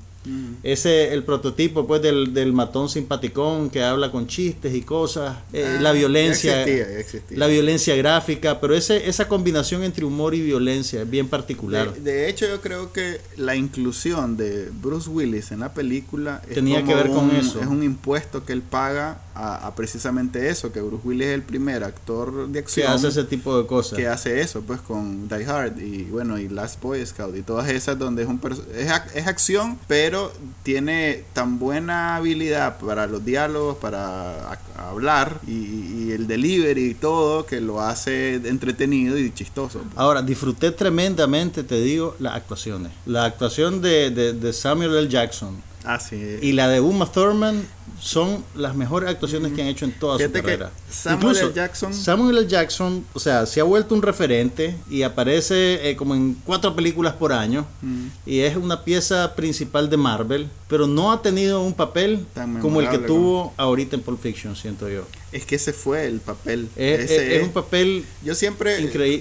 Ese, 0.63 1.15
el 1.15 1.23
prototipo 1.23 1.87
pues 1.87 2.03
del, 2.03 2.35
del 2.35 2.53
matón 2.53 2.91
simpaticón 2.91 3.71
que 3.71 3.83
habla 3.83 4.11
con 4.13 4.27
chistes 4.27 4.75
y 4.75 4.83
cosas, 4.83 5.39
eh, 5.55 5.77
Ah, 5.79 5.81
la 5.81 5.93
violencia, 5.93 6.53
ya 6.53 6.61
existía, 6.65 6.91
ya 6.93 6.99
existía. 6.99 7.39
la 7.39 7.47
violencia 7.47 7.97
gráfica, 7.97 8.61
pero 8.61 8.75
ese, 8.75 9.09
esa 9.09 9.27
combinación 9.27 9.85
entre 9.85 10.05
humor 10.05 10.35
y 10.35 10.43
violencia 10.43 11.01
es 11.03 11.09
bien 11.09 11.29
particular. 11.29 11.95
De, 11.95 12.01
de 12.01 12.29
hecho, 12.29 12.47
yo 12.47 12.61
creo 12.61 12.93
que 12.93 13.23
la 13.39 13.57
inclusión 13.57 14.37
de 14.37 14.69
Bruce 14.83 15.09
Willis 15.09 15.51
en 15.51 15.61
la 15.61 15.73
película 15.73 16.43
es 16.47 16.55
Tenía 16.57 16.85
que 16.85 16.95
ver 16.95 17.07
con 17.09 17.31
un- 17.31 17.37
eso. 17.37 17.59
Es 17.61 17.67
un 17.67 17.83
impuesto 17.83 18.45
que 18.45 18.53
él 18.53 18.61
paga 18.61 19.23
a, 19.41 19.67
a 19.69 19.75
precisamente 19.75 20.49
eso, 20.49 20.73
que 20.73 20.81
Bruce 20.81 21.07
Willis 21.07 21.27
es 21.29 21.35
el 21.35 21.43
primer 21.43 21.85
actor 21.85 22.47
de 22.49 22.53
que 22.53 22.59
acción 22.59 22.89
hace 22.93 23.09
ese 23.09 23.25
tipo 23.25 23.57
de 23.57 23.67
cosas. 23.67 23.97
que 23.97 24.09
hace 24.09 24.41
eso, 24.41 24.63
pues 24.63 24.81
con 24.81 25.29
Die 25.29 25.45
Hard 25.47 25.79
y 25.81 26.03
bueno, 26.05 26.39
y 26.39 26.49
Last 26.49 26.83
Boy 26.83 27.05
Scout 27.07 27.37
y 27.37 27.43
todas 27.43 27.69
esas 27.71 27.99
donde 27.99 28.23
es 28.23 28.29
un 28.29 28.41
es, 28.75 28.89
ac- 28.91 29.11
es 29.15 29.27
acción, 29.27 29.79
pero 29.87 30.33
tiene 30.63 31.25
tan 31.33 31.59
buena 31.59 32.17
habilidad 32.17 32.79
para 32.79 33.07
los 33.07 33.25
diálogos, 33.25 33.77
para 33.79 34.59
hablar 34.77 35.41
y, 35.47 35.53
y 35.53 36.13
el 36.13 36.27
delivery 36.27 36.87
y 36.91 36.95
todo 36.95 37.47
que 37.47 37.61
lo 37.61 37.81
hace 37.81 38.35
entretenido 38.37 39.17
y 39.19 39.31
chistoso. 39.33 39.83
Ahora, 39.97 40.23
disfruté 40.23 40.71
tremendamente, 40.73 41.63
te 41.63 41.81
digo, 41.81 42.17
las 42.19 42.35
actuaciones. 42.35 42.93
La 43.07 43.25
actuación 43.25 43.81
de, 43.83 44.11
de- 44.11 44.33
de 44.33 44.53
Samuel 44.53 44.97
L. 44.97 45.09
Jackson 45.09 45.63
Ah, 45.85 46.01
sí. 46.01 46.39
y 46.43 46.53
la 46.53 46.69
de 46.69 46.81
Uma 46.81 47.11
Thurman 47.11 47.63
son 48.01 48.45
las 48.55 48.75
mejores 48.77 49.09
actuaciones 49.11 49.53
que 49.53 49.63
han 49.63 49.69
hecho 49.69 49.85
en 49.85 49.93
toda 49.99 50.17
Fíjate 50.19 50.39
su 50.39 50.45
carrera. 50.45 50.71
Samuel 50.91 51.37
L. 51.37 51.53
Jackson- 51.55 51.93
Samuel 51.95 52.39
L. 52.39 52.47
Jackson, 52.49 53.05
o 53.13 53.19
sea, 53.21 53.47
se 53.47 53.61
ha 53.61 53.65
vuelto 53.65 53.95
un 53.95 54.03
referente 54.03 54.77
y 54.91 55.03
aparece 55.03 55.91
eh, 55.91 55.97
como 55.97 56.15
en 56.15 56.35
cuatro 56.45 56.75
películas 56.75 57.15
por 57.15 57.33
año 57.33 57.67
Mm. 57.83 58.07
y 58.27 58.41
es 58.41 58.57
una 58.57 58.85
pieza 58.85 59.35
principal 59.35 59.91
de 59.91 59.97
Marvel, 59.97 60.49
pero 60.69 60.87
no 60.87 61.13
ha 61.13 61.23
tenido 61.23 61.63
un 61.63 61.75
papel 61.75 62.25
como 62.61 62.81
el 62.81 62.89
que 62.89 62.99
tuvo 62.99 63.53
ahorita 63.57 63.97
en 63.97 64.03
Pulp 64.03 64.21
Fiction, 64.23 64.55
siento 64.57 64.89
yo. 64.89 65.03
Es 65.31 65.45
que 65.45 65.57
ese 65.57 65.75
fue 65.75 66.07
el 66.07 66.21
papel. 66.21 66.69
Es, 66.75 67.01
Ese 67.01 67.17
es- 67.27 67.33
es 67.41 67.47
un 67.47 67.53
papel 67.53 68.05
Yo 68.25 68.35
siempre, 68.35 68.77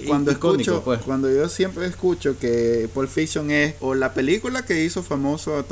cuando 0.06 0.30
icónico, 0.32 0.60
escucho, 0.72 0.82
pues. 0.82 1.00
cuando 1.02 1.30
yo 1.30 1.48
siempre 1.50 1.84
escucho 1.86 2.38
que 2.38 2.88
Pulp 2.94 3.10
Fiction 3.10 3.50
es 3.50 3.74
o 3.80 3.94
la 3.94 4.14
película 4.14 4.64
que 4.64 4.82
hizo 4.84 5.02
famoso 5.02 5.56
a 5.58 5.64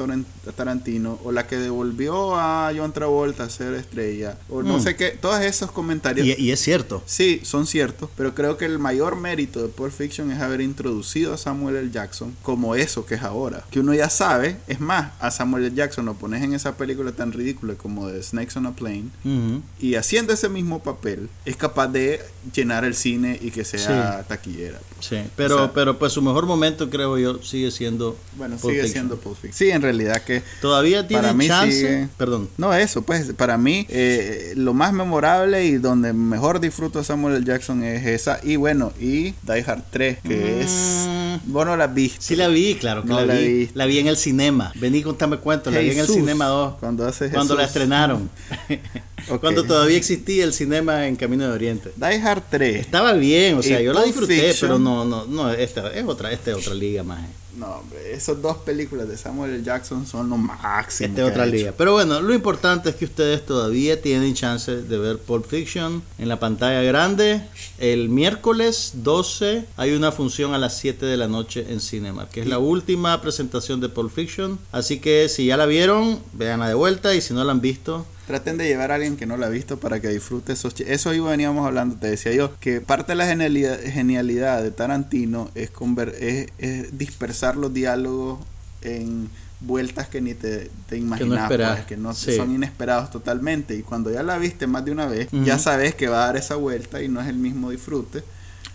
Tarantino, 0.52 1.18
o 1.24 1.32
la 1.32 1.46
que 1.46 1.56
devolvió 1.56 2.36
a 2.36 2.70
John 2.76 2.85
Travolta 2.92 3.44
a 3.44 3.50
ser 3.50 3.74
estrella, 3.74 4.38
o 4.48 4.62
no 4.62 4.78
Mm. 4.78 4.80
sé 4.82 4.96
qué, 4.96 5.10
todos 5.10 5.40
esos 5.42 5.70
comentarios. 5.70 6.26
y, 6.26 6.34
y 6.40 6.50
es 6.52 6.60
cierto. 6.60 7.02
Sí, 7.06 7.40
son 7.44 7.66
ciertos, 7.66 8.10
pero 8.16 8.34
creo 8.34 8.56
que 8.56 8.64
el 8.64 8.78
mayor 8.78 9.16
mérito 9.16 9.62
de 9.62 9.68
Pulp 9.68 9.92
Fiction 9.92 10.30
es 10.30 10.40
haber 10.40 10.60
introducido 10.60 11.34
a 11.34 11.38
Samuel 11.38 11.76
L. 11.76 11.90
Jackson 11.90 12.34
como 12.42 12.74
eso 12.74 13.06
que 13.06 13.14
es 13.16 13.22
ahora. 13.22 13.64
Que 13.70 13.80
uno 13.80 13.94
ya 13.94 14.10
sabe, 14.10 14.56
es 14.66 14.80
más, 14.80 15.12
a 15.20 15.30
Samuel 15.30 15.64
L. 15.66 15.74
Jackson 15.74 16.04
lo 16.06 16.14
pones 16.14 16.42
en 16.42 16.52
esa 16.54 16.76
película 16.76 17.12
tan 17.12 17.32
ridícula 17.32 17.74
como 17.74 18.08
de 18.08 18.22
Snakes 18.22 18.58
on 18.58 18.66
a 18.66 18.74
Plane, 18.76 19.04
Ujú. 19.24 19.62
y 19.80 19.94
haciendo 19.96 20.32
ese 20.32 20.48
mismo 20.48 20.82
papel 20.82 21.28
es 21.44 21.56
capaz 21.56 21.88
de 21.88 22.20
llenar 22.54 22.84
el 22.84 22.94
cine 22.94 23.38
y 23.42 23.50
que 23.50 23.64
sea 23.64 24.24
taquillera. 24.28 24.78
Sí, 25.00 25.16
pero, 25.36 25.56
O 25.56 25.58
sea- 25.58 25.72
pero 25.72 25.98
pues 25.98 26.12
su 26.12 26.22
mejor 26.22 26.46
momento 26.46 26.88
creo 26.88 27.18
yo 27.18 27.42
sigue 27.42 27.70
siendo 27.70 28.16
Bueno, 28.36 28.56
Pulp 28.56 28.72
sigue 28.72 28.82
Fiction. 28.84 28.92
siendo 29.08 29.16
Pulp 29.18 29.36
Fiction. 29.36 29.52
Sí, 29.52 29.70
en 29.70 29.82
realidad 29.82 30.22
que 30.24 30.42
Todavía 30.60 31.06
tiene 31.06 31.46
chance. 31.46 31.72
sigue- 31.76 32.08
Perdón. 32.16 32.48
no 32.56 32.72
eso, 32.80 33.02
pues 33.02 33.32
para 33.32 33.58
mí 33.58 33.86
eh, 33.88 34.52
lo 34.56 34.74
más 34.74 34.92
memorable 34.92 35.64
y 35.64 35.78
donde 35.78 36.12
mejor 36.12 36.60
disfruto 36.60 36.98
a 36.98 37.04
Samuel 37.04 37.36
L. 37.36 37.44
Jackson 37.44 37.82
es 37.82 38.06
esa 38.06 38.40
y 38.42 38.56
bueno, 38.56 38.92
y 39.00 39.34
Die 39.42 39.64
Hard 39.66 39.82
3, 39.90 40.18
que 40.22 40.60
es 40.62 41.06
Mm, 41.06 41.52
Vos 41.52 41.66
no 41.66 41.76
la 41.76 41.86
viste. 41.86 42.18
Sí 42.20 42.36
la 42.36 42.48
vi, 42.48 42.74
claro 42.76 43.02
que 43.02 43.08
No 43.08 43.20
la, 43.20 43.26
la 43.26 43.34
vi. 43.34 43.68
La 43.74 43.86
vi 43.86 43.98
en 43.98 44.06
el 44.06 44.16
cinema. 44.16 44.72
Vení, 44.76 45.02
contame 45.02 45.38
cuento. 45.38 45.70
La 45.70 45.80
vi 45.80 45.90
en 45.90 45.98
el 45.98 46.06
cinema 46.06 46.46
2. 46.46 46.74
Cuando 46.80 47.06
hace 47.06 47.30
Cuando 47.30 47.54
la 47.54 47.64
estrenaron. 47.64 48.30
Ok. 49.28 49.40
Cuando 49.40 49.64
todavía 49.64 49.96
existía 49.96 50.44
el 50.44 50.52
cinema 50.52 51.08
en 51.08 51.16
Camino 51.16 51.48
de 51.48 51.52
Oriente. 51.52 51.90
Die 51.96 52.22
Hard 52.22 52.44
3. 52.48 52.76
Estaba 52.76 53.12
bien, 53.14 53.58
o 53.58 53.62
sea, 53.62 53.80
Y 53.80 53.84
yo 53.84 53.92
la 53.92 54.00
Pulp 54.02 54.12
disfruté, 54.12 54.40
Fiction. 54.40 54.56
pero 54.60 54.78
no, 54.78 55.04
no, 55.04 55.26
no, 55.26 55.50
esta 55.50 55.92
es 55.92 56.04
otra, 56.04 56.30
esta 56.30 56.52
es 56.52 56.56
otra 56.58 56.74
liga 56.74 57.02
más. 57.02 57.20
No, 57.56 57.66
hombre, 57.68 58.12
esas 58.12 58.40
dos 58.42 58.58
películas 58.58 59.08
de 59.08 59.16
Samuel 59.16 59.54
L. 59.54 59.64
Jackson 59.64 60.06
son 60.06 60.28
lo 60.28 60.36
máximo. 60.36 61.08
Esta 61.08 61.22
es 61.22 61.30
otra 61.30 61.46
liga. 61.46 61.72
Pero 61.76 61.92
bueno, 61.92 62.20
lo 62.20 62.34
importante 62.34 62.90
es 62.90 62.96
que 62.96 63.06
ustedes 63.06 63.46
todavía 63.46 64.00
tienen 64.02 64.34
chance 64.34 64.82
de 64.82 64.98
ver 64.98 65.18
Pulp 65.18 65.46
Fiction 65.46 66.02
en 66.18 66.28
la 66.28 66.38
pantalla 66.38 66.82
grande. 66.82 67.42
El 67.78 68.10
miércoles 68.10 68.92
12 68.96 69.64
hay 69.76 69.92
una 69.92 70.12
función 70.12 70.52
a 70.52 70.58
las 70.58 70.76
7 70.78 71.06
de 71.06 71.16
la 71.16 71.28
noche 71.28 71.66
en 71.70 71.80
Cinema, 71.80 72.28
que 72.28 72.40
es 72.40 72.46
la 72.46 72.58
última 72.58 73.20
presentación 73.22 73.80
de 73.80 73.88
Pulp 73.88 74.12
Fiction. 74.12 74.58
Así 74.70 75.00
que 75.00 75.28
si 75.30 75.46
ya 75.46 75.56
la 75.56 75.66
vieron, 75.66 76.20
véanla 76.34 76.68
de 76.68 76.74
vuelta 76.74 77.14
y 77.14 77.22
si 77.22 77.32
no 77.32 77.42
la 77.42 77.52
han 77.52 77.62
visto, 77.62 78.04
Traten 78.26 78.56
de 78.58 78.66
llevar 78.66 78.90
a 78.90 78.96
alguien 78.96 79.16
que 79.16 79.26
no 79.26 79.36
la 79.36 79.46
ha 79.46 79.50
visto 79.50 79.78
para 79.78 80.00
que 80.00 80.08
disfrute 80.08 80.52
esos 80.54 80.74
Eso 80.80 81.10
ahí 81.10 81.20
veníamos 81.20 81.66
hablando, 81.66 81.96
te 81.96 82.08
decía 82.08 82.32
yo, 82.32 82.54
que 82.58 82.80
parte 82.80 83.12
de 83.12 83.16
la 83.16 83.26
genialidad, 83.26 83.78
genialidad 83.84 84.62
de 84.62 84.70
Tarantino 84.72 85.50
es, 85.54 85.72
conver- 85.72 86.14
es, 86.18 86.48
es 86.58 86.98
dispersar 86.98 87.56
los 87.56 87.72
diálogos 87.72 88.40
en 88.82 89.28
vueltas 89.60 90.08
que 90.08 90.20
ni 90.20 90.34
te, 90.34 90.70
te 90.88 90.96
imaginas, 90.98 91.44
esperás. 91.44 91.76
pues, 91.76 91.86
que 91.86 91.96
no 91.96 92.12
Sí. 92.14 92.36
son 92.36 92.54
inesperados 92.54 93.10
totalmente. 93.10 93.74
Y 93.74 93.82
cuando 93.82 94.10
ya 94.10 94.22
la 94.22 94.38
viste 94.38 94.66
más 94.66 94.84
de 94.84 94.90
una 94.90 95.06
vez, 95.06 95.28
ya 95.32 95.58
sabes 95.58 95.94
que 95.94 96.08
va 96.08 96.24
a 96.24 96.26
dar 96.26 96.36
esa 96.36 96.56
vuelta 96.56 97.02
y 97.02 97.08
no 97.08 97.20
es 97.20 97.28
el 97.28 97.36
mismo 97.36 97.70
disfrute. 97.70 98.22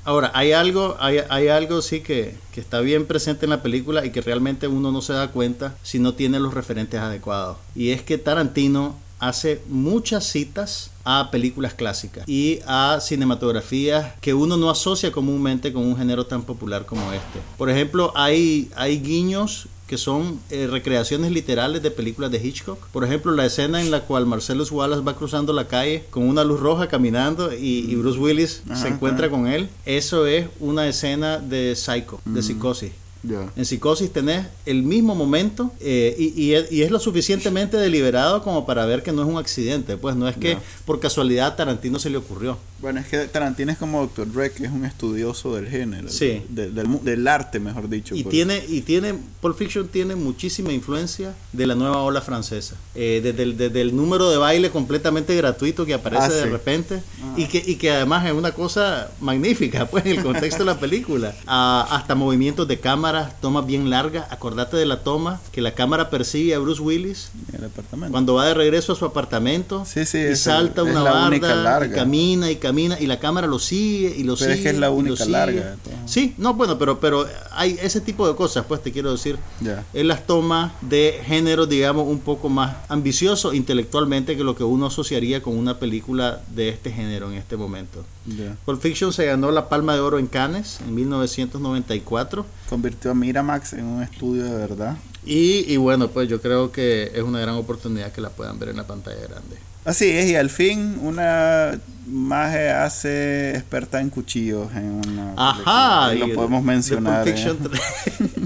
Ahora, 0.04 0.32
hay 0.34 0.52
algo, 0.54 0.98
hay, 1.00 1.20
hay 1.30 1.50
algo 1.50 1.84
sí 1.84 2.02
que, 2.02 2.36
que 2.54 2.60
está 2.62 2.80
bien 2.80 3.06
presente 3.06 3.46
en 3.46 3.52
la 3.52 3.62
película 3.62 4.04
y 4.04 4.10
que 4.10 4.22
realmente 4.22 4.68
uno 4.68 4.92
no 4.92 5.02
se 5.04 5.14
da 5.14 5.28
cuenta 5.28 5.76
si 5.84 6.00
no 6.00 6.16
tiene 6.16 6.40
los 6.40 6.56
referentes 6.56 7.00
adecuados. 7.00 7.58
Y 7.76 7.92
es 7.92 8.02
que 8.02 8.18
Tarantino 8.18 8.96
hace 9.22 9.62
muchas 9.70 10.26
citas 10.26 10.90
a 11.06 11.32
películas 11.32 11.74
clásicas 11.74 12.28
y 12.28 12.60
a 12.66 13.00
cinematografías 13.00 14.14
que 14.20 14.34
uno 14.34 14.58
no 14.58 14.70
asocia 14.70 15.12
comúnmente 15.12 15.72
con 15.72 15.86
un 15.86 15.96
género 15.96 16.26
tan 16.26 16.42
popular 16.42 16.86
como 16.86 17.14
este. 17.14 17.40
Por 17.58 17.70
ejemplo, 17.70 18.12
hay, 18.16 18.70
hay 18.76 19.00
guiños 19.00 19.68
que 19.88 19.98
son 19.98 20.40
eh, 20.50 20.68
recreaciones 20.72 21.32
literales 21.32 21.84
de 21.84 21.92
películas 21.92 22.32
de 22.32 22.44
Hitchcock. 22.44 22.80
Por 22.94 23.04
ejemplo, 23.04 23.32
la 23.34 23.46
escena 23.46 23.82
en 23.82 23.92
la 23.92 24.02
cual 24.06 24.26
Marcellus 24.26 24.72
Wallace 24.72 25.04
va 25.04 25.16
cruzando 25.16 25.54
la 25.54 25.68
calle 25.68 26.06
con 26.10 26.28
una 26.28 26.44
luz 26.44 26.60
roja 26.60 26.88
caminando 26.88 27.54
y, 27.54 27.92
y 27.92 27.96
Bruce 27.96 28.18
Willis 28.18 28.64
Ajá, 28.70 28.82
se 28.82 28.88
encuentra 28.88 29.28
ajá. 29.28 29.36
con 29.36 29.48
él. 29.48 29.70
Eso 29.86 30.26
es 30.26 30.48
una 30.60 30.88
escena 30.88 31.40
de 31.40 31.76
Psycho, 31.76 32.22
de 32.26 32.42
psicosis. 32.42 32.92
Ya. 33.24 33.52
En 33.56 33.66
psicosis 33.66 34.12
tenés 34.12 34.48
el 34.66 34.82
mismo 34.84 35.14
momento 35.16 35.72
eh, 35.80 36.16
y, 36.18 36.42
y 36.42 36.54
es, 36.56 36.72
y 36.72 36.82
es 36.82 36.90
lo 36.92 37.00
suficientemente 37.00 37.78
deliberado 37.78 38.42
como 38.44 38.66
para 38.66 38.86
ver 38.86 39.04
que 39.04 39.12
no 39.12 39.22
es 39.22 39.28
un 39.28 39.38
accidente. 39.38 39.96
Pues 39.98 40.16
no 40.16 40.28
es 40.28 40.36
que 40.38 40.54
Ya. 40.54 40.62
por 40.86 41.00
casualidad 41.00 41.56
Tarantino 41.56 42.00
se 42.00 42.10
le 42.10 42.18
ocurrió. 42.18 42.58
Bueno, 42.80 43.00
es 43.00 43.06
que 43.08 43.20
Tarantino 43.28 43.72
es 43.72 43.78
como 43.78 44.02
Dr. 44.02 44.32
Dre, 44.34 44.52
que 44.52 44.66
es 44.66 44.72
un 44.72 44.86
estudioso 44.86 45.56
del 45.56 45.68
género, 45.70 46.10
Sí. 46.10 46.42
de- 46.50 46.72
del, 46.72 47.04
del 47.04 47.28
arte, 47.28 47.60
mejor 47.60 47.88
dicho. 47.90 48.16
Y 48.16 48.24
pues. 48.24 48.32
tiene, 48.34 48.64
y 48.68 48.82
tiene, 48.82 49.14
Pulp 49.40 49.56
Fiction 49.56 49.88
tiene 49.88 50.16
muchísima 50.16 50.74
influencia 50.74 51.36
de 51.54 51.68
la 51.68 51.76
nueva 51.76 52.02
ola 52.02 52.22
francesa. 52.22 52.76
Eh, 52.96 53.22
desde, 53.24 53.44
el, 53.44 53.56
desde 53.56 53.82
el 53.82 53.96
número 53.96 54.32
de 54.32 54.38
baile 54.38 54.72
completamente 54.72 55.36
gratuito 55.36 55.86
que 55.86 55.94
aparece 55.94 56.24
Ah, 56.26 56.30
de 56.30 56.44
sí. 56.44 56.50
repente 56.50 57.04
y, 57.38 57.46
que, 57.46 57.64
y 57.64 57.76
que 57.76 57.92
además 57.92 58.26
es 58.26 58.32
una 58.34 58.52
cosa 58.52 59.12
magnífica, 59.22 59.86
pues, 59.86 60.04
en 60.08 60.14
el 60.18 60.24
contexto 60.24 60.60
de 60.60 60.66
la 60.66 60.80
película. 60.80 61.36
Ah, 61.46 61.86
hasta 61.92 62.16
movimientos 62.16 62.68
de 62.68 62.80
cámara, 62.80 63.11
tomas 63.42 63.66
bien 63.66 63.90
largas. 63.90 64.26
Acordate 64.32 64.78
de 64.78 64.86
la 64.86 64.98
toma 65.04 65.40
que 65.52 65.62
la 65.62 65.74
cámara 65.74 66.10
persigue 66.10 66.54
a 66.56 66.60
Bruce 66.60 66.82
Willis 66.82 67.32
En 67.50 67.56
el 67.60 67.66
apartamento. 67.66 68.12
cuando 68.12 68.34
va 68.36 68.46
de 68.48 68.54
regreso 68.54 68.94
a 68.94 68.96
su 68.96 69.06
apartamento 69.06 69.84
Sí, 69.86 70.06
sí, 70.06 70.18
y 70.20 70.36
salta 70.36 70.84
una 70.84 71.02
barda 71.04 71.36
y 71.36 71.64
larga. 71.64 71.96
camina 71.96 72.50
y 72.52 72.56
camina 72.58 73.00
y 73.00 73.08
la 73.08 73.20
cámara 73.20 73.48
lo 73.48 73.60
sigue 73.60 74.14
y 74.18 74.24
lo 74.24 74.36
Pero 74.36 74.52
es 74.52 74.58
sigue 74.58 74.64
que 74.64 74.76
es 74.76 74.80
la 74.80 74.90
única 74.90 75.26
larga 75.26 75.76
sí 76.06 76.34
no 76.38 76.54
bueno 76.54 76.78
pero 76.78 77.00
pero 77.00 77.26
hay 77.52 77.78
ese 77.82 78.02
tipo 78.02 78.28
de 78.28 78.36
cosas 78.36 78.66
pues 78.68 78.82
te 78.82 78.92
quiero 78.92 79.12
decir 79.12 79.38
Ya. 79.62 79.84
él 79.94 80.08
las 80.08 80.26
toma 80.26 80.74
de 80.82 81.20
género 81.26 81.66
digamos 81.66 82.08
un 82.08 82.20
poco 82.20 82.50
más 82.50 82.76
ambicioso 82.90 83.54
intelectualmente 83.54 84.36
que 84.38 84.44
lo 84.44 84.56
que 84.56 84.64
uno 84.64 84.88
asociaría 84.88 85.42
con 85.42 85.58
una 85.58 85.78
película 85.80 86.42
de 86.56 86.70
este 86.70 86.92
género 86.92 87.30
en 87.32 87.38
este 87.38 87.58
momento 87.58 88.04
Ya. 88.26 88.56
Pulp 88.66 88.82
Fiction 88.82 89.12
se 89.14 89.26
ganó 89.26 89.52
la 89.52 89.68
Palma 89.70 89.94
de 89.96 90.00
Oro 90.02 90.20
en 90.20 90.28
Cannes 90.28 90.80
en 90.82 90.94
1994 90.96 92.46
Convirtió 92.72 93.12
a 93.12 93.14
Miramax 93.14 93.74
en 93.74 93.86
un 93.86 94.02
estudio 94.02 94.46
de 94.46 94.56
verdad. 94.56 94.98
y, 95.26 95.72
y 95.72 95.78
bueno 95.78 96.08
pues 96.08 96.28
yo 96.28 96.42
creo 96.42 96.72
que 96.72 97.12
es 97.14 97.22
una 97.22 97.40
gran 97.40 97.54
oportunidad 97.56 98.12
que 98.12 98.22
la 98.22 98.30
puedan 98.32 98.58
ver 98.58 98.70
en 98.70 98.78
la 98.78 98.88
pantalla 98.88 99.22
grande 99.28 99.58
Así 99.84 100.06
es, 100.10 100.30
y 100.30 100.36
al 100.36 100.50
fin 100.52 101.00
una 101.02 101.72
maje 102.08 102.70
hace 102.70 103.52
experta 103.56 104.00
en 104.00 104.10
cuchillos 104.12 104.68
en 104.76 105.02
una 105.08 105.34
Ajá. 105.36 106.14
Y 106.16 106.20
lo 106.20 106.34
podemos 106.36 106.62
de- 106.64 106.68
mencionar. 106.72 107.26
De 107.26 107.32
¿eh? 107.32 107.34
Pulp, 107.34 107.74
Fiction, 107.74 108.38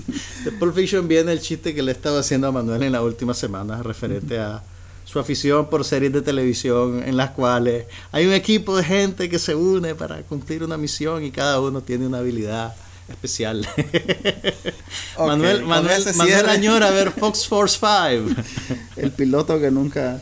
de 0.45 0.51
Pulp 0.53 0.75
Fiction 0.75 1.07
viene 1.07 1.31
el 1.33 1.41
chiste 1.41 1.73
que 1.75 1.81
le 1.83 1.91
estaba 1.91 2.19
haciendo 2.19 2.47
a 2.47 2.51
Manuel 2.51 2.83
en 2.83 2.91
la 2.93 3.01
última 3.01 3.33
semana 3.33 3.83
referente 3.83 4.39
a 4.39 4.63
su 5.03 5.19
afición 5.19 5.69
por 5.69 5.83
series 5.85 6.13
de 6.13 6.21
televisión 6.21 7.03
en 7.05 7.15
las 7.17 7.31
cuales 7.31 7.85
hay 8.11 8.25
un 8.25 8.33
equipo 8.33 8.75
de 8.77 8.83
gente 8.83 9.29
que 9.29 9.37
se 9.37 9.55
une 9.55 9.93
para 9.93 10.21
cumplir 10.23 10.63
una 10.63 10.77
misión 10.77 11.23
y 11.23 11.31
cada 11.31 11.59
uno 11.59 11.81
tiene 11.81 12.07
una 12.07 12.19
habilidad 12.19 12.73
especial. 13.09 13.67
Manuel, 15.17 15.63
Manuel, 15.63 16.03
Manuel 16.15 16.49
añora 16.49 16.91
ver 16.91 17.11
Fox 17.11 17.47
Force 17.47 17.77
5. 17.79 18.41
El 18.95 19.11
piloto 19.11 19.59
que 19.59 19.71
nunca... 19.71 20.21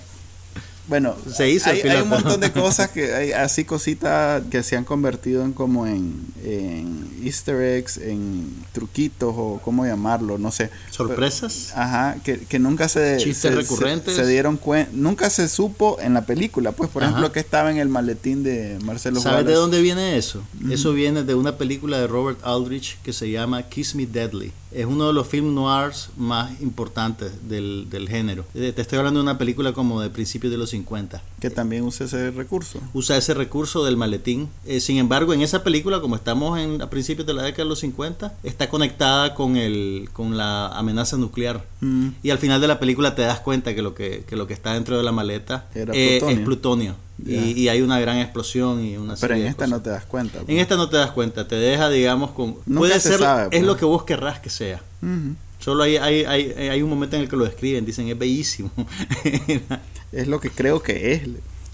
Bueno, 0.88 1.16
Se 1.34 1.50
hizo 1.50 1.70
el 1.70 1.78
hay, 1.82 1.90
hay 1.90 2.02
un 2.02 2.10
montón 2.10 2.42
de 2.42 2.52
cosas 2.54 2.90
que 2.90 3.14
hay 3.14 3.32
así 3.32 3.64
cositas 3.64 4.44
que 4.52 4.64
se 4.64 4.76
han 4.76 4.84
convertido 4.84 5.46
en 5.46 5.54
como 5.54 5.88
en, 5.88 6.14
en 6.44 7.08
easter 7.24 7.62
eggs, 7.62 7.98
en 7.98 8.54
truquitos 8.74 9.34
o 9.38 9.62
cómo 9.64 9.86
llamarlo, 9.86 10.38
no 10.38 10.52
sé. 10.52 10.70
¿Sorpresas? 10.92 11.72
Ajá, 11.76 12.18
que, 12.24 12.40
que 12.40 12.60
nunca 12.60 12.90
se, 12.90 13.18
Chistes 13.18 13.52
se- 13.52 13.56
recurrentes. 13.56 14.16
Se, 14.16 14.26
dieron 14.28 14.58
cuenta, 14.58 14.92
nunca 14.94 15.30
se 15.30 15.48
supo 15.48 15.98
en 16.02 16.14
la 16.14 16.26
película, 16.26 16.74
pues 16.74 16.90
por 16.90 17.04
Ajá. 17.04 17.12
ejemplo 17.12 17.32
que 17.32 17.40
estaba 17.40 17.72
en 17.72 17.78
el 17.78 17.88
maletín 17.88 18.44
de 18.44 18.78
Marcelo 18.84 19.22
¿Sabes 19.22 19.46
de 19.46 19.54
dónde 19.54 19.82
viene 19.82 20.18
eso? 20.18 20.44
Eso 20.70 20.92
viene 20.94 21.24
de 21.24 21.36
una 21.36 21.58
película 21.58 21.98
de 22.00 22.08
Robert 22.08 22.40
Aldrich 22.44 22.98
que 23.04 23.14
se 23.14 23.30
llama 23.32 23.64
Kiss 23.64 23.96
Me 23.96 24.06
Deadly. 24.06 24.52
Es 24.74 24.86
uno 24.86 25.08
de 25.08 25.14
los 25.14 25.28
film 25.28 25.54
noirs 25.54 26.10
más 26.18 26.60
importantes 26.62 27.32
del, 27.48 27.88
del 27.90 28.10
género. 28.10 28.46
Eh, 28.56 28.72
Te 28.76 28.82
estoy 28.82 28.98
hablando 28.98 29.20
de 29.20 29.24
una 29.24 29.38
película 29.38 29.74
como 29.74 30.02
de 30.02 30.10
principios 30.10 30.52
de 30.52 30.58
los 30.58 30.72
50. 30.72 31.22
Que 31.40 31.50
también 31.50 31.84
usa 31.84 32.06
ese 32.06 32.32
recurso. 32.32 32.80
Usa 32.94 33.18
ese 33.18 33.34
recurso 33.34 33.84
del 33.86 33.98
maletín. 33.98 34.50
Eh, 34.66 34.80
sin 34.80 34.98
embargo, 34.98 35.34
en 35.34 35.42
esa 35.42 35.64
película, 35.64 36.02
como 36.02 36.16
estamos 36.16 36.60
en, 36.60 36.82
a 36.82 36.90
principios 36.90 37.28
de 37.28 37.34
la 37.34 37.44
década 37.44 37.64
de 37.66 37.70
los 37.70 37.80
50, 37.80 38.34
está 38.44 38.70
conectada 38.70 39.36
con, 39.36 39.58
el, 39.58 40.10
con 40.14 40.38
la 40.38 40.68
amenaza 40.68 41.18
nuclear. 41.18 41.66
Mm. 41.82 42.10
Y 42.24 42.30
al 42.32 42.38
final 42.38 42.62
de 42.62 42.68
la 42.68 42.80
película 42.80 43.16
te 43.16 43.22
das 43.24 43.40
cuenta 43.40 43.76
que 43.76 43.82
lo 43.82 43.94
que, 43.94 44.24
que 44.28 44.36
lo 44.36 44.48
que 44.48 44.54
está 44.54 44.74
dentro 44.74 44.98
de 44.98 45.04
la 45.04 45.12
maleta 45.12 45.68
Era 45.76 45.94
eh, 45.96 46.18
plutonio. 46.20 46.40
es 46.40 46.46
plutonio. 46.46 46.96
Y, 47.26 47.62
y 47.62 47.70
hay 47.70 47.82
una 47.82 48.00
gran 48.00 48.18
explosión 48.18 48.84
y 48.84 48.98
una 48.98 49.16
Pero 49.16 49.36
en 49.36 49.42
esta 49.44 49.66
cosas. 49.66 49.70
no 49.70 49.82
te 49.82 49.90
das 49.92 50.06
cuenta. 50.06 50.40
En 50.40 50.46
pues. 50.46 50.58
esta 50.60 50.76
no 50.76 50.90
te 50.90 50.98
das 50.98 51.12
cuenta, 51.12 51.48
te 51.48 51.56
deja, 51.56 51.90
digamos, 51.90 52.32
con... 52.32 52.58
Nunca 52.66 52.80
puede 52.80 52.94
se 53.00 53.10
ser, 53.10 53.20
sabe, 53.20 53.44
es 53.44 53.50
pues. 53.50 53.64
lo 53.64 53.78
que 53.78 53.86
vos 53.86 54.04
querrás 54.04 54.40
que 54.40 54.50
sea. 54.50 54.82
Solo 55.60 55.84
hay, 55.84 55.98
hay, 55.98 56.26
hay, 56.26 56.52
hay 56.70 56.82
un 56.82 56.90
momento 56.90 57.16
en 57.16 57.22
el 57.22 57.30
que 57.30 57.38
lo 57.38 57.46
describen, 57.46 57.86
dicen, 57.86 58.08
es 58.10 58.18
bellísimo. 58.18 58.72
Es 60.14 60.28
lo 60.28 60.40
que 60.40 60.52
creo 60.52 60.84
que 60.84 61.14
es. 61.14 61.22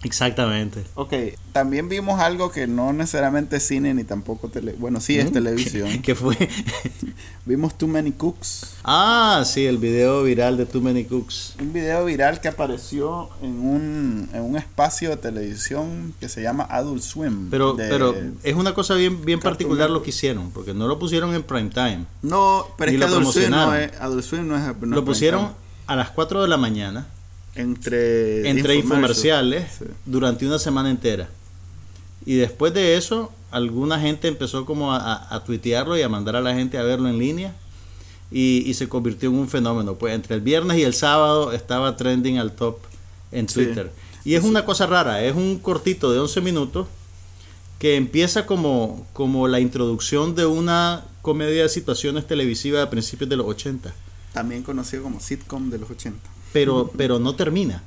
Exactamente. 0.03 0.83
Ok, 0.95 1.13
también 1.51 1.89
vimos 1.89 2.21
algo 2.21 2.51
que 2.51 2.67
no 2.67 2.93
necesariamente 2.93 3.57
es 3.57 3.67
cine 3.67 3.93
ni 3.93 4.03
tampoco 4.05 4.47
tele... 4.47 4.73
Bueno, 4.77 5.01
sí 5.01 5.19
es 5.19 5.29
¿Mm? 5.29 5.33
televisión. 5.33 6.01
¿Qué 6.01 6.15
fue? 6.15 6.37
Vimos 7.45 7.77
Too 7.77 7.87
Many 7.87 8.11
Cooks. 8.13 8.75
ah, 8.83 9.43
sí, 9.45 9.65
el 9.65 9.77
video 9.77 10.23
viral 10.23 10.55
de 10.55 10.65
Too 10.65 10.81
Many 10.81 11.03
Cooks. 11.05 11.55
Un 11.59 11.73
video 11.73 12.05
viral 12.05 12.39
que 12.39 12.47
apareció 12.47 13.29
en 13.41 13.59
un, 13.59 14.29
en 14.33 14.41
un 14.41 14.55
espacio 14.55 15.09
de 15.09 15.17
televisión 15.17 16.13
que 16.19 16.29
se 16.29 16.41
llama 16.41 16.63
Adult 16.69 17.01
Swim. 17.03 17.49
Pero, 17.49 17.73
de- 17.73 17.89
pero 17.89 18.15
es 18.43 18.55
una 18.55 18.73
cosa 18.73 18.93
bien, 18.95 19.25
bien 19.25 19.39
particular 19.39 19.89
lo 19.89 20.03
que 20.03 20.11
hicieron, 20.11 20.51
porque 20.51 20.73
no 20.73 20.87
lo 20.87 20.97
pusieron 20.99 21.33
en 21.35 21.43
prime 21.43 21.71
time. 21.71 22.05
No, 22.21 22.65
pero 22.77 22.91
es 22.91 22.95
que 22.95 22.99
lo 22.99 23.05
Adult 23.07 23.27
Swim, 23.33 23.49
no 23.49 23.75
es, 23.75 23.91
Adult 23.99 24.23
Swim 24.23 24.47
no 24.47 24.55
es... 24.57 24.77
no 24.81 24.95
lo 24.95 25.03
pusieron 25.03 25.49
a 25.87 25.95
las 25.95 26.11
4 26.11 26.41
de 26.43 26.47
la 26.47 26.57
mañana. 26.57 27.07
Entre, 27.55 28.49
entre 28.49 28.75
infomerciales, 28.75 29.65
Sí. 29.79 29.85
durante 30.05 30.45
una 30.45 30.59
semana 30.59 30.89
entera. 30.89 31.29
Y 32.25 32.35
después 32.35 32.73
de 32.73 32.95
eso, 32.97 33.31
alguna 33.51 33.99
gente 33.99 34.27
empezó 34.27 34.65
como 34.65 34.93
a, 34.93 35.33
a- 35.33 35.43
tuitearlo 35.43 35.97
y 35.97 36.01
a 36.01 36.09
mandar 36.09 36.35
a 36.35 36.41
la 36.41 36.53
gente 36.53 36.77
a 36.77 36.83
verlo 36.83 37.09
en 37.09 37.17
línea. 37.17 37.55
Y, 38.31 38.63
y 38.67 38.75
se 38.75 38.87
convirtió 38.87 39.29
en 39.29 39.35
un 39.37 39.49
fenómeno. 39.49 39.95
Pues 39.95 40.13
entre 40.13 40.35
el 40.35 40.41
viernes 40.41 40.77
y 40.77 40.83
el 40.83 40.93
sábado 40.93 41.51
estaba 41.51 41.97
trending 41.97 42.37
al 42.37 42.51
top 42.51 42.77
en 43.31 43.49
Sí. 43.49 43.55
Twitter. 43.65 43.91
Y 44.23 44.35
es 44.35 44.43
una 44.43 44.65
cosa 44.65 44.85
rara, 44.85 45.23
es 45.23 45.35
un 45.35 45.57
cortito 45.57 46.11
de 46.13 46.19
11 46.19 46.41
minutos 46.41 46.87
que 47.79 47.95
empieza 47.95 48.45
como, 48.45 49.07
como 49.13 49.47
la 49.47 49.59
introducción 49.61 50.35
de 50.35 50.45
una 50.45 51.05
comedia 51.23 51.63
de 51.63 51.69
situaciones 51.69 52.27
televisivas 52.27 52.85
a 52.85 52.89
principios 52.89 53.29
de 53.29 53.37
los 53.37 53.47
80. 53.47 53.93
También 54.33 54.61
conocido 54.61 55.01
como 55.03 55.19
sitcom 55.19 55.69
de 55.71 55.79
los 55.79 55.89
80. 55.89 56.19
Pero, 56.53 56.91
pero 56.97 57.19
no 57.19 57.35
termina. 57.35 57.83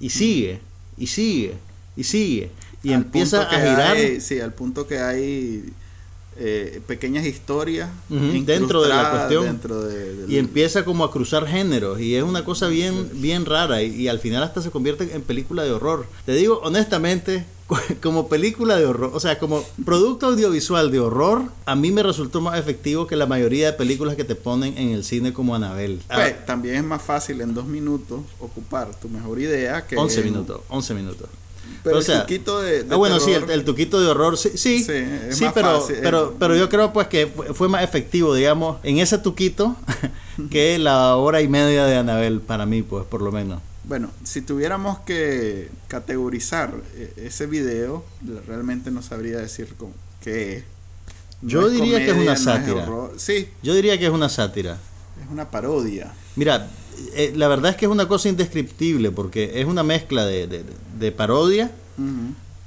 Y 0.00 0.10
sigue, 0.10 0.60
y 0.98 1.06
sigue, 1.06 1.54
y 1.96 2.04
sigue. 2.04 2.50
Y 2.82 2.92
Al 2.92 3.02
empieza 3.02 3.42
a 3.42 3.50
girar. 3.50 3.96
hay- 3.96 4.20
sí, 4.20 4.40
al 4.40 4.54
punto 4.54 4.86
que 4.86 4.98
hay 4.98 5.64
eh, 6.42 6.80
pequeñas 6.86 7.26
historias 7.26 7.90
dentro 8.08 8.82
de 8.82 8.88
la 8.88 9.10
cuestión. 9.10 9.44
dentro 9.44 9.82
de- 9.82 10.14
del- 10.16 10.32
y 10.32 10.38
empieza 10.38 10.84
como 10.84 11.04
a 11.04 11.12
cruzar 11.12 11.46
géneros 11.46 12.00
y 12.00 12.16
es 12.16 12.22
una 12.22 12.44
cosa 12.44 12.66
bien 12.68 13.10
bien 13.14 13.44
rara 13.44 13.82
y, 13.82 13.94
y 13.94 14.08
al 14.08 14.18
final 14.20 14.42
hasta 14.42 14.62
se 14.62 14.70
convierte 14.70 15.14
en 15.14 15.22
película 15.22 15.62
de 15.64 15.70
horror. 15.72 16.06
Te 16.24 16.32
digo 16.32 16.58
honestamente 16.64 17.44
como 18.02 18.28
película 18.28 18.76
de 18.76 18.84
horror 18.86 19.10
o 19.14 19.20
sea 19.20 19.38
como 19.38 19.62
producto 19.84 20.26
audiovisual 20.26 20.90
de 20.90 20.98
horror 20.98 21.42
a 21.66 21.76
mí 21.76 21.92
me 21.92 22.02
resultó 22.02 22.40
más 22.40 22.58
efectivo 22.58 23.06
que 23.06 23.14
la 23.16 23.26
mayoría 23.26 23.66
de 23.66 23.72
películas 23.74 24.16
que 24.16 24.24
te 24.24 24.34
ponen 24.34 24.76
en 24.76 24.88
el 24.90 25.04
cine 25.04 25.32
como 25.32 25.54
Anabel. 25.54 26.00
Pues, 26.12 26.44
también 26.46 26.74
es 26.76 26.84
más 26.84 27.00
fácil 27.02 27.40
en 27.42 27.54
dos 27.54 27.66
minutos 27.66 28.20
ocupar 28.40 28.98
tu 28.98 29.08
mejor 29.08 29.38
idea 29.38 29.86
que 29.86 29.96
11 29.96 30.20
en- 30.20 30.24
minutos 30.26 30.60
11 30.68 30.94
minutos 30.94 31.28
Pero 31.82 31.96
O 31.96 32.00
el 32.00 32.20
tuquito 32.22 32.60
de, 32.60 32.84
de 32.84 32.94
Ah, 32.94 32.96
bueno, 32.96 33.18
sí, 33.20 33.30
terror- 33.32 33.44
el, 33.50 33.60
el 33.60 33.64
tuquito 33.64 34.00
de 34.00 34.06
horror, 34.08 34.36
sí, 34.36 34.50
sí, 34.54 34.84
Sí, 34.84 34.92
sí, 35.30 35.46
pero, 35.54 35.80
fácil, 35.80 35.96
pero, 36.02 36.34
pero 36.38 36.56
yo 36.56 36.68
creo 36.68 36.92
pues 36.92 37.08
que 37.08 37.26
fue, 37.26 37.68
más 37.68 37.82
efectivo, 37.84 38.34
digamos, 38.34 38.78
en 38.82 38.98
ese 38.98 39.18
tuquito 39.18 39.76
que 40.50 40.78
la 40.78 41.16
hora 41.16 41.40
y 41.40 41.48
media 41.48 41.84
de 41.86 41.96
Anabel 41.96 42.40
para 42.40 42.66
mí, 42.66 42.82
pues, 42.82 43.04
por 43.06 43.22
lo 43.22 43.32
menos. 43.32 43.60
Bueno, 43.84 44.10
si 44.24 44.42
tuviéramos 44.42 44.98
que 45.00 45.68
categorizar 45.88 46.72
eh, 46.96 47.12
ese 47.16 47.46
video, 47.46 48.04
realmente 48.46 48.90
no 48.90 49.02
sabría 49.02 49.38
decir 49.38 49.74
cómo- 49.76 49.94
qué 50.22 50.56
es. 50.58 50.64
No 51.42 51.48
Yo 51.48 51.68
diría 51.70 51.98
que 51.98 52.10
es 52.10 52.16
una 52.16 52.34
no 52.34 52.38
sátira. 52.38 52.86
Sí, 53.16 53.48
Yo 53.62 53.74
diría 53.74 53.98
que 53.98 54.04
es 54.06 54.12
una 54.12 54.28
sátira. 54.28 54.74
es 55.24 55.30
una 55.32 55.50
parodia. 55.50 56.12
Mira, 56.36 56.68
eh, 57.14 57.32
la 57.36 57.48
verdad 57.48 57.70
es 57.72 57.76
que 57.76 57.86
es 57.86 57.90
una 57.90 58.08
cosa 58.08 58.28
indescriptible 58.28 59.10
porque 59.10 59.60
es 59.60 59.66
una 59.66 59.82
mezcla 59.82 60.24
de, 60.26 60.46
de- 60.46 60.64
de 60.98 61.12
parodia 61.12 61.70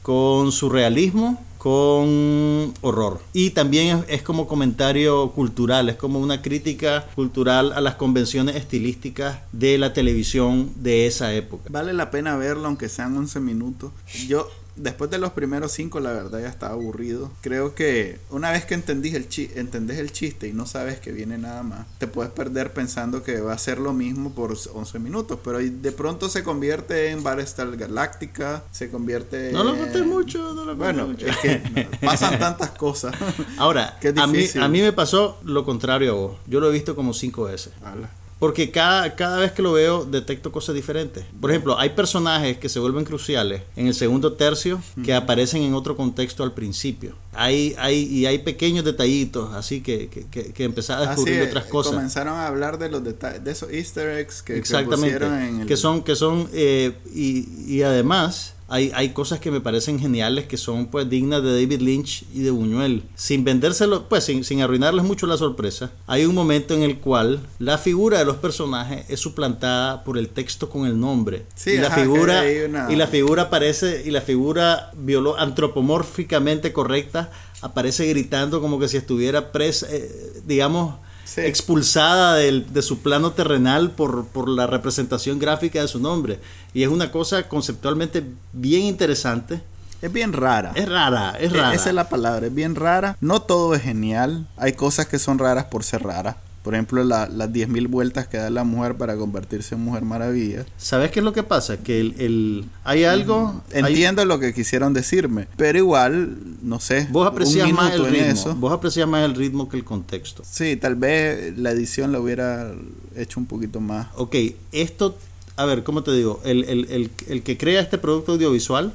con 0.01 0.51
surrealismo, 0.51 1.41
con 1.57 2.73
horror. 2.81 3.21
Y 3.31 3.51
también 3.51 3.97
es, 3.99 4.05
es 4.17 4.21
como 4.21 4.47
comentario 4.47 5.31
cultural, 5.31 5.89
es 5.89 5.95
como 5.95 6.19
una 6.19 6.41
crítica 6.41 7.07
cultural 7.15 7.71
a 7.73 7.81
las 7.81 7.95
convenciones 7.95 8.55
estilísticas 8.57 9.39
de 9.51 9.77
la 9.77 9.93
televisión 9.93 10.71
de 10.75 11.07
esa 11.07 11.33
época. 11.33 11.69
Vale 11.71 11.93
la 11.93 12.11
pena 12.11 12.35
verlo, 12.35 12.67
aunque 12.67 12.89
sean 12.89 13.15
11 13.17 13.39
minutos. 13.39 13.91
Yo, 14.27 14.47
después 14.75 15.09
de 15.11 15.17
los 15.17 15.31
primeros 15.33 15.71
5, 15.73 15.99
la 15.99 16.11
verdad 16.11 16.41
ya 16.41 16.47
estaba 16.49 16.73
aburrido. 16.73 17.31
Creo 17.41 17.75
que 17.75 18.19
una 18.29 18.51
vez 18.51 18.65
que 18.65 18.73
entendís 18.73 19.13
el, 19.13 19.27
chi 19.29 19.49
entendés 19.55 19.99
el 19.99 20.11
chiste 20.11 20.47
y 20.47 20.53
no 20.53 20.65
sabes 20.65 20.99
que 20.99 21.11
viene 21.11 21.37
nada 21.37 21.63
más, 21.63 21.85
te 21.99 22.07
puedes 22.07 22.31
perder 22.31 22.73
pensando 22.73 23.23
que 23.23 23.39
va 23.41 23.53
a 23.53 23.57
ser 23.57 23.79
lo 23.79 23.93
mismo 23.93 24.33
por 24.33 24.51
11 24.73 24.99
minutos. 24.99 25.39
Pero 25.43 25.59
de 25.59 25.91
pronto 25.91 26.29
se 26.29 26.43
convierte 26.43 27.09
en 27.09 27.23
Battlestar 27.23 27.75
Galáctica, 27.77 28.63
se 28.71 28.89
convierte 28.89 29.51
No 29.51 29.63
lo 29.63 29.73
en- 29.73 29.79
conté 29.79 30.03
mucho, 30.03 30.39
no 30.53 30.65
lo 30.65 30.71
conté 30.71 30.75
Bueno, 30.83 31.07
mucho. 31.07 31.25
es 31.27 31.37
que 31.37 31.59
no, 31.59 31.99
pasan 32.07 32.39
tantas 32.39 32.71
cosas. 32.71 33.15
Ahora, 33.57 33.97
Qué 34.01 34.13
a 34.17 34.27
mí, 34.27 34.45
a 34.61 34.67
mí 34.67 34.81
me 34.81 34.93
pasó 34.93 35.39
lo 35.43 35.65
contrario 35.65 36.11
a 36.11 36.15
vos. 36.15 36.37
Yo 36.47 36.59
lo 36.59 36.69
he 36.69 36.73
visto 36.73 36.95
como 36.95 37.13
cinco 37.13 37.43
veces. 37.45 37.73
Ala. 37.83 38.09
Porque 38.43 38.71
cada, 38.71 39.15
cada 39.15 39.37
vez 39.39 39.53
que 39.53 39.61
lo 39.61 39.71
veo 39.71 40.03
detecto 40.03 40.51
cosas 40.51 40.75
diferentes. 40.75 41.23
Por 41.39 41.49
ejemplo, 41.49 41.79
hay 41.79 41.91
personajes 41.91 42.57
que 42.57 42.67
se 42.67 42.77
vuelven 42.77 43.05
cruciales 43.05 43.61
en 43.77 43.87
el 43.87 43.93
segundo 43.93 44.33
tercio 44.33 44.81
que 45.05 45.13
aparecen 45.13 45.63
en 45.63 45.73
otro 45.73 45.95
contexto 45.95 46.43
al 46.43 46.51
principio. 46.51 47.15
Hay, 47.31 47.73
hay, 47.77 48.03
y 48.03 48.25
hay 48.25 48.39
pequeños 48.39 48.83
detallitos 48.83 49.53
así 49.53 49.79
que, 49.79 50.09
que, 50.09 50.27
que, 50.27 50.51
que 50.51 50.63
empezás 50.65 50.97
a 51.07 51.09
descubrir 51.11 51.41
otras 51.43 51.67
cosas. 51.67 51.93
Comenzaron 51.93 52.33
a 52.33 52.47
hablar 52.47 52.77
de 52.77 52.89
los 52.89 53.01
detalles, 53.01 53.45
de 53.45 53.51
esos 53.51 53.71
easter 53.71 54.17
eggs 54.17 54.41
que, 54.41 54.55
que 54.55 54.59
Exactamente. 54.59 55.15
pusieron 55.15 55.41
en 55.41 55.61
el... 55.61 55.65
Que 55.65 55.77
son, 55.77 56.03
que 56.03 56.17
son, 56.17 56.49
eh, 56.51 56.97
y, 57.15 57.47
y 57.65 57.83
además 57.83 58.52
hay, 58.67 58.91
hay 58.95 59.09
cosas 59.09 59.39
que 59.39 59.51
me 59.51 59.61
parecen 59.61 59.99
geniales 59.99 60.45
que 60.45 60.57
son 60.57 60.87
pues 60.87 61.09
dignas 61.09 61.43
de 61.43 61.51
David 61.53 61.81
Lynch 61.81 62.23
y 62.33 62.39
de 62.41 62.51
Buñuel. 62.51 63.03
Sin 63.15 63.43
vendérselo, 63.43 64.07
pues 64.09 64.23
sin, 64.23 64.43
sin 64.43 64.61
arruinarles 64.61 65.03
mucho 65.05 65.27
la 65.27 65.37
sorpresa, 65.37 65.91
hay 66.07 66.25
un 66.25 66.33
momento 66.33 66.73
en 66.73 66.81
el 66.83 66.97
cual 66.99 67.39
la 67.59 67.77
figura 67.77 68.19
de 68.19 68.25
los 68.25 68.37
personajes 68.37 69.05
es 69.09 69.19
suplantada 69.19 70.03
por 70.03 70.17
el 70.17 70.29
texto 70.29 70.69
con 70.69 70.85
el 70.87 70.99
nombre. 70.99 71.45
Sí, 71.55 71.71
y 71.71 71.77
la 71.77 71.87
ajá, 71.87 72.01
figura, 72.01 72.43
una- 72.67 72.91
y 72.91 72.95
la 72.95 73.07
figura 73.07 73.43
aparece, 73.43 74.03
y 74.05 74.11
la 74.11 74.21
figura 74.21 74.91
biolo- 74.95 75.35
antropomórficamente 75.37 76.73
correcta 76.73 77.31
aparece 77.61 78.05
gritando 78.07 78.61
como 78.61 78.79
que 78.79 78.87
si 78.87 78.97
estuviera 78.97 79.51
presa, 79.51 79.87
eh, 79.89 80.41
digamos, 80.45 80.95
Sí. 81.25 81.41
expulsada 81.41 82.35
del- 82.35 82.71
de 82.73 82.81
su 82.81 82.99
plano 82.99 83.31
terrenal 83.31 83.91
por, 83.91 84.25
por 84.27 84.49
la 84.49 84.67
representación 84.67 85.39
gráfica 85.39 85.81
de 85.81 85.87
su 85.87 85.99
nombre. 85.99 86.39
Y 86.73 86.83
es 86.83 86.89
una 86.89 87.11
cosa 87.11 87.47
conceptualmente 87.47 88.23
bien 88.51 88.83
interesante. 88.83 89.61
Es 90.01 90.11
bien 90.11 90.33
rara. 90.33 90.73
Es 90.75 90.89
rara, 90.89 91.37
es 91.39 91.53
E- 91.53 91.55
rara. 91.57 91.73
Esa 91.73 91.89
es 91.89 91.95
la 91.95 92.09
palabra, 92.09 92.47
es 92.47 92.53
bien 92.53 92.75
rara. 92.75 93.15
No 93.21 93.41
todo 93.41 93.73
es 93.73 93.81
genial. 93.81 94.47
Hay 94.57 94.73
cosas 94.73 95.05
que 95.07 95.17
son 95.17 95.39
raras 95.39 95.65
por 95.65 95.83
ser 95.85 96.03
raras. 96.03 96.35
Por 96.63 96.73
ejemplo, 96.75 97.03
la- 97.03 97.27
las 97.27 97.49
10.000 97.51 97.87
vueltas 97.89 98.27
que 98.27 98.37
da 98.37 98.49
la 98.49 98.63
mujer 98.63 98.95
para 98.95 99.17
convertirse 99.17 99.75
en 99.75 99.81
mujer 99.81 100.03
maravilla. 100.03 100.65
¿Sabes 100.77 101.11
qué 101.11 101.19
es 101.19 101.23
lo 101.25 101.33
que 101.33 101.43
pasa? 101.43 101.77
Que 101.77 101.99
el, 101.99 102.15
el- 102.19 102.65
hay 102.85 103.03
algo... 103.03 103.61
hay- 103.73 103.81
Entiendo 103.81 104.23
lo 104.23 104.39
que 104.39 104.53
quisieron 104.53 104.93
decirme, 104.93 105.47
pero 105.57 105.77
igual, 105.77 106.37
no 106.61 106.79
sé. 106.79 107.07
vos 107.11 107.27
aprecias 107.27 107.67
un 107.67 107.75
más 107.75 107.93
el 107.93 108.05
ritmo. 108.05 108.25
eso. 108.27 108.55
Vos 108.55 108.71
aprecias 108.71 109.07
más 109.09 109.25
el 109.25 109.35
ritmo 109.35 109.67
que 109.67 109.75
el 109.75 109.83
contexto. 109.83 110.41
Sí, 110.49 110.77
tal 110.77 110.95
vez 110.95 111.57
la 111.57 111.71
edición 111.71 112.13
la 112.13 112.21
hubiera 112.21 112.71
hecho 113.15 113.39
un 113.41 113.45
poquito 113.45 113.79
más. 113.81 114.07
Ok, 114.15 114.35
esto... 114.71 115.17
A 115.55 115.65
ver, 115.65 115.83
¿cómo 115.83 116.01
te 116.01 116.11
digo? 116.13 116.39
El, 116.45 116.63
el- 116.63 116.85
el- 116.89 117.11
el 117.27 117.43
que 117.43 117.57
crea 117.59 117.81
este 117.81 117.97
producto 117.97 118.31
audiovisual 118.31 118.91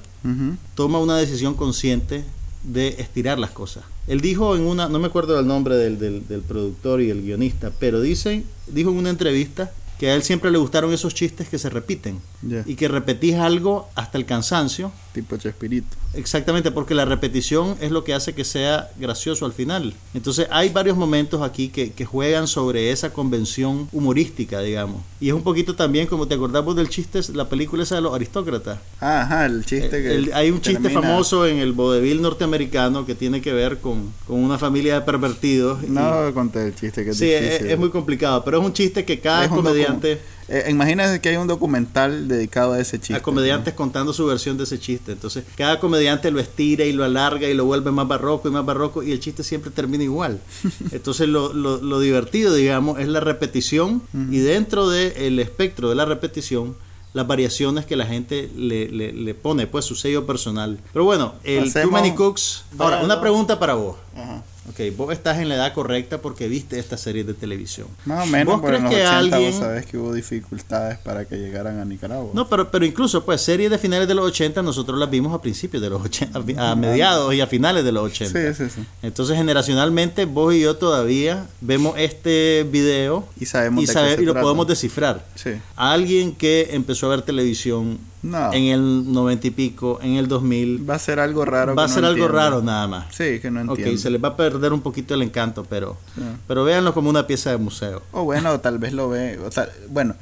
toma 0.75 0.99
una 0.99 1.17
decisión 1.17 1.55
consciente 1.55 2.25
de 2.69 2.97
estirar 2.99 3.39
las 3.39 3.51
cosas. 3.51 3.85
Él 4.07 4.21
dijo 4.21 4.57
en 4.57 4.63
una, 4.63 4.89
no 4.89 4.99
me 4.99 5.07
acuerdo 5.07 5.37
del 5.37 5.47
nombre 5.47 5.77
del, 5.77 5.99
del, 5.99 6.27
del 6.27 6.41
productor 6.43 7.01
y 7.03 7.11
el 7.11 7.23
guionista, 7.23 7.73
pero 7.79 8.01
dice, 8.01 8.45
dijo 8.67 8.91
en 8.91 8.97
una 8.97 9.11
entrevista 9.11 9.73
que 9.99 10.11
a 10.11 10.15
él 10.15 10.23
siempre 10.23 10.51
le 10.51 10.59
gustaron 10.59 10.93
esos 10.93 11.13
chistes 11.13 11.49
que 11.49 11.59
se 11.59 11.69
repiten 11.71 12.21
y 12.67 12.77
que 12.77 12.87
repetís 12.87 13.35
algo 13.35 13.89
hasta 13.97 14.17
el 14.17 14.27
cansancio. 14.27 14.93
Tipo 15.19 15.37
Chespirito. 15.37 15.97
Exactamente, 16.15 16.71
porque 16.71 16.95
la 16.95 17.05
repetición 17.05 17.77
es 17.81 17.91
lo 17.91 18.05
que 18.05 18.15
hace 18.15 18.35
que 18.35 18.45
sea 18.45 18.91
gracioso 18.99 19.47
al 19.47 19.53
final. 19.53 19.95
Entonces 20.15 20.47
hay 20.51 20.69
varios 20.69 20.97
momentos 20.97 21.43
aquí 21.43 21.69
que, 21.71 21.91
que 21.91 22.05
juegan 22.05 22.47
sobre 22.47 22.93
esa 22.93 23.13
convención 23.13 23.89
humorística, 23.93 24.61
digamos. 24.61 25.03
Y 25.21 25.29
es 25.29 25.35
un 25.35 25.43
poquito 25.43 25.75
también, 25.75 26.07
como 26.07 26.29
te 26.29 26.35
acordás 26.37 26.65
vos 26.65 26.77
del 26.77 26.89
chiste, 26.89 27.21
la 27.35 27.49
película 27.49 27.83
esa 27.83 27.97
de 27.97 28.03
los 28.03 28.15
aristócratas. 28.15 28.79
Ajá, 29.01 29.47
el 29.47 29.65
chiste 29.67 29.91
que. 29.91 30.15
El- 30.15 30.33
hay 30.35 30.51
un 30.53 30.61
chiste 30.61 30.89
famoso 30.91 31.47
en 31.47 31.59
el 31.59 31.73
vodevil 31.73 32.23
norteamericano 32.23 33.05
que 33.05 33.17
tiene 33.17 33.41
que 33.43 33.53
ver 33.53 33.79
con, 33.79 34.13
con 34.27 34.39
una 34.43 34.57
familia 34.57 34.95
de 34.95 35.01
pervertidos. 35.01 35.83
y- 35.83 35.91
No 35.91 36.33
conté 36.33 36.65
el 36.67 36.77
chiste 36.77 37.05
que 37.05 37.11
es 37.11 37.19
sí, 37.19 37.29
es, 37.29 37.77
muy 37.79 37.91
complicado, 37.91 38.45
pero 38.45 38.61
es 38.61 38.65
un 38.67 38.73
chiste 38.73 39.05
que 39.05 39.19
cada 39.19 39.45
Es 39.47 39.51
comediante, 39.51 40.21
Eh, 40.49 40.65
imagínense 40.71 41.21
que 41.21 41.29
hay 41.29 41.37
un 41.37 41.47
documental 41.47 42.27
dedicado 42.27 42.73
a 42.73 42.81
ese 42.81 42.99
chiste. 42.99 43.15
a 43.15 43.23
comediantes 43.23 43.75
contando 43.75 44.13
su 44.15 44.25
versión 44.27 44.57
de 44.57 44.65
ese 44.65 44.79
chiste. 44.81 45.13
Entonces, 45.13 45.45
cada 45.57 45.79
comediante 45.79 46.31
lo 46.31 46.41
estira 46.41 46.85
y 46.85 46.93
lo 46.93 47.05
alarga 47.05 47.49
y 47.49 47.55
lo 47.55 47.67
vuelve 47.67 47.91
más 47.91 48.09
barroco 48.09 48.49
y 48.49 48.51
más 48.51 48.65
barroco 48.65 49.03
y 49.03 49.13
el 49.13 49.21
chiste 49.21 49.45
siempre 49.45 49.71
termina 49.71 50.05
igual. 50.05 50.41
Entonces, 50.91 51.29
lo, 51.29 51.53
lo- 51.53 51.83
lo 51.83 52.01
divertido, 52.01 52.55
digamos, 52.55 52.99
es 52.99 53.09
la 53.09 53.21
repetición 53.21 54.03
y 54.31 54.39
dentro 54.39 54.89
del 54.89 55.39
espectro 55.39 55.91
de 55.91 55.95
la 55.97 56.05
repetición, 56.07 56.77
las 57.15 57.27
variaciones 57.27 57.85
que 57.87 57.97
la 57.97 58.07
gente 58.07 58.51
le, 58.57 58.89
le- 58.91 59.13
le 59.13 59.35
pone, 59.35 59.67
pues 59.67 59.85
su 59.85 59.97
sello 59.97 60.25
personal. 60.27 60.79
Pero 60.93 61.05
bueno, 61.05 61.35
el 61.45 61.65
Too 61.65 61.69
Hacemos- 61.81 61.93
Many 61.93 62.15
Cooks. 62.15 62.65
Ahora, 62.79 63.03
una 63.05 63.21
pregunta 63.21 63.59
para 63.59 63.75
vos. 63.75 63.97
Ajá. 64.17 64.43
Ok, 64.71 64.81
vos 64.97 65.13
estás 65.13 65.39
en 65.39 65.49
la 65.49 65.55
edad 65.55 65.73
correcta 65.73 66.19
porque 66.19 66.47
viste 66.49 66.79
esta 66.79 66.97
serie 66.99 67.25
de 67.25 67.33
televisión. 67.35 67.89
Más 68.05 68.25
o 68.25 68.31
menos, 68.31 68.55
¿Vos 68.57 68.63
pero 68.65 68.77
en 68.77 68.85
los 68.85 68.93
que 68.93 69.01
80 69.03 69.19
alguien- 69.19 69.51
vos 69.53 69.61
sabés 69.61 69.87
que 69.87 69.97
hubo 69.99 70.13
dificultades 70.13 70.99
para 70.99 71.25
que 71.25 71.37
llegaran 71.37 71.79
a 71.79 71.85
Nicaragua. 71.85 72.31
No, 72.35 72.49
pero, 72.49 72.71
pero 72.71 72.85
incluso, 72.85 73.25
pues, 73.25 73.41
series 73.41 73.71
de 73.71 73.79
finales 73.79 74.07
de 74.09 74.15
los 74.15 74.27
80 74.27 74.63
nosotros 74.63 74.99
las 74.99 75.09
vimos 75.11 75.33
a 75.35 75.41
principios 75.41 75.83
de 75.83 75.91
los 75.91 76.03
80, 76.05 76.39
a 76.39 76.43
fi- 76.43 76.55
a 76.59 76.75
mediados 76.75 77.35
y 77.35 77.41
a 77.41 77.47
finales 77.47 77.83
de 77.85 77.93
los 77.93 78.05
80. 78.05 78.55
Sí, 78.55 78.65
sí, 78.65 78.71
sí. 78.75 78.85
Entonces, 79.03 79.37
generacionalmente, 79.37 80.25
vos 80.27 80.55
y 80.55 80.61
yo 80.61 80.77
todavía 80.77 81.47
vemos 81.61 81.95
este 81.99 82.67
video 82.71 83.27
Y 83.41 83.47
sabemos 83.47 83.83
y, 83.85 83.87
sabe- 83.87 84.21
y 84.21 84.25
lo 84.25 84.35
podemos 84.35 84.67
descifrar. 84.67 85.25
Sí. 85.35 85.51
A 85.77 85.93
alguien 85.93 86.35
que 86.35 86.69
empezó 86.73 87.07
a 87.07 87.11
ver 87.11 87.23
televisión 87.23 87.99
No. 88.23 88.53
en 88.53 88.65
el 88.65 89.13
90 89.13 89.47
y 89.47 89.51
pico, 89.51 90.01
en 90.03 90.15
el 90.15 90.27
2000, 90.27 90.89
Va 90.91 90.97
a 90.97 90.99
ser 90.99 91.21
algo 91.21 91.45
raro. 91.45 91.75
va 91.77 91.85
a 91.85 91.87
no 91.87 91.93
ser 91.95 92.05
algo 92.05 92.17
entiendo. 92.25 92.37
raro 92.39 92.63
nada 92.63 92.87
más. 92.89 93.15
Sí, 93.15 93.39
que 93.41 93.51
no 93.51 93.61
ok, 93.63 93.79
entiendo. 93.79 94.01
se 94.01 94.11
les 94.11 94.23
va 94.23 94.29
a 94.29 94.37
perder 94.37 94.73
un 94.73 94.81
poquito 94.81 95.15
el 95.15 95.23
encanto, 95.23 95.65
pero, 95.65 95.97
Sí. 96.17 96.23
pero 96.49 96.65
véanlo 96.65 96.93
como 96.95 97.11
una 97.11 97.27
pieza 97.27 97.51
de 97.51 97.59
museo. 97.59 98.03
O 98.13 98.25
bueno, 98.25 98.59
tal 98.61 98.79
vez 98.79 98.93
lo 98.93 99.09
ve. 99.09 99.39
O 99.39 99.51
tal- 99.51 99.71
bueno, 99.89 100.15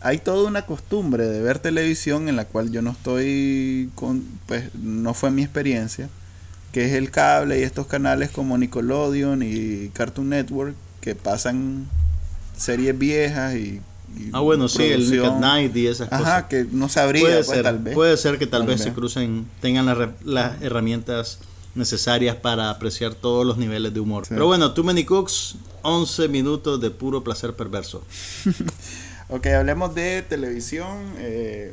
hay 0.00 0.18
toda 0.18 0.48
una 0.48 0.66
costumbre 0.66 1.24
de 1.26 1.40
ver 1.42 1.60
televisión 1.60 2.28
en 2.28 2.34
la 2.34 2.44
cual 2.46 2.72
yo 2.72 2.82
no 2.82 2.90
estoy 2.90 3.88
con. 3.94 4.24
Pues 4.46 4.74
no 4.74 5.14
fue 5.14 5.30
mi 5.30 5.42
experiencia. 5.42 6.08
que 6.72 6.86
es 6.86 6.92
el 6.94 7.10
cable 7.10 7.60
y 7.60 7.64
estos 7.64 7.86
canales 7.86 8.30
como 8.30 8.56
Nickelodeon 8.56 9.42
y 9.42 9.90
Cartoon 9.90 10.30
Network 10.30 10.74
que 11.02 11.14
pasan 11.14 11.86
series 12.56 12.98
viejas 12.98 13.54
y 13.56 13.82
Ah, 14.32 14.40
bueno, 14.40 14.68
sí, 14.68 14.82
el 14.84 15.10
Nick 15.10 15.24
at. 15.24 15.38
Night 15.40 15.76
y 15.76 15.86
esas 15.86 16.08
cosas. 16.08 16.26
Ajá, 16.26 16.48
que 16.48 16.66
no 16.70 16.88
sabría, 16.88 17.22
puede, 17.22 17.34
pues, 17.36 17.46
ser, 17.48 17.62
tal 17.62 17.78
vez. 17.78 17.94
puede 17.94 18.16
ser 18.16 18.38
que 18.38 18.46
tal, 18.46 18.60
Tal 18.60 18.68
vez 18.68 18.78
vez. 18.78 18.84
se 18.84 18.92
crucen, 18.92 19.46
tengan 19.60 19.86
las 20.24 20.62
herramientas 20.62 21.38
necesarias 21.74 22.36
para 22.36 22.70
apreciar 22.70 23.14
todos 23.14 23.46
los 23.46 23.56
niveles 23.58 23.92
de 23.94 24.00
humor. 24.00 24.24
Sí. 24.26 24.34
Pero 24.34 24.46
bueno, 24.46 24.72
Too 24.74 24.84
Many 24.84 25.04
Cooks, 25.04 25.56
11 25.82 26.28
minutos 26.28 26.80
de 26.80 26.90
puro 26.90 27.22
placer 27.24 27.54
perverso. 27.54 28.02
Ok, 29.28 29.46
hablemos 29.46 29.94
de 29.94 30.20
televisión. 30.20 30.98
eh, 31.16 31.72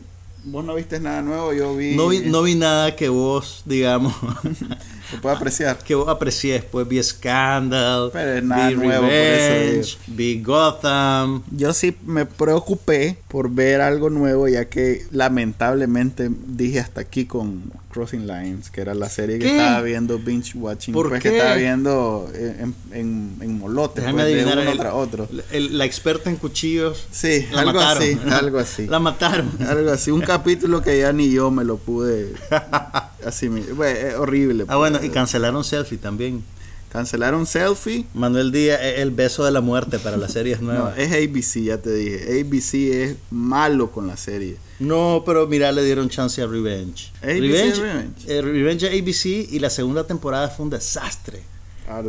Vos 0.52 0.66
no 0.66 0.76
viste 0.76 1.00
nada 1.00 1.22
nuevo, 1.22 1.54
yo 1.54 1.76
vi. 1.76 1.96
No 1.96 2.08
vi, 2.08 2.20
no 2.22 2.42
vi 2.44 2.56
nada 2.56 2.96
que 2.96 3.10
vos, 3.10 3.62
digamos, 3.66 4.14
Se 5.12 5.18
puede 5.18 5.36
apreciar. 5.36 5.78
que 5.84 5.96
vos 5.96 6.08
apreciés. 6.08 6.64
Pues 6.64 6.88
vi 6.88 7.02
Scandal, 7.02 8.10
Pero 8.14 8.34
es 8.34 8.44
nada 8.44 8.70
vi 8.70 8.76
nuevo, 8.76 9.04
por 9.04 9.12
eso 9.12 9.54
Revenge, 9.54 9.98
vi 10.08 10.42
Gotham. 10.44 11.42
Yo 11.52 11.74
sí 11.74 11.96
me 12.06 12.26
preocupé 12.26 13.18
por 13.28 13.50
ver 13.52 13.82
algo 13.82 14.10
nuevo, 14.10 14.48
ya 14.48 14.66
que 14.70 15.06
lamentablemente 15.12 16.30
dije 16.48 16.80
hasta 16.80 17.02
aquí 17.02 17.26
con 17.26 17.72
Crossing 17.92 18.28
Lines, 18.28 18.70
que 18.70 18.82
era 18.82 18.94
la 18.94 19.10
serie 19.10 19.40
que 19.40 19.46
¿Qué? 19.46 19.58
estaba 19.58 19.82
viendo 19.82 20.20
binge 20.20 20.56
watching, 20.56 20.94
¿Por 20.94 21.10
pues 21.10 21.24
qué? 21.24 21.30
que 21.32 21.38
estaba 21.38 21.56
viendo 21.56 22.30
en, 22.36 22.76
en, 22.92 23.36
en 23.42 23.58
molote, 23.58 24.02
Déjame 24.02 24.22
pues, 24.22 24.28
de 24.28 24.34
adivinar, 24.42 24.60
uno 24.60 24.72
el- 24.72 24.78
tras 24.78 24.94
otro. 24.94 25.28
el- 25.52 25.76
la 25.78 25.86
experta 25.86 26.30
en 26.30 26.36
cuchillos. 26.36 27.08
Sí, 27.12 27.48
la 27.52 27.62
algo 27.62 27.74
mataron. 27.74 28.04
así, 28.04 28.18
algo 28.32 28.60
así. 28.60 28.86
La 28.90 29.00
mataron. 29.00 29.50
Algo 29.68 29.92
así, 29.92 30.12
un 30.12 30.22
capítulo 30.40 30.82
que 30.82 31.00
ya 31.00 31.14
ni 31.14 31.32
yo 31.32 31.52
me 31.52 31.64
lo 31.64 31.78
pude 31.78 32.34
así, 33.26 33.50
mi- 33.50 33.62
bueno, 33.62 34.00
es 34.00 34.16
horrible. 34.16 34.66
Ah, 34.68 34.78
bueno, 34.78 34.98
y 34.98 35.02
pues. 35.02 35.12
cancelaron 35.12 35.64
Selfie 35.64 35.98
también. 35.98 36.44
cancelaron 36.92 37.46
Selfie. 37.46 38.06
Manuel 38.14 38.52
Díaz 38.52 38.80
es 38.82 39.00
el 39.00 39.12
beso 39.12 39.46
de 39.46 39.52
la 39.52 39.62
muerte 39.62 40.00
para 40.00 40.18
las 40.18 40.32
series 40.34 40.60
No, 40.62 40.72
nuevas. 40.74 40.98
es 40.98 41.12
ABC, 41.12 41.64
ya 41.64 41.78
te 41.78 41.94
dije. 41.94 42.40
ABC 42.42 42.74
es 43.04 43.16
malo 43.30 43.92
con 43.92 44.08
la 44.08 44.18
serie. 44.18 44.58
No, 44.80 45.24
pero 45.26 45.46
mira, 45.46 45.72
le 45.72 45.84
dieron 45.84 46.10
chance 46.10 46.42
a 46.42 46.48
Revenge. 46.48 47.12
ABC 47.22 47.42
Revenge, 47.42 47.76
Revenge. 47.82 48.26
eh, 48.28 48.42
Revenge 48.42 48.88
ABC 48.88 49.26
y 49.54 49.60
la 49.60 49.70
segunda 49.70 50.06
temporada 50.06 50.50
fue 50.50 50.64
un 50.64 50.70
desastre. 50.72 51.44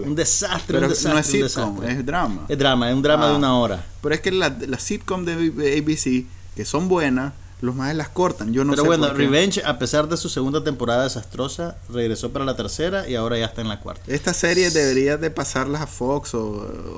Un 0.04 0.14
desastre, 0.14 0.74
Pero 0.74 0.82
un 0.86 0.88
desastre. 0.90 1.12
no 1.14 1.18
es 1.18 1.26
sitcom, 1.26 1.74
desastre. 1.76 1.92
es 2.00 2.06
drama. 2.06 2.44
Es 2.50 2.58
drama, 2.58 2.88
es 2.90 2.94
un 2.94 3.02
drama 3.02 3.26
Ah. 3.26 3.30
de 3.30 3.36
una 3.36 3.58
hora. 3.58 3.84
Pero 4.02 4.14
es 4.14 4.20
que 4.20 4.30
las 4.30 4.52
la 4.68 4.78
sitcom 4.78 5.24
de 5.24 5.32
ABC, 5.78 6.26
que 6.54 6.64
son 6.66 6.86
buenas, 6.88 7.32
los 7.60 7.74
más 7.74 7.94
las 7.94 8.08
cortan. 8.08 8.52
Yo 8.52 8.64
no 8.64 8.70
pero 8.72 8.82
sé 8.82 8.88
bueno, 8.88 9.06
por 9.08 9.16
qué. 9.16 9.22
Revenge, 9.24 9.62
a 9.64 9.78
pesar 9.78 10.08
de 10.08 10.16
su 10.16 10.28
segunda 10.28 10.64
temporada 10.64 11.04
desastrosa, 11.04 11.76
regresó 11.92 12.30
para 12.30 12.44
la 12.44 12.56
tercera 12.56 13.08
y 13.08 13.14
ahora 13.14 13.38
ya 13.38 13.46
está 13.46 13.60
en 13.60 13.68
la 13.68 13.80
cuarta. 13.80 14.02
Estas 14.06 14.36
series 14.36 14.72
deberías 14.74 15.20
de 15.20 15.30
pasarlas 15.30 15.82
a 15.82 15.86
Fox 15.86 16.34
o, 16.34 16.40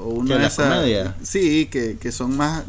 o 0.04 0.08
una 0.10 0.34
¿Que 0.36 0.40
de 0.40 0.46
esas. 0.46 0.68
comedia? 0.68 1.16
Sí, 1.22 1.66
que, 1.66 1.98
que 1.98 2.12
son 2.12 2.36
más, 2.36 2.62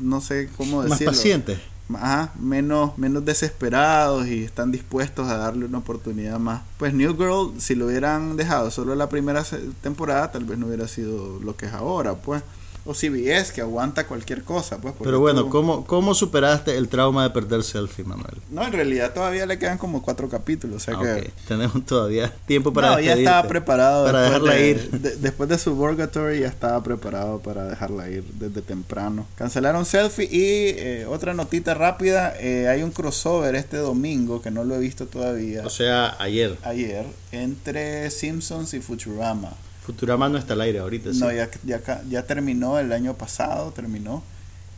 no 0.00 0.20
sé 0.20 0.48
cómo 0.56 0.78
Más 0.78 0.90
decirlo. 0.90 1.12
paciente. 1.12 1.60
Ajá, 1.94 2.32
menos, 2.40 2.96
menos 2.96 3.22
desesperados 3.24 4.26
y 4.26 4.44
están 4.44 4.72
dispuestos 4.72 5.28
a 5.28 5.36
darle 5.36 5.66
una 5.66 5.78
oportunidad 5.78 6.38
más. 6.38 6.62
Pues 6.78 6.94
New 6.94 7.14
Girl, 7.18 7.52
si 7.60 7.74
lo 7.74 7.86
hubieran 7.86 8.36
dejado 8.36 8.70
solo 8.70 8.94
la 8.94 9.10
primera 9.10 9.44
temporada, 9.82 10.32
tal 10.32 10.44
vez 10.44 10.58
no 10.58 10.68
hubiera 10.68 10.88
sido 10.88 11.38
lo 11.40 11.54
que 11.56 11.66
es 11.66 11.72
ahora, 11.74 12.14
pues. 12.14 12.42
O 12.84 12.94
CBS, 12.94 13.52
que 13.52 13.60
aguanta 13.60 14.06
cualquier 14.06 14.42
cosa, 14.42 14.78
pues. 14.78 14.94
Pero 15.02 15.20
bueno, 15.20 15.44
tú- 15.44 15.50
¿cómo, 15.50 15.84
¿cómo 15.86 16.14
superaste 16.14 16.76
el 16.76 16.88
trauma 16.88 17.22
de 17.22 17.30
perder 17.30 17.62
Selfie, 17.62 18.04
Manuel? 18.04 18.34
No, 18.50 18.64
en 18.66 18.72
realidad 18.72 19.14
todavía 19.14 19.46
le 19.46 19.58
quedan 19.58 19.78
como 19.78 20.02
cuatro 20.02 20.28
capítulos, 20.28 20.76
o 20.76 20.80
sea 20.80 20.94
Ah, 20.98 21.02
que... 21.20 21.30
Tenemos 21.46 21.84
todavía 21.86 22.32
tiempo 22.46 22.72
para 22.72 22.90
no, 22.92 23.00
ya 23.00 23.14
estaba 23.14 23.46
preparado. 23.46 24.04
Para 24.06 24.22
dejarla 24.22 24.54
de- 24.54 24.68
ir. 24.70 24.90
de- 24.90 25.16
después 25.16 25.48
de 25.48 25.58
su 25.58 25.76
Purgatory 25.76 26.40
ya 26.40 26.48
estaba 26.48 26.82
preparado 26.82 27.38
para 27.38 27.64
dejarla 27.66 28.08
ir 28.10 28.24
desde 28.34 28.62
temprano. 28.62 29.26
Cancelaron 29.36 29.84
Selfie 29.86 30.24
y 30.24 30.74
eh, 30.76 31.06
otra 31.08 31.34
notita 31.34 31.74
rápida. 31.74 32.34
eh, 32.40 32.66
hay 32.68 32.82
un 32.82 32.90
crossover 32.90 33.54
este 33.54 33.76
domingo 33.76 34.42
que 34.42 34.50
no 34.50 34.64
lo 34.64 34.74
he 34.74 34.78
visto 34.80 35.06
todavía. 35.06 35.62
O 35.64 35.70
sea, 35.70 36.16
ayer. 36.18 36.58
ayer 36.64 37.06
entre 37.30 38.10
Simpsons 38.10 38.74
y 38.74 38.80
Futurama. 38.80 39.52
Futurama 39.84 40.28
no 40.28 40.38
está 40.38 40.54
al 40.54 40.60
aire 40.60 40.78
ahorita, 40.78 41.12
sí. 41.12 41.20
No, 41.20 41.32
ya, 41.32 41.50
ya, 41.64 42.02
ya 42.08 42.22
terminó 42.24 42.78
el 42.78 42.92
año 42.92 43.14
pasado, 43.14 43.72
terminó. 43.72 44.22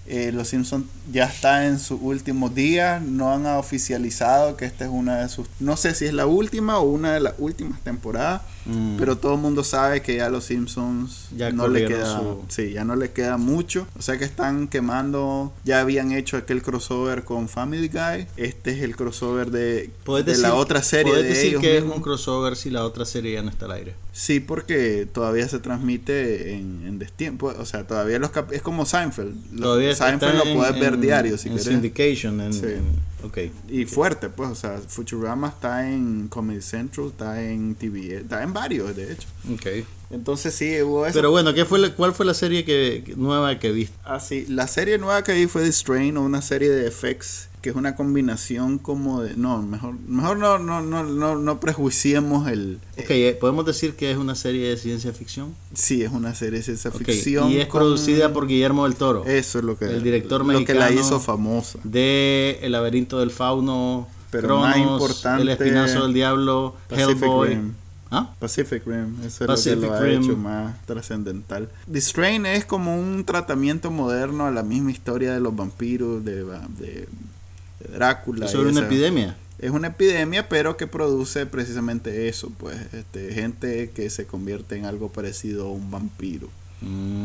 Eh, 0.06 0.32
los 0.32 0.48
Simpsons 0.48 0.86
ya 1.10 1.24
está 1.24 1.66
en 1.66 1.78
sus 1.78 1.98
últimos 2.02 2.54
días, 2.54 3.00
no 3.00 3.32
han 3.32 3.46
oficializado 3.46 4.54
que 4.56 4.66
esta 4.66 4.84
es 4.84 4.90
una 4.90 5.20
de 5.20 5.28
sus, 5.30 5.46
no 5.60 5.78
sé 5.78 5.94
si 5.94 6.04
es 6.04 6.12
la 6.12 6.26
última 6.26 6.78
o 6.78 6.82
una 6.82 7.14
de 7.14 7.20
las 7.20 7.34
últimas 7.38 7.80
temporadas, 7.80 8.42
Mm. 8.66 8.96
pero 8.98 9.16
todo 9.18 9.35
el 9.35 9.40
mundo 9.40 9.62
sabe 9.62 10.00
que 10.00 10.16
ya 10.16 10.31
los 10.31 10.44
Simpsons 10.44 11.29
Ya 11.37 11.50
no 11.50 11.68
le 11.68 11.85
queda, 11.87 12.18
su- 12.18 12.42
sí, 12.48 12.72
ya 12.72 12.85
no 12.85 12.96
le 12.96 13.11
queda 13.12 13.37
mucho, 13.37 13.87
o 13.98 14.03
sea 14.03 14.16
que 14.18 14.24
están 14.24 14.68
quemando, 14.68 15.53
ya 15.64 15.81
habían 15.81 16.12
hecho 16.12 16.37
aquel 16.37 16.62
crossover 16.62 17.24
con 17.24 17.48
Family 17.48 17.88
Guy, 17.88 18.27
este 18.37 18.70
es 18.72 18.83
el 18.83 18.96
crossover 18.96 19.50
de, 19.50 19.90
¿Puedes 20.05 20.24
de 20.27 20.33
decir, 20.33 20.46
la 20.48 20.55
otra 20.55 20.83
serie 20.83 21.12
¿puedes 21.12 21.24
de 21.24 21.31
decir 21.35 21.48
ellos 21.50 21.61
que 21.62 21.77
es 21.79 21.85
un 21.85 22.00
crossover 22.00 22.57
si 22.57 22.70
la 22.70 22.85
otra 22.85 23.05
serie 23.05 23.35
ya 23.35 23.42
no 23.42 23.50
está 23.50 23.66
al 23.66 23.72
aire? 23.72 23.94
Sí, 24.12 24.40
porque 24.40 25.07
todavía 25.12 25.48
se 25.48 25.59
transmite 25.59 26.55
en, 26.55 26.85
en 26.87 26.98
destiempo. 27.00 27.53
O 27.59 27.66
sea, 27.66 27.85
todavía 27.85 28.18
los 28.20 28.31
cap- 28.31 28.53
es 28.53 28.62
como 28.62 28.87
Seinfeld. 28.87 29.35
Los- 29.53 29.61
Todavía 29.62 29.94
Seinfeld 29.94 30.37
lo 30.38 30.44
en- 30.46 30.57
puedes 30.57 30.79
ver 30.79 30.94
en- 30.94 31.00
diario 31.00 31.37
si 31.37 31.48
en 31.48 31.55
querés. 31.57 31.66
syndication, 31.68 32.40
en, 32.40 32.53
Sí. 32.53 32.66
Ok. 33.24 33.38
Y 33.68 33.84
fuerte, 33.87 34.28
pues. 34.28 34.50
O 34.50 34.54
sea, 34.54 34.78
Futurama 34.78 35.48
está 35.48 35.90
en 35.90 36.28
Comedy 36.28 36.60
Central, 36.60 37.08
está 37.08 37.42
en 37.42 37.74
TV, 37.74 38.18
está 38.18 38.42
en 38.42 38.52
varios, 38.52 38.94
de 38.94 39.12
hecho. 39.12 39.28
ok. 39.52 39.87
Entonces 40.10 40.54
sí, 40.54 40.80
hubo 40.82 41.06
eso. 41.06 41.14
Pero 41.14 41.30
bueno, 41.30 41.54
¿qué 41.54 41.64
fue 41.64 41.78
la- 41.78 41.94
¿cuál 41.94 42.12
fue 42.14 42.24
la 42.26 42.34
serie 42.34 42.64
que, 42.64 43.14
nueva 43.16 43.58
que 43.58 43.72
viste? 43.72 43.96
Ah, 44.04 44.20
sí. 44.20 44.44
La 44.48 44.68
serie 44.68 44.98
nueva 44.98 45.24
que 45.24 45.32
vi 45.32 45.46
fue 45.46 45.62
The 45.62 45.72
Strain, 45.72 46.16
o 46.16 46.22
una 46.22 46.40
serie 46.42 46.70
de 46.70 46.90
FX, 46.90 47.48
que 47.62 47.70
es 47.70 47.76
una 47.76 47.96
combinación 47.96 48.78
como 48.78 49.22
de... 49.22 49.36
No, 49.36 49.62
mejor, 49.62 49.94
mejor 50.06 50.36
no, 50.36 50.58
no, 50.58 50.82
no, 50.82 51.02
no, 51.02 51.36
no 51.36 51.60
prejuiciemos 51.60 52.46
el... 52.48 52.78
Ok, 52.98 53.06
eh, 53.10 53.36
¿podemos 53.40 53.64
decir 53.64 53.94
que 53.94 54.10
es 54.10 54.18
una 54.18 54.34
serie 54.34 54.68
de 54.68 54.76
ciencia 54.76 55.12
ficción? 55.14 55.54
Sí, 55.72 56.02
es 56.02 56.12
una 56.12 56.34
serie 56.34 56.58
de 56.58 56.64
ciencia 56.64 56.90
ficción. 56.90 57.50
Y 57.50 57.56
es 57.60 57.66
con- 57.68 57.80
producida 57.80 58.32
por 58.32 58.46
Guillermo 58.46 58.84
del 58.84 58.96
Toro. 58.96 59.24
Eso 59.24 59.58
es 59.58 59.64
lo 59.64 59.78
que... 59.78 59.86
el 59.86 60.02
director 60.02 60.40
Lo 60.42 60.46
que 60.64 60.74
la 60.74 60.84
mexicano 60.86 61.00
hizo 61.00 61.18
famosa. 61.20 61.78
de 61.84 62.58
El 62.62 62.72
laberinto 62.72 63.18
del 63.18 63.30
fauno, 63.30 64.06
Pero 64.30 64.58
más 64.60 64.74
Cronos, 64.74 64.92
importante, 65.00 65.42
El 65.42 65.48
espinazo 65.48 66.02
del 66.02 66.12
diablo, 66.12 66.76
Pacific 66.88 67.22
Hellboy. 67.22 67.48
Rim. 67.48 67.72
¿Ah? 68.10 68.34
Pacific 68.38 68.86
Rim, 68.86 69.16
eso 69.24 69.46
Pacific 69.46 69.72
es 69.72 69.78
lo 69.78 69.82
que 69.82 69.86
lo 69.88 69.94
ha 69.94 70.00
Rim. 70.00 70.22
hecho 70.22 70.36
más 70.36 70.86
trascendental. 70.86 71.68
The 71.90 72.00
Strain 72.00 72.46
es 72.46 72.64
como 72.64 72.98
un 72.98 73.24
tratamiento 73.24 73.90
moderno 73.90 74.46
a 74.46 74.50
la 74.50 74.62
misma 74.62 74.90
historia 74.92 75.32
de 75.34 75.40
los 75.40 75.54
vampiros, 75.56 76.24
de, 76.24 76.44
de- 76.44 77.08
de 77.80 77.88
Drácula. 77.92 78.46
Sobre 78.48 78.68
una 78.70 78.80
esa- 78.80 78.86
epidemia. 78.88 79.36
Es 79.58 79.70
una 79.70 79.88
epidemia, 79.88 80.48
pero 80.48 80.76
que 80.76 80.86
produce 80.86 81.46
precisamente 81.46 82.28
eso, 82.28 82.50
pues, 82.58 82.76
este, 82.92 83.32
gente 83.32 83.90
que 83.94 84.10
se 84.10 84.26
convierte 84.26 84.76
en 84.76 84.84
algo 84.84 85.10
parecido 85.10 85.66
a 85.68 85.70
un 85.72 85.90
vampiro. 85.90 86.48
Mm. 86.82 87.23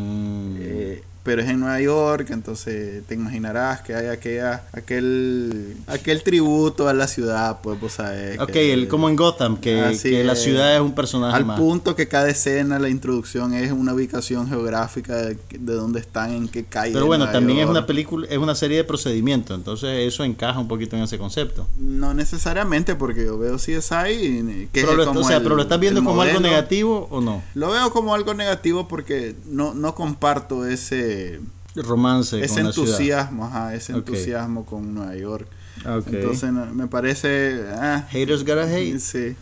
Pero 1.29 1.43
es 1.43 1.49
en 1.49 1.59
Nueva 1.59 1.79
York, 1.79 2.29
entonces 2.31 3.03
te 3.05 3.13
imaginarás 3.13 3.81
que 3.81 3.93
hay 3.93 4.07
aquella, 4.07 4.63
aquel, 4.73 5.75
aquel 5.85 6.23
tributo 6.23 6.87
a 6.87 6.93
la 6.95 7.07
ciudad, 7.07 7.59
pues 7.61 7.79
vos 7.79 7.93
sabés. 7.93 8.39
ok, 8.39 8.49
que- 8.49 8.73
el, 8.73 8.87
como 8.87 9.09
en 9.09 9.15
Gotham, 9.15 9.57
que, 9.57 9.79
Así 9.79 10.09
que 10.09 10.23
la 10.23 10.33
es. 10.33 10.41
ciudad 10.41 10.73
es 10.75 10.81
un 10.81 10.95
personaje 10.95 11.35
Al 11.37 11.45
más. 11.45 11.59
punto 11.59 11.95
que 11.95 12.07
cada 12.07 12.29
escena, 12.29 12.79
la 12.79 12.89
introducción 12.89 13.53
es 13.53 13.71
una 13.71 13.93
ubicación 13.93 14.49
geográfica 14.49 15.17
de, 15.17 15.37
de 15.51 15.73
dónde 15.73 15.99
están, 15.99 16.31
en 16.31 16.47
qué 16.47 16.65
calle. 16.65 16.93
Pero 16.93 17.05
bueno, 17.05 17.29
también 17.29 17.59
es 17.59 17.65
York. 17.65 17.71
una 17.77 17.85
película, 17.85 18.25
es 18.27 18.39
una 18.39 18.55
serie 18.55 18.77
de 18.77 18.83
procedimientos, 18.85 19.55
entonces 19.55 20.07
eso 20.11 20.23
encaja 20.23 20.57
un 20.59 20.67
poquito 20.67 20.95
en 20.95 21.03
ese 21.03 21.19
concepto. 21.19 21.67
No 21.77 22.15
necesariamente, 22.15 22.95
porque 22.95 23.23
yo 23.25 23.37
veo 23.37 23.57
CSI 23.57 24.67
que 24.73 24.81
Pero 24.81 24.91
es 24.93 24.97
lo, 24.97 25.05
como 25.05 25.19
o 25.19 25.23
sea, 25.23 25.37
el- 25.37 25.43
pero 25.43 25.55
lo 25.55 25.61
estás 25.61 25.79
viendo 25.79 26.03
como 26.03 26.21
algo 26.23 26.33
modelo. 26.39 26.49
negativo 26.55 27.07
o 27.11 27.21
no? 27.21 27.43
Lo 27.53 27.69
veo 27.69 27.91
como 27.91 28.15
algo 28.15 28.33
negativo 28.33 28.87
porque 28.87 29.35
no, 29.45 29.75
no 29.75 29.93
comparto 29.93 30.65
ese, 30.65 31.18
Romance 31.75 32.43
ese 32.43 32.55
con 32.55 32.63
la 32.65 32.73
ciudad. 32.73 32.89
entusiasmo, 32.89 33.45
ajá, 33.45 33.75
ese 33.75 33.93
entusiasmo 33.93 34.65
con 34.65 34.93
Nueva 34.93 35.15
York. 35.15 35.47
Entonces 35.85 36.51
me 36.51 36.87
parece... 36.87 37.63
ah, 37.73 38.05
Haters 38.09 38.41
gotta 38.43 38.63
hate. 38.63 38.99
Sí. 38.99 39.35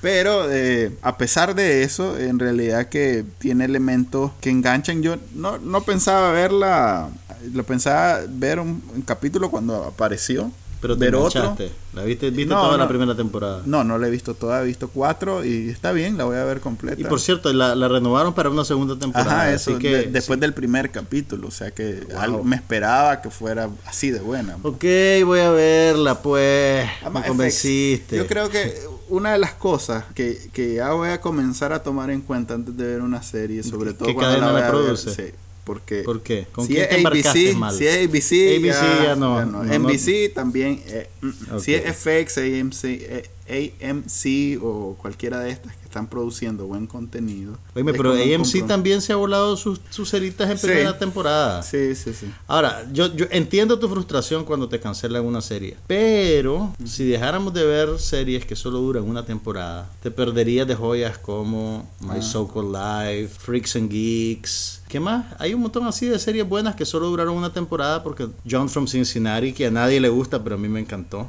Pero 0.00 0.50
eh, 0.50 0.92
a 1.02 1.18
pesar 1.18 1.54
de 1.54 1.82
eso, 1.82 2.18
en 2.18 2.38
realidad 2.38 2.88
que 2.88 3.24
tiene 3.38 3.64
elementos 3.64 4.32
que 4.40 4.50
enganchan. 4.50 5.02
Yo 5.02 5.16
no, 5.34 5.58
no 5.58 5.82
pensaba 5.82 6.30
verla, 6.30 7.08
lo 7.52 7.64
pensaba 7.64 8.20
ver 8.28 8.58
un, 8.60 8.82
un 8.94 9.02
capítulo 9.02 9.50
cuando 9.50 9.84
apareció. 9.84 10.50
Pero 10.80 10.94
te 10.96 11.06
ver 11.06 11.14
otro. 11.14 11.56
La 11.94 12.02
viste, 12.04 12.30
viste 12.30 12.52
No, 12.54 12.60
toda 12.62 12.76
la 12.76 12.86
primera 12.86 13.14
temporada. 13.16 13.62
No, 13.64 13.82
no 13.82 13.96
la 13.98 14.06
he 14.08 14.10
visto 14.10 14.34
toda, 14.34 14.62
he 14.62 14.66
visto 14.66 14.88
cuatro 14.88 15.44
y 15.44 15.70
está 15.70 15.92
bien, 15.92 16.18
la 16.18 16.24
voy 16.24 16.36
a 16.36 16.44
ver 16.44 16.60
completa. 16.60 17.00
Y 17.00 17.04
por 17.04 17.20
cierto, 17.20 17.52
la, 17.52 17.74
la 17.74 17.88
renovaron 17.88 18.34
para 18.34 18.50
una 18.50 18.64
segunda 18.64 18.96
temporada. 18.98 19.30
Ajá, 19.42 19.52
eso, 19.52 19.70
así 19.72 19.80
que, 19.80 19.88
de- 19.96 20.06
después 20.08 20.38
del 20.38 20.52
primer 20.52 20.90
capítulo, 20.90 21.48
o 21.48 21.50
sea 21.50 21.70
que 21.70 22.00
Wow. 22.10 22.18
algo- 22.20 22.44
me 22.44 22.56
esperaba 22.56 23.22
que 23.22 23.30
fuera 23.30 23.70
así 23.86 24.10
de 24.10 24.20
buena. 24.20 24.56
Ok, 24.62 24.84
voy 25.24 25.40
a 25.40 25.50
verla, 25.50 26.20
pues. 26.22 26.86
Además, 27.00 27.22
Me 27.22 27.28
convenciste. 27.28 28.16
Yo 28.16 28.26
creo 28.26 28.50
que 28.50 28.74
una 29.08 29.32
de 29.32 29.38
las 29.38 29.54
cosas 29.54 30.04
que, 30.14 30.50
que 30.52 30.74
ya 30.74 30.92
voy 30.92 31.08
a 31.08 31.20
comenzar 31.20 31.72
a 31.72 31.82
tomar 31.82 32.10
en 32.10 32.20
cuenta 32.20 32.54
antes 32.54 32.76
de 32.76 32.84
ver 32.86 33.00
una 33.00 33.22
serie, 33.22 33.62
sobre 33.62 33.94
todo 33.94 34.08
¿Qué 34.08 34.14
cuando 34.14 34.32
cadena 34.34 34.52
la 34.52 34.52
la 34.52 34.60
ver, 34.60 34.70
produce? 34.70 35.14
sí, 35.14 35.32
porque 35.66 36.02
¿Por 36.04 36.22
qué? 36.22 36.46
¿Con 36.52 36.64
si 36.66 36.74
quién 36.74 36.84
es 36.84 36.88
te 36.90 37.06
ABC, 37.08 37.56
mal? 37.56 37.76
si 37.76 37.86
es 37.88 38.06
ABC, 38.06 38.32
ABC 38.56 39.02
ya 39.02 39.16
no, 39.16 39.44
no, 39.44 39.64
no. 39.64 39.78
NBC 39.78 40.32
también. 40.32 40.80
eh, 40.86 41.08
mm, 41.20 41.30
Si 41.60 41.74
Ok. 41.74 41.82
es 41.84 41.96
FX, 41.96 42.38
AMC, 42.38 42.84
eh, 42.84 43.22
AMC 43.48 44.58
o 44.62 44.96
cualquiera 45.00 45.40
de 45.40 45.50
estas 45.50 45.76
que 45.76 45.84
están 45.84 46.08
produciendo 46.08 46.66
buen 46.66 46.86
contenido. 46.86 47.58
Es 47.74 47.84
pero 47.96 48.12
AMC 48.12 48.66
también 48.66 49.00
se 49.00 49.12
ha 49.12 49.16
volado 49.16 49.56
sus, 49.56 49.80
sus 49.90 50.10
ceritas 50.10 50.50
en 50.50 50.58
Sí. 50.58 50.66
primera 50.66 50.98
temporada. 50.98 51.62
Sí, 51.62 51.94
sí, 51.94 52.12
sí. 52.12 52.26
Ahora, 52.46 52.86
yo, 52.92 53.14
yo 53.14 53.26
entiendo 53.30 53.78
tu 53.78 53.88
frustración 53.88 54.44
cuando 54.44 54.68
te 54.68 54.80
cancelan 54.80 55.24
una 55.24 55.40
serie, 55.40 55.76
pero 55.86 56.74
si 56.84 57.04
dejáramos 57.04 57.54
de 57.54 57.64
ver 57.64 57.98
series 57.98 58.44
que 58.44 58.56
solo 58.56 58.78
duran 58.78 59.04
una 59.04 59.24
temporada, 59.24 59.90
te 60.02 60.10
perderías 60.10 60.66
de 60.66 60.74
joyas 60.74 61.18
como 61.18 61.88
My 62.00 62.18
Ah. 62.18 62.22
So-Called 62.22 62.72
Life, 62.72 63.34
Freaks 63.38 63.76
and 63.76 63.90
Geeks. 63.90 64.82
¿Qué 64.88 65.00
más? 65.00 65.26
Hay 65.38 65.52
un 65.54 65.60
montón 65.62 65.86
así 65.86 66.06
de 66.06 66.18
series 66.18 66.48
buenas 66.48 66.76
que 66.76 66.84
solo 66.84 67.08
duraron 67.08 67.34
una 67.36 67.52
temporada 67.52 68.02
porque 68.02 68.28
John 68.48 68.68
from 68.68 68.86
Cincinnati, 68.86 69.52
que 69.52 69.66
a 69.66 69.70
nadie 69.70 70.00
le 70.00 70.08
gusta, 70.08 70.42
pero 70.44 70.54
a 70.54 70.58
mí 70.58 70.68
me 70.68 70.78
encantó. 70.80 71.26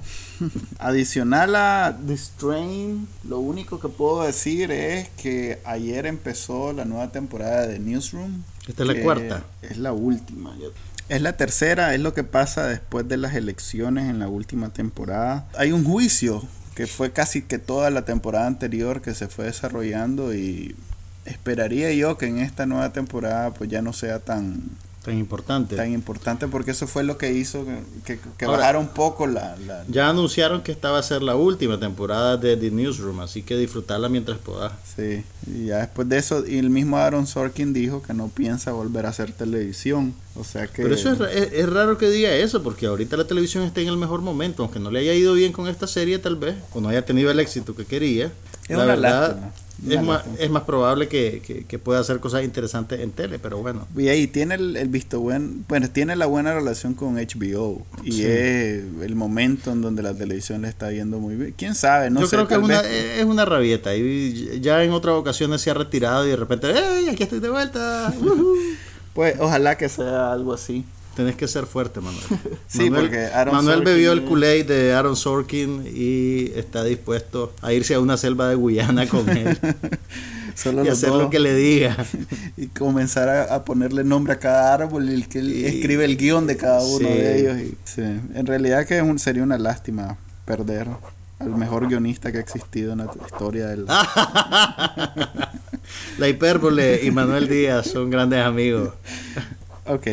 Adicional 0.79 1.55
a 1.55 1.97
The 2.05 2.17
Strain, 2.17 3.07
lo 3.27 3.39
único 3.39 3.79
que 3.79 3.88
puedo 3.88 4.23
decir 4.23 4.71
es 4.71 5.09
que 5.09 5.59
ayer 5.65 6.05
empezó 6.05 6.73
la 6.73 6.85
nueva 6.85 7.11
temporada 7.11 7.67
de 7.67 7.79
Newsroom. 7.79 8.43
Esta 8.67 8.83
es 8.83 8.89
la 8.89 9.01
cuarta. 9.01 9.43
Es 9.61 9.77
la 9.77 9.93
última. 9.93 10.55
Es 11.09 11.21
la 11.21 11.38
tercera, 11.38 11.93
es 11.93 12.01
lo 12.01 12.13
que 12.13 12.23
pasa 12.23 12.67
después 12.67 13.07
de 13.07 13.17
las 13.17 13.35
elecciones 13.35 14.09
en 14.09 14.19
la 14.19 14.27
última 14.27 14.69
temporada. 14.69 15.47
Hay 15.57 15.71
un 15.71 15.83
juicio 15.83 16.43
que 16.75 16.85
fue 16.85 17.11
casi 17.11 17.41
que 17.41 17.57
toda 17.57 17.89
la 17.89 18.03
temporada 18.03 18.45
anterior 18.45 19.01
que 19.01 19.15
se 19.15 19.27
fue 19.27 19.45
desarrollando 19.45 20.35
y 20.35 20.75
esperaría 21.25 21.91
yo 21.93 22.17
que 22.17 22.27
en 22.27 22.39
esta 22.39 22.65
nueva 22.65 22.93
temporada 22.93 23.53
pues 23.53 23.69
ya 23.69 23.81
no 23.81 23.93
sea 23.93 24.19
tan 24.19 24.61
Tan 25.08 25.18
importante. 25.18 25.76
tan 25.78 25.93
importante 25.93 26.47
porque 26.49 26.72
eso 26.72 26.86
fue 26.86 27.03
lo 27.03 27.18
que 27.18 27.32
hizo 27.32 27.66
que, 28.05 28.20
que, 28.38 28.45
Ahora- 28.45 28.58
bajara 28.58 28.80
un 28.80 28.89
poco 28.89 29.26
la, 29.26 29.55
la- 29.66 29.86
Ya 29.88 30.10
anunciaron 30.10 30.62
que 30.62 30.74
esta 30.74 30.91
va 30.91 30.99
a 30.99 31.03
ser 31.03 31.24
la 31.24 31.36
última 31.36 31.80
temporada 31.80 32.36
de 32.36 32.58
The 32.58 32.72
Newsroom, 32.72 33.22
así 33.22 33.41
que 33.41 33.55
disfrutarla 33.58 34.10
mientras 34.10 34.38
puedas. 34.38 34.74
Sí, 34.95 35.24
y 35.49 35.68
ya 35.68 35.78
después 35.78 36.10
de 36.10 36.18
eso, 36.18 36.45
y 36.45 36.58
el 36.58 36.70
mismo 36.70 36.97
Aaron 36.97 37.26
Sorkin 37.26 37.72
dijo 37.72 38.01
que 38.01 38.14
no 38.14 38.28
piensa 38.28 38.74
volver 38.74 39.05
a 39.05 39.10
hacer 39.10 39.32
televisión. 39.32 40.14
O 40.39 40.43
sea 40.43 40.67
que. 40.67 40.83
Pero 40.83 40.93
eso 40.95 41.11
es, 41.13 41.19
es- 41.35 41.53
es 41.53 41.69
raro 41.69 41.97
que 41.97 42.09
diga 42.09 42.33
eso, 42.35 42.61
porque 42.63 42.85
ahorita 42.85 43.17
la 43.17 43.25
televisión 43.25 43.63
está 43.63 43.81
en 43.81 43.88
el 43.88 43.97
mejor 43.97 44.21
momento, 44.21 44.63
aunque 44.63 44.79
no 44.79 44.91
le 44.91 44.99
haya 44.99 45.13
ido 45.13 45.33
bien 45.33 45.51
con 45.51 45.67
esta 45.67 45.88
serie 45.88 46.19
tal 46.19 46.35
vez, 46.35 46.55
o 46.73 46.81
no 46.81 46.89
haya 46.89 47.03
tenido 47.05 47.31
el 47.31 47.39
éxito 47.39 47.75
que 47.75 47.85
quería. 47.85 48.31
Es 48.67 48.75
la 48.75 48.83
una 48.83 48.95
verdad, 48.95 49.39
lástima, 49.39 49.95
es, 49.95 50.03
más, 50.03 50.23
es 50.39 50.49
más 50.49 50.63
probable 50.63 51.07
que, 51.07 51.41
que- 51.45 51.63
que 51.63 51.79
pueda 51.79 52.01
hacer 52.01 52.19
cosas 52.19 52.43
interesantes 52.43 52.99
en 52.99 53.11
tele, 53.11 53.39
pero 53.39 53.59
bueno. 53.59 53.88
Y 53.95 54.09
ahí 54.09 54.27
tiene 54.27 54.55
el, 54.55 54.75
el 54.75 54.89
visto 54.89 55.21
buen, 55.21 55.63
bueno, 55.69 55.89
tiene 55.89 56.17
la 56.17 56.25
buena 56.25 56.53
relación 56.53 56.93
con 56.93 57.15
HBO. 57.15 57.85
Y 58.03 58.11
Sí. 58.11 58.25
es 58.25 58.83
el 59.03 59.15
momento 59.15 59.71
en 59.71 59.81
donde 59.81 60.03
la 60.03 60.13
televisión 60.13 60.63
le 60.63 60.67
está 60.67 60.91
yendo 60.91 61.17
muy 61.19 61.35
bien. 61.35 61.53
¿Quién 61.57 61.75
sabe? 61.75 62.09
No 62.09 62.19
Yo 62.19 62.27
sé, 62.27 62.35
creo 62.35 62.47
que 62.49 62.55
es 62.55 62.59
una, 62.59 62.81
es 62.81 63.23
una 63.23 63.45
rabieta, 63.45 63.95
y 63.95 64.59
ya 64.59 64.83
en 64.83 64.91
otras 64.91 65.15
ocasiones 65.15 65.61
se 65.61 65.71
ha 65.71 65.73
retirado 65.73 66.27
y 66.27 66.31
de 66.31 66.35
repente, 66.35 66.67
¡hey! 66.75 67.07
Aquí 67.09 67.23
estoy 67.23 67.39
de 67.39 67.49
vuelta. 67.49 68.13
Ujú. 68.19 68.53
Pues 69.18 69.36
ojalá 69.39 69.76
que 69.78 69.89
sea 69.89 70.32
algo 70.32 70.53
así. 70.53 70.86
Tenés 71.15 71.36
que 71.36 71.47
ser 71.47 71.65
fuerte, 71.65 71.99
Manuel. 71.99 72.24
Sí, 72.68 72.91
Manuel, 72.91 73.01
porque 73.05 73.26
Aaron 73.26 73.55
Manuel 73.55 73.78
Sorkin 73.80 73.93
bebió 73.93 74.11
el 74.11 74.24
Kool-Aid 74.26 74.65
de 74.68 74.93
Aaron 74.93 75.15
Sorkin 75.15 75.84
y 75.91 76.51
está 76.55 76.84
dispuesto 76.84 77.51
a 77.63 77.74
irse 77.74 77.95
a 77.95 77.99
una 77.99 78.15
selva 78.18 78.47
de 78.49 78.53
Guyana 78.55 79.07
con 79.07 79.28
él 79.36 79.57
Solo 80.53 80.86
y 80.86 80.89
hacer 80.89 81.09
dos. 81.09 81.24
lo 81.24 81.30
que 81.32 81.39
le 81.39 81.55
diga. 81.55 81.97
y 82.57 82.68
comenzar 82.68 83.28
a, 83.30 83.55
a 83.55 83.65
ponerle 83.65 84.03
nombre 84.03 84.34
a 84.34 84.39
cada 84.39 84.72
árbol 84.76 85.09
y 85.09 85.13
el 85.15 85.28
que 85.28 85.39
Y- 85.39 85.65
escribe 85.65 86.05
el 86.05 86.15
guion 86.18 86.45
de 86.45 86.55
cada 86.57 86.82
uno 86.86 86.99
Sí. 86.99 87.13
de 87.13 87.39
ellos. 87.39 87.57
y- 87.61 87.78
sí. 87.84 88.01
En 88.01 88.45
realidad 88.45 88.86
que 88.86 88.97
es 88.97 89.03
un- 89.03 89.18
sería 89.18 89.41
una 89.41 89.57
lástima 89.57 90.18
perder 90.45 90.88
al 91.39 91.55
mejor 91.55 91.88
guionista 91.88 92.31
que 92.31 92.38
ha 92.39 92.41
existido 92.41 92.93
en 92.93 92.99
la 92.99 93.11
historia 93.25 93.67
del... 93.67 93.85
La 96.17 96.27
hipérbole 96.27 97.03
y 97.03 97.11
Manuel 97.11 97.47
Díaz 97.47 97.88
son 97.88 98.09
grandes 98.09 98.43
amigos. 98.43 98.93
Ok. 99.85 100.07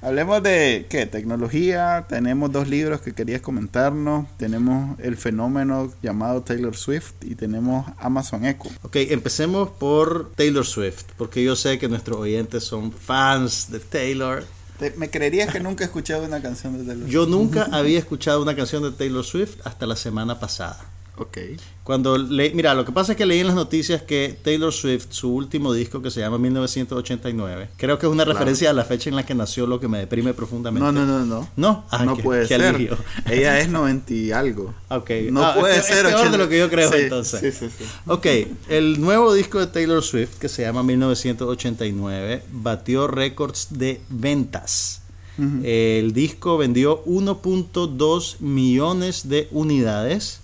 Hablemos 0.00 0.42
de 0.42 0.86
qué, 0.88 1.06
tecnología. 1.06 2.06
Tenemos 2.08 2.50
dos 2.50 2.68
libros 2.68 3.00
que 3.02 3.12
querías 3.12 3.40
comentarnos. 3.40 4.26
Tenemos 4.36 4.98
el 4.98 5.16
fenómeno 5.16 5.92
llamado 6.02 6.42
Taylor 6.42 6.76
Swift 6.76 7.12
y 7.20 7.36
tenemos 7.36 7.86
Amazon 7.98 8.44
Echo. 8.44 8.68
Ok, 8.82 8.96
empecemos 8.96 9.70
por 9.70 10.32
Taylor 10.32 10.66
Swift, 10.66 11.04
porque 11.16 11.44
yo 11.44 11.54
sé 11.54 11.78
que 11.78 11.88
nuestros 11.88 12.18
oyentes 12.18 12.64
son 12.64 12.90
fans 12.90 13.70
de 13.70 13.78
Taylor. 13.78 14.44
Te- 14.82 14.96
¿Me 14.96 15.10
creerías 15.10 15.48
que 15.52 15.60
nunca 15.60 15.84
he 15.84 15.86
escuchado 15.86 16.24
una 16.24 16.42
canción 16.42 16.76
de 16.76 16.84
Taylor 16.84 17.08
Yo 17.08 17.24
nunca 17.26 17.68
había 17.70 18.00
escuchado 18.00 18.42
una 18.42 18.56
canción 18.56 18.82
de 18.82 18.90
Taylor 18.90 19.22
Swift 19.24 19.56
hasta 19.64 19.86
la 19.86 19.94
semana 19.94 20.40
pasada. 20.40 20.80
Ok. 21.18 21.36
Cuando 21.84 22.16
le, 22.16 22.50
mira, 22.54 22.74
lo 22.74 22.84
que 22.86 22.92
pasa 22.92 23.12
es 23.12 23.18
que 23.18 23.26
leí 23.26 23.40
en 23.40 23.46
las 23.48 23.54
noticias 23.54 24.00
que 24.02 24.34
Taylor 24.42 24.72
Swift, 24.72 25.08
su 25.10 25.34
último 25.34 25.74
disco 25.74 26.00
que 26.00 26.10
se 26.10 26.20
llama 26.20 26.38
1989, 26.38 27.68
creo 27.76 27.98
que 27.98 28.06
es 28.06 28.12
una 28.12 28.24
Claro. 28.24 28.38
referencia 28.38 28.70
a 28.70 28.72
la 28.72 28.84
fecha 28.84 29.10
en 29.10 29.16
la 29.16 29.26
que 29.26 29.34
nació, 29.34 29.66
lo 29.66 29.78
que 29.78 29.88
me 29.88 29.98
deprime 29.98 30.32
profundamente. 30.32 30.84
No, 30.84 30.90
no, 30.90 31.04
no, 31.04 31.24
no. 31.26 31.48
No, 31.56 31.84
Ah, 31.90 32.04
no 32.06 32.16
puede 32.16 32.46
ser. 32.46 32.62
alivio. 32.62 32.96
Ella 33.30 33.60
es 33.60 33.68
90 33.68 34.12
y 34.14 34.32
algo. 34.32 34.72
Ok. 34.88 35.10
No 35.30 35.44
Ah, 35.44 35.54
puede 35.58 35.76
es- 35.78 35.84
ser 35.86 36.06
es 36.06 36.12
peor 36.14 36.16
de 36.16 36.20
80. 36.28 36.38
lo 36.38 36.48
que 36.48 36.58
yo 36.58 36.70
creo 36.70 36.90
Sí, 36.90 36.98
entonces. 37.00 37.40
Sí, 37.40 37.66
sí, 37.68 37.74
sí. 37.78 37.84
Ok, 38.06 38.26
el 38.70 38.98
nuevo 39.00 39.34
disco 39.34 39.58
de 39.60 39.66
Taylor 39.66 40.02
Swift, 40.02 40.38
que 40.38 40.48
se 40.48 40.62
llama 40.62 40.82
1989, 40.82 42.42
batió 42.52 43.06
récords 43.06 43.68
de 43.70 44.00
ventas. 44.08 45.00
El 45.64 46.12
disco 46.12 46.56
vendió 46.58 47.02
1.2 47.04 48.36
millones 48.40 49.28
de 49.28 49.48
unidades 49.50 50.40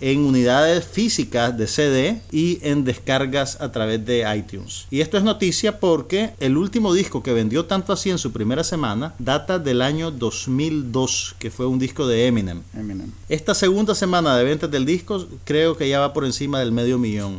en 0.00 0.20
unidades 0.20 0.84
físicas 0.84 1.56
de 1.56 1.66
CD 1.66 2.20
y 2.30 2.58
en 2.62 2.84
descargas 2.84 3.60
a 3.60 3.70
través 3.72 4.04
de 4.04 4.26
iTunes. 4.36 4.86
Y 4.90 5.00
esto 5.00 5.16
es 5.16 5.22
noticia 5.22 5.78
porque 5.78 6.30
el 6.40 6.56
último 6.56 6.92
disco 6.94 7.22
que 7.22 7.32
vendió 7.32 7.66
tanto 7.66 7.92
así 7.92 8.10
en 8.10 8.18
su 8.18 8.32
primera 8.32 8.64
semana 8.64 9.14
data 9.18 9.58
del 9.58 9.82
año 9.82 10.10
2002, 10.10 11.36
que 11.38 11.50
fue 11.50 11.66
un 11.66 11.78
disco 11.78 12.06
de 12.06 12.26
Eminem. 12.26 12.62
Eminem. 12.74 13.10
Esta 13.28 13.54
segunda 13.54 13.94
semana 13.94 14.36
de 14.36 14.44
ventas 14.44 14.70
del 14.70 14.84
disco 14.84 15.26
creo 15.44 15.76
que 15.76 15.88
ya 15.88 16.00
va 16.00 16.12
por 16.12 16.24
encima 16.24 16.60
del 16.60 16.72
medio 16.72 16.98
millón. 16.98 17.38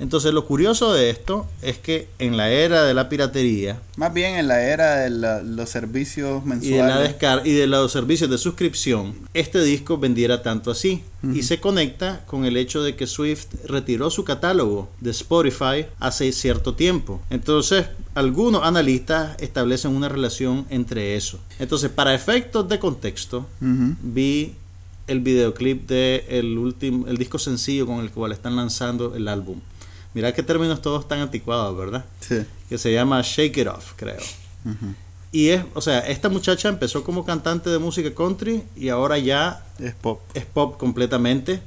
Entonces 0.00 0.32
lo 0.32 0.46
curioso 0.46 0.92
de 0.92 1.10
esto 1.10 1.46
es 1.62 1.78
que 1.78 2.08
en 2.18 2.36
la 2.36 2.50
era 2.50 2.84
de 2.84 2.94
la 2.94 3.08
piratería 3.08 3.80
Más 3.96 4.12
bien 4.14 4.34
en 4.36 4.48
la 4.48 4.62
era 4.62 4.96
de 5.00 5.10
la- 5.10 5.42
los 5.42 5.68
servicios 5.70 6.42
y 6.60 6.70
de, 6.70 6.78
la 6.78 6.84
mensuales. 6.86 6.98
descar 7.08 7.46
y 7.46 7.52
de 7.52 7.66
los 7.66 7.90
servicios 7.92 8.30
de 8.30 8.38
suscripción, 8.38 9.14
este 9.34 9.62
disco 9.62 9.98
vendiera 9.98 10.42
tanto 10.42 10.70
así. 10.70 11.02
Y 11.34 11.42
se 11.44 11.60
conecta 11.60 12.24
con 12.26 12.44
el 12.44 12.56
hecho 12.56 12.82
de 12.82 12.96
que 12.96 13.06
Swift 13.06 13.46
retiró 13.66 14.10
su 14.10 14.24
catálogo 14.24 14.88
de 15.00 15.12
Spotify 15.12 15.86
hace 16.00 16.32
cierto 16.32 16.74
tiempo. 16.74 17.22
Entonces, 17.30 17.86
algunos 18.14 18.64
analistas 18.64 19.36
establecen 19.40 19.94
una 19.94 20.08
relación 20.08 20.66
entre 20.68 21.14
eso. 21.14 21.38
Entonces, 21.60 21.90
para 21.90 22.12
efectos 22.12 22.68
de 22.68 22.80
contexto, 22.80 23.46
vi 23.60 24.54
el 25.06 25.20
videoclip 25.20 25.88
de 25.88 26.24
el 26.28 26.58
último 26.58 27.06
el 27.08 27.16
disco 27.18 27.38
sencillo 27.38 27.86
con 27.86 28.00
el 28.00 28.10
cual 28.10 28.32
están 28.32 28.56
lanzando 28.56 29.14
el 29.14 29.28
álbum. 29.28 29.60
Mira 30.14 30.32
qué 30.32 30.42
términos 30.42 30.82
todos 30.82 31.08
tan 31.08 31.20
anticuados, 31.20 31.76
¿verdad? 31.76 32.04
Sí. 32.20 32.44
Que 32.68 32.76
se 32.78 32.92
llama 32.92 33.20
Shake 33.22 33.56
It 33.58 33.66
Off, 33.68 33.92
creo. 33.96 34.20
Y 35.32 35.48
es, 35.48 35.64
o 35.74 35.80
sea, 35.80 36.00
esta 36.00 36.28
muchacha 36.28 36.68
empezó 36.68 37.02
como 37.04 37.24
cantante 37.24 37.70
de 37.70 37.78
música 37.78 38.14
country 38.14 38.62
y 38.76 38.90
ahora 38.90 39.16
ya 39.18 39.64
Es 39.78 39.94
pop. 39.94 40.20
es 40.34 40.44
pop 40.44 40.76
completamente. 40.78 41.62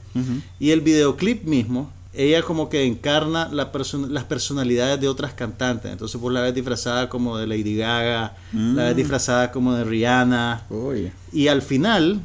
Y 0.60 0.70
el 0.70 0.82
videoclip 0.82 1.44
mismo, 1.46 1.92
ella 2.14 2.44
como 2.44 2.70
que 2.70 2.86
encarna 2.86 3.50
la 3.52 3.72
las 4.10 4.24
personalidades 4.26 5.02
de 5.02 5.08
otras 5.10 5.34
cantantes. 5.34 5.92
Entonces, 5.92 6.22
pues 6.22 6.34
la 6.34 6.42
ves 6.42 6.54
disfrazada 6.54 7.10
como 7.10 7.38
de 7.38 7.48
Lady 7.48 7.76
Gaga, 7.76 8.36
la 8.54 8.84
ves 8.84 8.94
Mm. 8.94 8.98
disfrazada 8.98 9.52
como 9.52 9.74
de 9.74 9.84
Rihanna. 9.84 10.66
Oye. 10.70 11.12
Y 11.34 11.48
al 11.48 11.62
final 11.64 12.22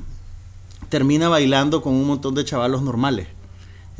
termina 0.90 1.28
bailando 1.28 1.80
con 1.82 1.94
un 1.94 2.06
montón 2.06 2.34
de 2.34 2.44
chavalos 2.44 2.82
normales. 2.82 3.26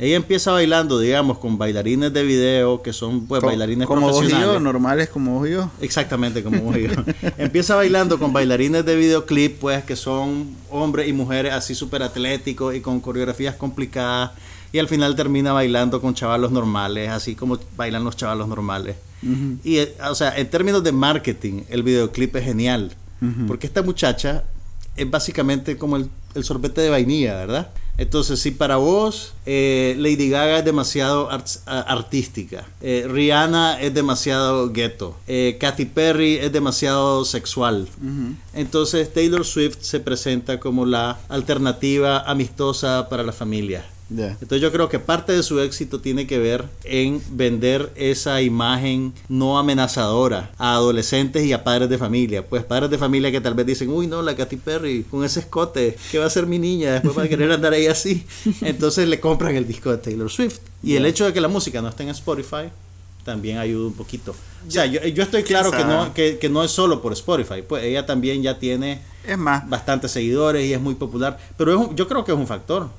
Ella 0.01 0.15
empieza 0.15 0.51
bailando, 0.51 0.99
digamos, 0.99 1.37
con 1.37 1.57
bailarines 1.59 2.11
de 2.11 2.23
video, 2.23 2.81
que 2.81 2.91
son 2.91 3.27
pues 3.27 3.39
Co- 3.39 3.47
bailarines 3.47 3.87
como 3.87 4.01
vos 4.01 4.15
y 4.15 4.19
profesionales. 4.19 4.53
yo, 4.55 4.59
normales 4.59 5.09
como 5.09 5.37
vos 5.39 5.47
y 5.47 5.51
yo. 5.51 5.69
Exactamente 5.79 6.41
como 6.43 6.59
vos 6.63 6.75
y 6.75 6.87
yo. 6.87 6.93
Empieza 7.37 7.75
bailando 7.75 8.17
con 8.17 8.33
bailarines 8.33 8.83
de 8.83 8.95
videoclip, 8.95 9.59
pues 9.59 9.83
que 9.83 9.95
son 9.95 10.55
hombres 10.71 11.07
y 11.07 11.13
mujeres 11.13 11.53
así 11.53 11.75
súper 11.75 12.01
atléticos 12.01 12.73
y 12.75 12.81
con 12.81 12.99
coreografías 12.99 13.55
complicadas. 13.55 14.31
Y 14.73 14.79
al 14.79 14.87
final 14.87 15.15
termina 15.15 15.53
bailando 15.53 16.01
con 16.01 16.15
chavalos 16.15 16.51
normales, 16.51 17.09
así 17.11 17.35
como 17.35 17.59
bailan 17.77 18.03
los 18.03 18.15
chavalos 18.17 18.47
normales. 18.47 18.95
Y, 19.63 19.77
eh, 19.77 19.93
o 20.09 20.15
sea, 20.15 20.35
en 20.35 20.49
términos 20.49 20.83
de 20.83 20.91
marketing, 20.93 21.61
el 21.69 21.83
videoclip 21.83 22.35
es 22.37 22.43
genial. 22.45 22.91
Porque 23.47 23.67
esta 23.67 23.83
muchacha 23.83 24.45
es 24.95 25.07
básicamente 25.11 25.77
como 25.77 25.95
el, 25.97 26.09
el 26.33 26.43
sorbete 26.43 26.81
de 26.81 26.89
vainilla, 26.89 27.35
¿verdad? 27.35 27.69
Entonces, 28.01 28.39
si 28.39 28.49
para 28.49 28.77
vos 28.77 29.35
eh, 29.45 29.95
Lady 29.99 30.27
Gaga 30.27 30.57
es 30.57 30.65
demasiado 30.65 31.29
artística, 31.67 32.67
eh, 32.81 33.05
Rihanna 33.07 33.79
es 33.79 33.93
demasiado 33.93 34.71
ghetto, 34.71 35.15
eh, 35.27 35.57
Katy 35.59 35.85
Perry 35.85 36.37
es 36.37 36.51
demasiado 36.51 37.25
sexual, 37.25 37.87
entonces 38.55 39.13
Taylor 39.13 39.45
Swift 39.45 39.77
se 39.81 39.99
presenta 39.99 40.59
como 40.59 40.87
la 40.87 41.19
alternativa 41.29 42.21
amistosa 42.21 43.07
para 43.07 43.21
la 43.21 43.33
familia. 43.33 43.85
Entonces 44.11 44.61
yo 44.61 44.71
creo 44.71 44.89
que 44.89 44.99
parte 44.99 45.31
de 45.31 45.43
su 45.43 45.59
éxito 45.59 45.99
tiene 45.99 46.27
que 46.27 46.37
ver 46.37 46.65
en 46.83 47.21
vender 47.31 47.91
esa 47.95 48.41
imagen 48.41 49.13
no 49.29 49.57
amenazadora 49.57 50.51
a 50.57 50.73
adolescentes 50.73 51.45
y 51.45 51.53
a 51.53 51.63
padres 51.63 51.89
de 51.89 51.97
familia. 51.97 52.45
Pues 52.45 52.63
padres 52.63 52.89
de 52.89 52.97
familia 52.97 53.31
que 53.31 53.41
tal 53.41 53.53
vez 53.53 53.65
dicen, 53.65 53.89
uy 53.89 54.07
no, 54.07 54.21
la 54.21 54.35
Katy 54.35 54.57
Perry 54.57 55.03
con 55.03 55.23
ese 55.23 55.41
escote, 55.41 55.97
¿qué 56.11 56.19
va 56.19 56.25
a 56.25 56.29
ser 56.29 56.45
mi 56.45 56.59
niña? 56.59 56.93
Después 56.93 57.17
va 57.17 57.23
a 57.23 57.27
querer 57.29 57.51
andar 57.51 57.73
ahí 57.73 57.87
así. 57.87 58.25
Entonces 58.61 59.07
le 59.07 59.19
compran 59.19 59.55
el 59.55 59.67
disco 59.67 59.91
de 59.91 59.97
Taylor 59.97 60.29
Swift. 60.29 60.59
Y 60.83 60.95
el 60.95 61.05
hecho 61.05 61.25
de 61.25 61.33
que 61.33 61.41
la 61.41 61.47
música 61.47 61.81
no 61.81 61.87
esté 61.87 62.03
en 62.03 62.09
Spotify 62.09 62.69
también 63.23 63.57
ayuda 63.59 63.87
un 63.87 63.93
poquito. 63.93 64.35
O 64.67 64.71
sea, 64.71 64.85
yo, 64.85 64.99
estoy 65.23 65.43
claro 65.43 65.71
que 65.71 65.83
no, 65.83 66.13
que, 66.13 66.49
no 66.49 66.63
es 66.63 66.71
solo 66.71 67.01
por 67.01 67.13
Spotify, 67.13 67.61
pues 67.67 67.83
ella 67.83 68.05
también 68.05 68.41
ya 68.41 68.59
tiene 68.59 69.01
es 69.25 69.37
más, 69.37 69.67
bastantes 69.69 70.11
seguidores 70.11 70.65
y 70.65 70.73
es 70.73 70.81
muy 70.81 70.95
popular, 70.95 71.37
pero 71.57 71.93
yo 71.93 72.07
creo 72.07 72.25
que 72.25 72.31
es 72.31 72.37
un 72.37 72.47
factor 72.47 72.89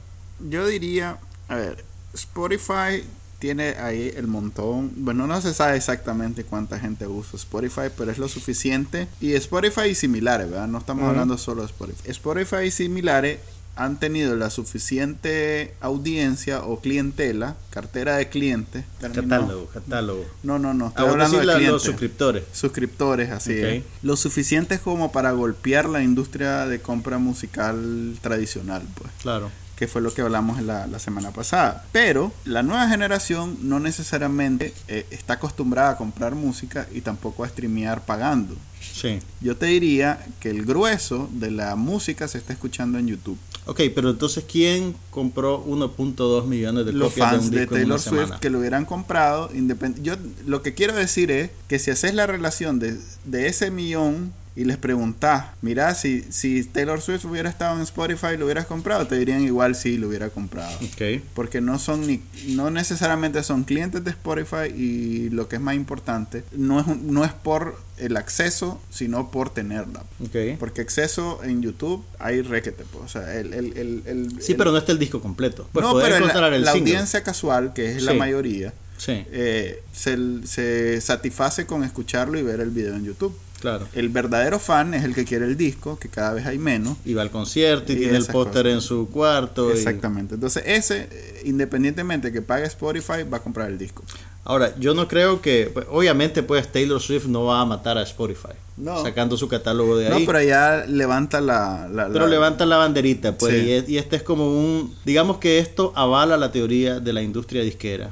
yo 0.49 0.66
diría, 0.66 1.18
a 1.49 1.57
ver, 1.57 1.84
Spotify 2.14 3.05
tiene 3.43 3.70
ahí 3.70 4.12
el 4.16 4.28
montón. 4.28 4.93
Bueno, 4.99 5.26
no 5.26 5.40
se 5.40 5.53
sabe 5.53 5.76
exactamente 5.76 6.45
cuánta 6.45 6.78
gente 6.78 7.09
usa 7.09 7.36
Spotify, 7.36 7.90
pero 7.97 8.12
es 8.12 8.18
lo 8.18 8.28
suficiente. 8.28 9.09
Y 9.20 9.34
Spotify 9.34 9.88
y 9.90 9.95
similares, 9.97 10.49
¿verdad? 10.49 10.68
No 10.68 10.78
estamos 10.78 11.09
hablando 11.09 11.36
solo 11.36 11.62
de 11.62 11.66
Spotify. 11.66 12.03
Spotify 12.11 12.66
y 12.66 12.70
similares 12.70 13.40
han 13.74 13.99
tenido 13.99 14.36
la 14.36 14.49
suficiente 14.51 15.74
audiencia 15.80 16.62
o 16.62 16.80
clientela, 16.80 17.57
cartera 17.70 18.16
de 18.16 18.28
clientes. 18.28 18.84
Catálogo, 19.01 19.66
catálogo. 19.74 20.24
No, 20.45 20.61
no, 20.61 20.72
no. 20.72 20.88
Estoy 20.88 21.09
hablando 21.09 21.38
de 21.38 21.43
clientes, 21.43 21.70
los 21.72 21.82
suscriptores. 21.82 22.45
Suscriptores, 22.53 23.30
así 23.30 23.55
es. 23.55 23.82
Lo 24.03 24.16
suficiente 24.16 24.78
como 24.78 25.11
para 25.11 25.32
golpear 25.32 25.88
la 25.88 26.03
industria 26.03 26.66
de 26.66 26.80
compra 26.80 27.18
musical 27.18 28.16
tradicional, 28.20 28.82
pues. 28.95 29.11
Claro 29.22 29.51
que 29.76 29.88
fue 29.88 30.00
lo 30.00 30.12
que 30.14 30.22
hablamos 30.22 30.58
en 30.58 30.66
la, 30.66 30.98
semana 30.98 31.30
pasada. 31.32 31.84
Pero 31.92 32.32
la 32.44 32.62
nueva 32.62 32.88
generación 32.88 33.58
no 33.62 33.80
necesariamente 33.80 34.74
eh, 34.88 35.06
está 35.10 35.34
acostumbrada 35.34 35.90
a 35.90 35.96
comprar 35.96 36.34
música 36.34 36.86
y 36.92 37.00
tampoco 37.00 37.44
a 37.44 37.48
streamear 37.48 38.04
pagando. 38.04 38.56
Sí. 38.80 39.18
Yo 39.40 39.56
te 39.56 39.66
diría 39.66 40.24
que 40.40 40.50
el 40.50 40.64
grueso 40.64 41.28
de 41.32 41.50
la 41.50 41.76
música 41.76 42.28
se 42.28 42.38
está 42.38 42.52
escuchando 42.52 42.98
en 42.98 43.08
YouTube. 43.08 43.38
Ok, 43.64 43.80
pero 43.94 44.10
entonces, 44.10 44.44
¿quién 44.50 44.94
compró 45.10 45.64
1.2 45.64 46.46
millones 46.46 46.84
de 46.84 46.92
Los 46.92 47.14
fans 47.14 47.50
de, 47.50 47.66
Taylor 47.66 48.00
Swift 48.00 48.38
que 48.40 48.50
lo 48.50 48.58
hubieran 48.58 48.84
comprado. 48.84 49.50
Yo 50.02 50.14
lo 50.46 50.62
que 50.62 50.74
quiero 50.74 50.94
decir 50.94 51.30
es 51.30 51.50
que 51.68 51.78
si 51.78 51.92
haces 51.92 52.14
la 52.14 52.26
relación 52.26 52.80
de, 52.80 52.98
de 53.24 53.46
ese 53.46 53.70
millón 53.70 54.32
y 54.55 54.64
les 54.64 54.76
preguntás, 54.76 55.46
mira, 55.62 55.94
si, 55.94 56.22
si 56.30 56.62
Taylor 56.64 57.00
Swift 57.00 57.24
hubiera 57.24 57.48
estado 57.48 57.76
en 57.76 57.82
Spotify, 57.82 58.36
¿lo 58.38 58.44
hubieras 58.44 58.66
comprado? 58.66 59.07
Te 59.07 59.18
dirían 59.18 59.42
igual 59.42 59.74
sí, 59.74 59.96
lo 59.96 60.09
hubiera 60.09 60.28
comprado. 60.28 60.76
Okay. 60.92 61.22
Porque 61.34 61.62
no 61.62 61.78
son 61.78 62.07
ni, 62.07 62.20
no 62.48 62.70
necesariamente 62.70 63.42
son 63.42 63.64
clientes 63.64 64.05
de 64.05 64.11
Spotify 64.11 64.68
y 64.76 65.30
lo 65.30 65.48
que 65.48 65.57
es 65.57 65.62
más 65.62 65.74
importante, 65.74 66.44
no 66.53 66.80
es, 66.80 66.86
no 66.86 67.24
es 67.24 67.32
por 67.32 67.80
el 67.96 68.16
acceso, 68.18 68.78
sino 68.90 69.30
por 69.30 69.48
tenerla. 69.48 70.05
Okay. 70.26 70.57
Porque 70.57 70.82
acceso 70.82 71.40
en 71.44 71.62
YouTube 71.62 72.05
hay 72.18 72.42
requete, 72.42 72.84
pues, 72.92 73.05
o 73.05 73.09
sea, 73.09 73.34
el, 73.38 73.55
el, 73.55 74.03
el, 74.05 74.42
Sí, 74.42 74.53
pero 74.53 74.70
no 74.70 74.76
está 74.76 74.92
el 74.92 74.98
disco 74.98 75.22
completo. 75.22 75.66
Pues 75.72 75.82
no, 75.82 75.94
pero 75.94 76.18
la, 76.20 76.70
audiencia 76.72 77.22
casual, 77.22 77.72
que 77.72 77.92
es 77.92 78.03
la 78.03 78.12
mayoría, 78.12 78.74
sí. 78.98 79.24
eh, 79.32 79.82
se, 79.92 80.46
se 80.46 81.00
satisface 81.00 81.64
con 81.64 81.84
escucharlo 81.84 82.38
y 82.38 82.42
ver 82.42 82.61
el 82.61 82.70
video 82.70 82.96
en 82.96 83.05
YouTube. 83.05 83.34
Claro. 83.62 83.86
El 83.92 84.08
verdadero 84.08 84.58
fan 84.58 84.92
es 84.92 85.04
el 85.04 85.14
que 85.14 85.24
quiere 85.24 85.44
el 85.44 85.56
disco, 85.56 85.96
que 85.96 86.08
cada 86.08 86.34
vez 86.34 86.46
hay 86.46 86.58
menos. 86.58 86.96
Y 87.04 87.14
va 87.14 87.22
al 87.22 87.30
concierto 87.30 87.92
y, 87.92 87.96
tiene 87.96 88.16
el 88.16 88.26
póster 88.26 88.66
en 88.66 88.80
su 88.80 89.08
cuarto. 89.08 89.70
Exactamente. 89.70 90.34
Entonces, 90.34 90.64
ese, 90.66 91.08
eh, 91.12 91.42
independientemente 91.44 92.32
que 92.32 92.42
pague 92.42 92.64
Spotify, 92.64 93.22
va 93.22 93.36
a 93.36 93.40
comprar 93.40 93.70
el 93.70 93.78
disco. 93.78 94.02
Ahora, 94.42 94.74
yo 94.80 94.94
no 94.94 95.06
creo 95.06 95.40
que, 95.40 95.70
pues, 95.72 95.86
obviamente, 95.88 96.42
pues 96.42 96.72
Taylor 96.72 97.00
Swift 97.00 97.26
no 97.26 97.44
va 97.44 97.60
a 97.60 97.64
matar 97.64 97.98
a 97.98 98.02
Spotify, 98.02 98.54
sacando 99.04 99.36
su 99.36 99.46
catálogo 99.46 99.96
de 99.96 100.08
ahí. 100.08 100.20
No, 100.20 100.26
pero 100.26 100.42
ya 100.42 100.84
levanta 100.88 101.40
la... 101.40 101.88
pero 102.12 102.26
levanta 102.26 102.66
la 102.66 102.78
banderita, 102.78 103.38
pues, 103.38 103.54
y, 103.54 103.92
y, 103.92 103.98
este 103.98 104.16
es 104.16 104.24
como 104.24 104.48
un, 104.48 104.92
digamos 105.04 105.38
que 105.38 105.60
esto 105.60 105.92
avala 105.94 106.36
la 106.36 106.50
teoría 106.50 106.98
de 106.98 107.12
la 107.12 107.22
industria 107.22 107.62
disquera, 107.62 108.10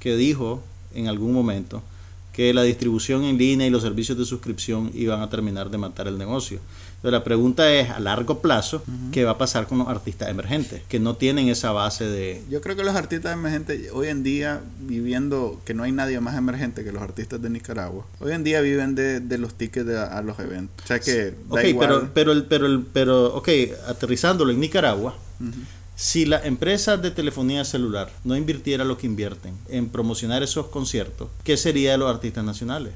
que 0.00 0.16
dijo 0.16 0.62
en 0.94 1.08
algún 1.08 1.32
momento 1.32 1.82
que 2.32 2.54
la 2.54 2.62
distribución 2.62 3.24
en 3.24 3.36
línea 3.36 3.66
y 3.66 3.70
los 3.70 3.82
servicios 3.82 4.16
de 4.16 4.24
suscripción 4.24 4.90
iban 4.94 5.20
a 5.20 5.28
terminar 5.28 5.70
de 5.70 5.78
matar 5.78 6.08
el 6.08 6.16
negocio. 6.16 6.60
Pero 7.02 7.12
la 7.12 7.24
pregunta 7.24 7.72
es, 7.72 7.90
a 7.90 7.98
largo 7.98 8.40
plazo, 8.40 8.82
¿qué 9.10 9.24
va 9.24 9.32
a 9.32 9.38
pasar 9.38 9.66
con 9.66 9.78
los 9.78 9.88
artistas 9.88 10.28
emergentes? 10.28 10.82
Que 10.88 11.00
no 11.00 11.16
tienen 11.16 11.48
esa 11.48 11.72
base 11.72 12.04
de... 12.04 12.42
Yo 12.48 12.60
creo 12.60 12.76
que 12.76 12.84
los 12.84 12.94
artistas 12.94 13.32
emergentes, 13.32 13.90
hoy 13.92 14.06
en 14.06 14.22
día, 14.22 14.60
viviendo, 14.80 15.60
que 15.64 15.74
no 15.74 15.82
hay 15.82 15.90
nadie 15.90 16.20
más 16.20 16.36
emergente 16.36 16.84
que 16.84 16.92
los 16.92 17.02
artistas 17.02 17.42
de 17.42 17.50
Nicaragua, 17.50 18.06
hoy 18.20 18.32
en 18.32 18.44
día 18.44 18.60
viven 18.60 18.94
de, 18.94 19.20
los 19.36 19.54
tickets 19.54 19.90
a 19.90 20.22
los 20.22 20.38
eventos. 20.38 20.84
O 20.84 20.86
sea 20.86 21.00
que... 21.00 21.34
ok, 21.48 21.60
pero, 21.78 22.10
pero, 22.14 22.32
el, 22.32 22.44
pero, 22.44 22.66
el, 22.66 22.86
pero, 22.92 23.34
ok, 23.34 23.48
aterrizándolo 23.88 24.52
en 24.52 24.60
Nicaragua, 24.60 25.16
si 25.96 26.24
la 26.24 26.44
empresa 26.44 26.96
de 26.96 27.10
telefonía 27.10 27.64
celular 27.64 28.10
no 28.24 28.36
invirtiera 28.36 28.84
lo 28.84 28.98
que 28.98 29.06
invierten 29.06 29.54
en 29.68 29.88
promocionar 29.88 30.42
esos 30.42 30.66
conciertos, 30.66 31.28
¿qué 31.44 31.56
sería 31.56 31.92
de 31.92 31.98
los 31.98 32.10
artistas 32.10 32.44
nacionales? 32.44 32.94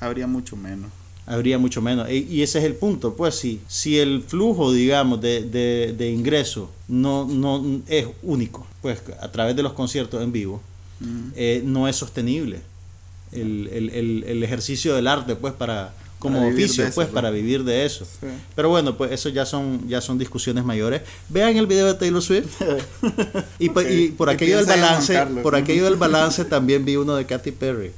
Habría 0.00 0.26
mucho 0.26 0.56
menos. 0.56 0.90
Habría 1.26 1.58
mucho 1.58 1.80
menos. 1.80 2.08
E, 2.08 2.16
y 2.16 2.42
ese 2.42 2.58
es 2.58 2.64
el 2.64 2.74
punto. 2.74 3.14
Pues 3.14 3.34
si, 3.36 3.60
si 3.68 3.98
el 3.98 4.22
flujo, 4.22 4.72
digamos, 4.72 5.20
de, 5.20 5.42
de, 5.44 5.94
de 5.96 6.10
ingresos 6.10 6.68
no, 6.88 7.24
no 7.26 7.82
es 7.86 8.06
único, 8.22 8.66
pues 8.82 9.02
a 9.20 9.30
través 9.30 9.54
de 9.56 9.62
los 9.62 9.72
conciertos 9.74 10.22
en 10.22 10.32
vivo, 10.32 10.60
eh, 11.34 11.62
no 11.64 11.88
es 11.88 11.96
sostenible. 11.96 12.60
El, 13.32 13.68
el, 13.72 14.24
el, 14.24 14.42
ejercicio 14.42 14.94
del 14.94 15.06
arte, 15.06 15.36
pues, 15.36 15.54
para, 15.54 15.94
como 16.20 16.46
oficio, 16.46 16.88
pues, 16.94 17.08
para 17.08 17.30
vivir 17.30 17.64
de 17.64 17.84
eso. 17.84 18.06
Pero 18.54 18.68
bueno, 18.68 18.96
pues 18.96 19.10
eso 19.10 19.30
ya 19.30 19.46
son, 19.46 19.88
ya 19.88 20.00
son 20.00 20.18
discusiones 20.18 20.64
mayores. 20.64 21.02
Vean 21.30 21.56
el 21.56 21.66
video 21.66 21.86
de 21.86 21.94
Taylor 21.94 22.22
Swift. 22.22 22.60
y, 23.58 23.70
y, 23.88 24.08
por 24.10 24.28
aquello 24.28 24.58
del 24.58 24.66
balance, 24.66 25.26
por 25.42 25.56
aquello 25.56 25.84
del 25.84 25.96
balance 25.96 26.44
también 26.44 26.84
vi 26.84 26.96
uno 26.96 27.16
de 27.16 27.24
Katy 27.24 27.52
Perry. 27.52 27.90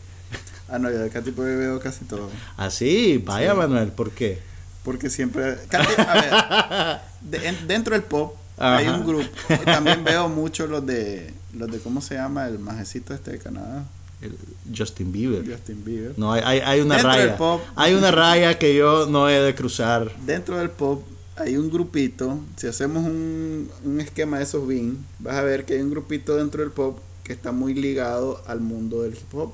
Ah, 0.68 0.78
no, 0.78 0.90
yo 0.90 1.00
de 1.00 1.10
Katy 1.10 1.32
Perry 1.32 1.56
veo 1.56 1.80
casi 1.80 2.04
todo. 2.04 2.30
Ah, 2.56 2.70
sí, 2.70 3.20
vaya 3.22 3.54
Manuel, 3.54 3.88
¿por 3.88 4.12
qué? 4.12 4.38
Porque 4.84 5.10
siempre. 5.10 5.58
a 5.72 7.00
ver, 7.20 7.56
dentro 7.66 7.94
del 7.94 8.04
pop 8.04 8.36
hay 8.56 8.86
un 8.86 9.04
grupo. 9.04 9.28
También 9.64 10.04
veo 10.04 10.28
mucho 10.28 10.68
los 10.68 10.86
de. 10.86 11.34
Los 11.54 11.70
de, 11.70 11.80
¿cómo 11.80 12.00
se 12.00 12.14
llama? 12.14 12.46
El 12.46 12.60
majecito 12.60 13.12
este 13.14 13.32
de 13.32 13.38
Canadá. 13.38 13.84
Justin 14.76 15.12
Bieber. 15.12 15.44
Justin 15.46 15.84
Bieber. 15.84 16.14
No, 16.16 16.32
hay, 16.32 16.60
hay, 16.60 16.80
una 16.80 16.98
raya. 16.98 17.36
hay 17.74 17.94
una 17.94 18.10
raya 18.10 18.58
que 18.58 18.74
yo 18.74 19.06
no 19.06 19.28
he 19.28 19.40
de 19.40 19.54
cruzar. 19.54 20.12
Dentro 20.24 20.58
del 20.58 20.70
pop 20.70 21.02
hay 21.36 21.56
un 21.56 21.70
grupito. 21.70 22.38
Si 22.56 22.66
hacemos 22.66 23.04
un, 23.04 23.70
un 23.84 24.00
esquema 24.00 24.38
de 24.38 24.44
esos 24.44 24.66
BIN, 24.66 25.04
vas 25.18 25.36
a 25.36 25.42
ver 25.42 25.64
que 25.64 25.74
hay 25.74 25.80
un 25.80 25.90
grupito 25.90 26.36
dentro 26.36 26.62
del 26.62 26.70
pop 26.70 26.98
que 27.24 27.32
está 27.32 27.52
muy 27.52 27.74
ligado 27.74 28.42
al 28.46 28.60
mundo 28.60 29.02
del 29.02 29.12
hip 29.12 29.34
hop. 29.34 29.52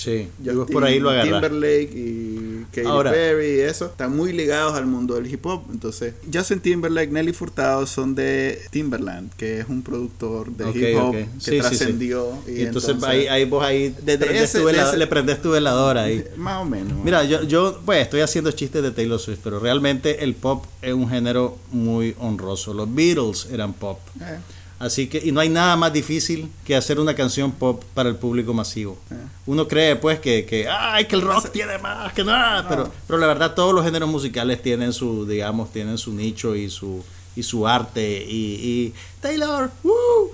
Sí, 0.00 0.28
yo 0.42 0.64
por 0.64 0.82
ahí 0.82 0.98
lo 0.98 1.10
agarra. 1.10 1.42
Timberlake 1.42 1.92
y 1.94 2.64
Katy 2.72 3.10
Perry 3.10 3.56
y 3.56 3.60
eso 3.60 3.84
están 3.84 4.16
muy 4.16 4.32
ligados 4.32 4.72
al 4.72 4.86
mundo 4.86 5.14
del 5.14 5.30
hip 5.30 5.44
hop. 5.44 5.64
Entonces, 5.70 6.14
Justin 6.32 6.60
Timberlake, 6.60 7.12
Nelly 7.12 7.34
Furtado 7.34 7.86
son 7.86 8.14
de 8.14 8.62
Timberland, 8.70 9.30
que 9.34 9.60
es 9.60 9.68
un 9.68 9.82
productor 9.82 10.52
de 10.52 10.70
hip 10.70 10.98
hop 10.98 11.14
que 11.44 11.60
trascendió. 11.60 12.32
Y, 12.48 12.62
entonces, 12.62 12.96
ahí, 13.02 13.26
ahí, 13.26 13.44
vos 13.44 13.62
ahí 13.62 13.94
le 14.02 15.06
prendes 15.06 15.42
tu 15.42 15.50
veladora 15.50 16.04
ahí. 16.04 16.24
Más 16.34 16.62
o 16.62 16.64
menos. 16.64 17.04
Mira, 17.04 17.24
yo, 17.24 17.42
yo 17.42 17.78
pues 17.84 18.00
estoy 18.00 18.22
haciendo 18.22 18.52
chistes 18.52 18.82
de 18.82 18.92
Taylor 18.92 19.20
Swift, 19.20 19.40
pero 19.44 19.60
realmente 19.60 20.24
el 20.24 20.34
pop 20.34 20.64
es 20.80 20.94
un 20.94 21.10
género 21.10 21.58
muy 21.72 22.16
honroso. 22.18 22.72
Los 22.72 22.94
Beatles 22.94 23.48
eran 23.52 23.74
pop. 23.74 24.00
Eh. 24.18 24.38
Así 24.80 25.08
que, 25.08 25.20
y 25.22 25.30
no 25.30 25.40
hay 25.40 25.50
nada 25.50 25.76
más 25.76 25.92
difícil 25.92 26.50
que 26.64 26.74
hacer 26.74 26.98
una 26.98 27.14
canción 27.14 27.52
pop 27.52 27.84
para 27.92 28.08
el 28.08 28.16
público 28.16 28.54
masivo. 28.54 28.96
Eh. 29.10 29.14
Uno 29.44 29.68
cree 29.68 29.94
pues 29.94 30.20
que, 30.20 30.46
que, 30.46 30.66
ay, 30.68 31.04
que 31.04 31.16
el 31.16 31.20
rock 31.20 31.50
tiene 31.50 31.76
más 31.76 32.14
que 32.14 32.24
nada, 32.24 32.66
pero, 32.66 32.90
pero 33.06 33.18
la 33.18 33.26
verdad 33.26 33.54
todos 33.54 33.74
los 33.74 33.84
géneros 33.84 34.08
musicales 34.08 34.62
tienen 34.62 34.94
su, 34.94 35.26
digamos, 35.26 35.70
tienen 35.70 35.98
su 35.98 36.14
nicho 36.14 36.56
y 36.56 36.70
su, 36.70 37.04
y 37.36 37.42
su 37.42 37.68
arte 37.68 38.24
y, 38.26 38.54
y 38.54 38.94
Taylor, 39.20 39.70
¡woo! 39.84 40.30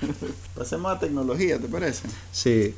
Pasemos 0.56 0.92
a 0.92 0.98
tecnología, 0.98 1.58
¿te 1.58 1.68
parece? 1.68 2.08
Sí. 2.32 2.74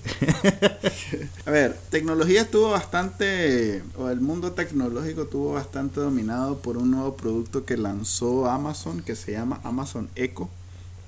a 1.47 1.51
ver, 1.53 1.79
tecnología 1.91 2.41
estuvo 2.41 2.71
bastante, 2.71 3.85
o 3.97 4.09
el 4.11 4.21
mundo 4.21 4.55
tecnológico 4.55 5.23
estuvo 5.23 5.53
bastante 5.53 6.01
dominado 6.01 6.59
por 6.59 6.79
un 6.79 6.91
nuevo 6.91 7.17
producto 7.17 7.65
que 7.65 7.77
lanzó 7.77 8.51
Amazon 8.51 9.03
que 9.03 9.15
se 9.15 9.31
llama 9.31 9.61
Amazon 9.63 10.11
Echo 10.17 10.51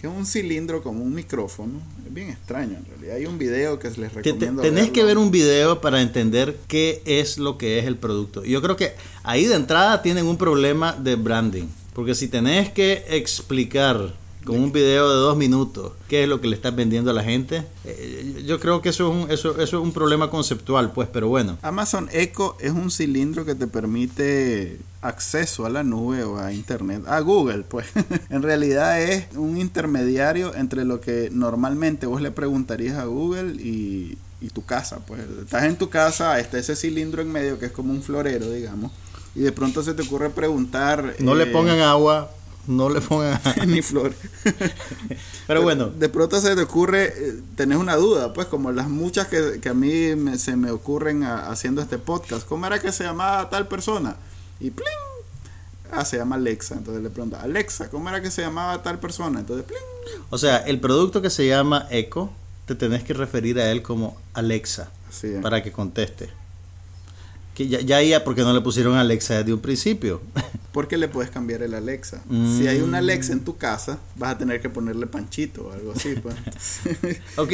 que 0.05 0.11
es 0.11 0.15
un 0.15 0.27
cilindro 0.27 0.83
como 0.83 1.03
un 1.03 1.15
micrófono. 1.15 1.81
Es 2.07 2.13
bien 2.13 2.29
extraño 2.29 2.77
en 2.77 2.85
realidad. 2.85 3.17
Hay 3.17 3.25
un 3.25 3.39
video 3.39 3.79
que 3.79 3.89
les 3.89 4.13
recomiendo. 4.13 4.61
Tenés 4.61 4.91
que 4.91 5.03
ver 5.03 5.17
un 5.17 5.31
video 5.31 5.81
para 5.81 6.03
entender 6.03 6.59
qué 6.69 7.01
es 7.07 7.39
lo 7.39 7.57
que 7.57 7.79
es 7.79 7.87
el 7.87 7.97
producto. 7.97 8.45
Yo 8.45 8.61
creo 8.61 8.77
que 8.77 8.93
ahí 9.23 9.47
de 9.47 9.55
entrada 9.55 10.03
tienen 10.03 10.27
un 10.27 10.37
problema 10.37 10.93
de 10.93 11.17
branding. 11.17 11.69
Porque 11.95 12.15
si 12.15 12.29
tenés 12.29 12.71
que 12.71 13.03
explicar 13.09 14.13
con 14.45 14.61
un 14.61 14.73
video 14.73 15.09
de 15.09 15.17
dos 15.17 15.37
minutos 15.37 15.93
qué 16.09 16.23
es 16.23 16.29
lo 16.29 16.41
que 16.41 16.49
le 16.49 16.57
estás 16.57 16.75
vendiendo 16.77 17.11
a 17.11 17.15
la 17.15 17.25
gente. 17.25 17.67
Eh, 17.85 18.45
yo 18.47 18.61
creo 18.61 18.83
que 18.83 18.91
eso 18.91 19.09
es, 19.09 19.25
un, 19.25 19.31
eso, 19.31 19.51
eso 19.61 19.79
es 19.79 19.83
un 19.83 19.93
problema 19.93 20.31
conceptual, 20.31 20.93
pues, 20.93 21.09
pero 21.13 21.29
bueno. 21.29 21.59
Amazon 21.63 22.09
Echo 22.13 22.57
es 22.61 22.73
un 22.73 22.91
cilindro 22.91 23.45
que 23.45 23.55
te 23.55 23.67
permite 23.67 24.79
acceso 25.01 25.67
a 25.67 25.71
la 25.71 25.83
nube 25.83 26.23
o 26.25 26.39
a 26.39 26.53
internet, 26.53 27.03
a 27.07 27.21
Google, 27.21 27.65
pues. 27.69 27.87
en 28.31 28.43
realidad 28.43 29.01
es 29.01 29.27
un 29.37 29.59
intermediario 29.59 30.55
entre 30.55 30.85
lo 30.85 31.01
que 31.01 31.31
normalmente 31.33 32.07
vos 32.07 32.21
le 32.21 32.31
preguntarías 32.31 32.99
a 32.99 33.05
Google 33.05 33.55
y, 33.63 34.19
y 34.41 34.49
tu 34.51 34.65
casa, 34.65 34.99
pues. 35.07 35.21
Estás 35.43 35.65
en 35.65 35.77
tu 35.77 35.89
casa, 35.89 36.39
está 36.39 36.59
ese 36.59 36.77
cilindro 36.77 37.23
en 37.23 37.33
medio 37.33 37.59
que 37.59 37.67
es 37.67 37.73
como 37.73 37.93
un 37.93 38.03
florero, 38.03 38.51
digamos. 38.51 38.93
Y 39.35 39.41
de 39.41 39.53
pronto 39.53 39.83
se 39.83 39.95
te 39.95 40.03
ocurre 40.03 40.31
preguntar... 40.31 41.17
No 41.19 41.35
le 41.35 41.45
eh, 41.45 41.47
pongan 41.47 41.81
agua, 41.81 42.31
no 42.67 42.89
le 42.89 43.01
pongan 43.01 43.41
ni 43.67 43.83
flores. 43.83 44.17
Pero 45.47 45.63
bueno. 45.63 45.87
De 45.87 46.09
pronto 46.09 46.41
se 46.41 46.55
te 46.55 46.63
ocurre, 46.63 47.13
eh, 47.17 47.41
tenés 47.57 47.79
una 47.79 47.97
duda, 47.97 48.33
pues 48.33 48.47
como 48.47 48.73
las 48.73 48.89
muchas 48.89 49.29
que, 49.29 49.69
a 49.69 49.75
mí 49.75 50.39
se 50.39 50.57
me 50.57 50.71
ocurren 50.71 51.25
haciendo 51.25 51.83
este 51.83 51.99
podcast. 51.99 52.47
¿Cómo 52.47 52.67
era 52.67 52.81
que 52.81 52.93
se 52.93 53.05
llamaba 53.05 53.49
tal 53.51 53.69
persona? 53.69 54.17
Y 54.61 54.71
¡pling! 54.71 54.89
Ah, 55.93 56.05
se 56.05 56.17
llama 56.17 56.37
Alexa. 56.37 56.75
Entonces 56.75 57.03
le 57.03 57.11
pregunta, 57.11 57.41
Alexa, 57.43 57.91
¿cómo 57.91 58.09
era 58.09 58.21
que 58.21 58.31
se 58.31 58.43
llamaba 58.43 58.83
tal 58.83 58.99
persona? 58.99 59.41
Entonces, 59.41 59.67
¡pling! 59.67 60.23
O 60.31 60.39
sea, 60.39 60.59
el 60.59 60.81
producto 60.81 61.23
que 61.23 61.31
se 61.31 61.47
llama 61.47 61.87
Echo, 61.91 62.31
te 62.67 62.75
tenés 62.75 63.05
que 63.05 63.13
referir 63.13 63.59
a 63.59 63.71
él 63.71 63.83
como 63.83 64.17
Alexa. 64.33 64.91
Para 65.43 65.63
que 65.63 65.71
conteste. 65.71 66.29
Que 67.55 67.69
ya, 67.69 67.81
ya 67.81 68.03
ya 68.03 68.25
porque 68.25 68.43
no 68.43 68.53
le 68.53 68.61
pusieron 68.61 68.97
Alexa 68.97 69.35
desde 69.35 69.53
un 69.53 69.61
principio. 69.61 70.21
Porque 70.75 70.99
le 70.99 71.07
puedes 71.07 71.31
cambiar 71.31 71.63
el 71.63 71.73
Alexa. 71.73 72.25
Si 72.29 72.67
hay 72.67 72.81
un 72.81 72.97
Alexa 72.97 73.33
en 73.33 73.45
tu 73.45 73.57
casa, 73.57 74.01
vas 74.17 74.35
a 74.35 74.39
tener 74.39 74.61
que 74.61 74.69
ponerle 74.69 75.07
Panchito 75.07 75.69
o 75.69 75.73
algo 75.73 75.93
así. 75.93 76.17
Pues. 76.17 76.35
ok. 77.37 77.53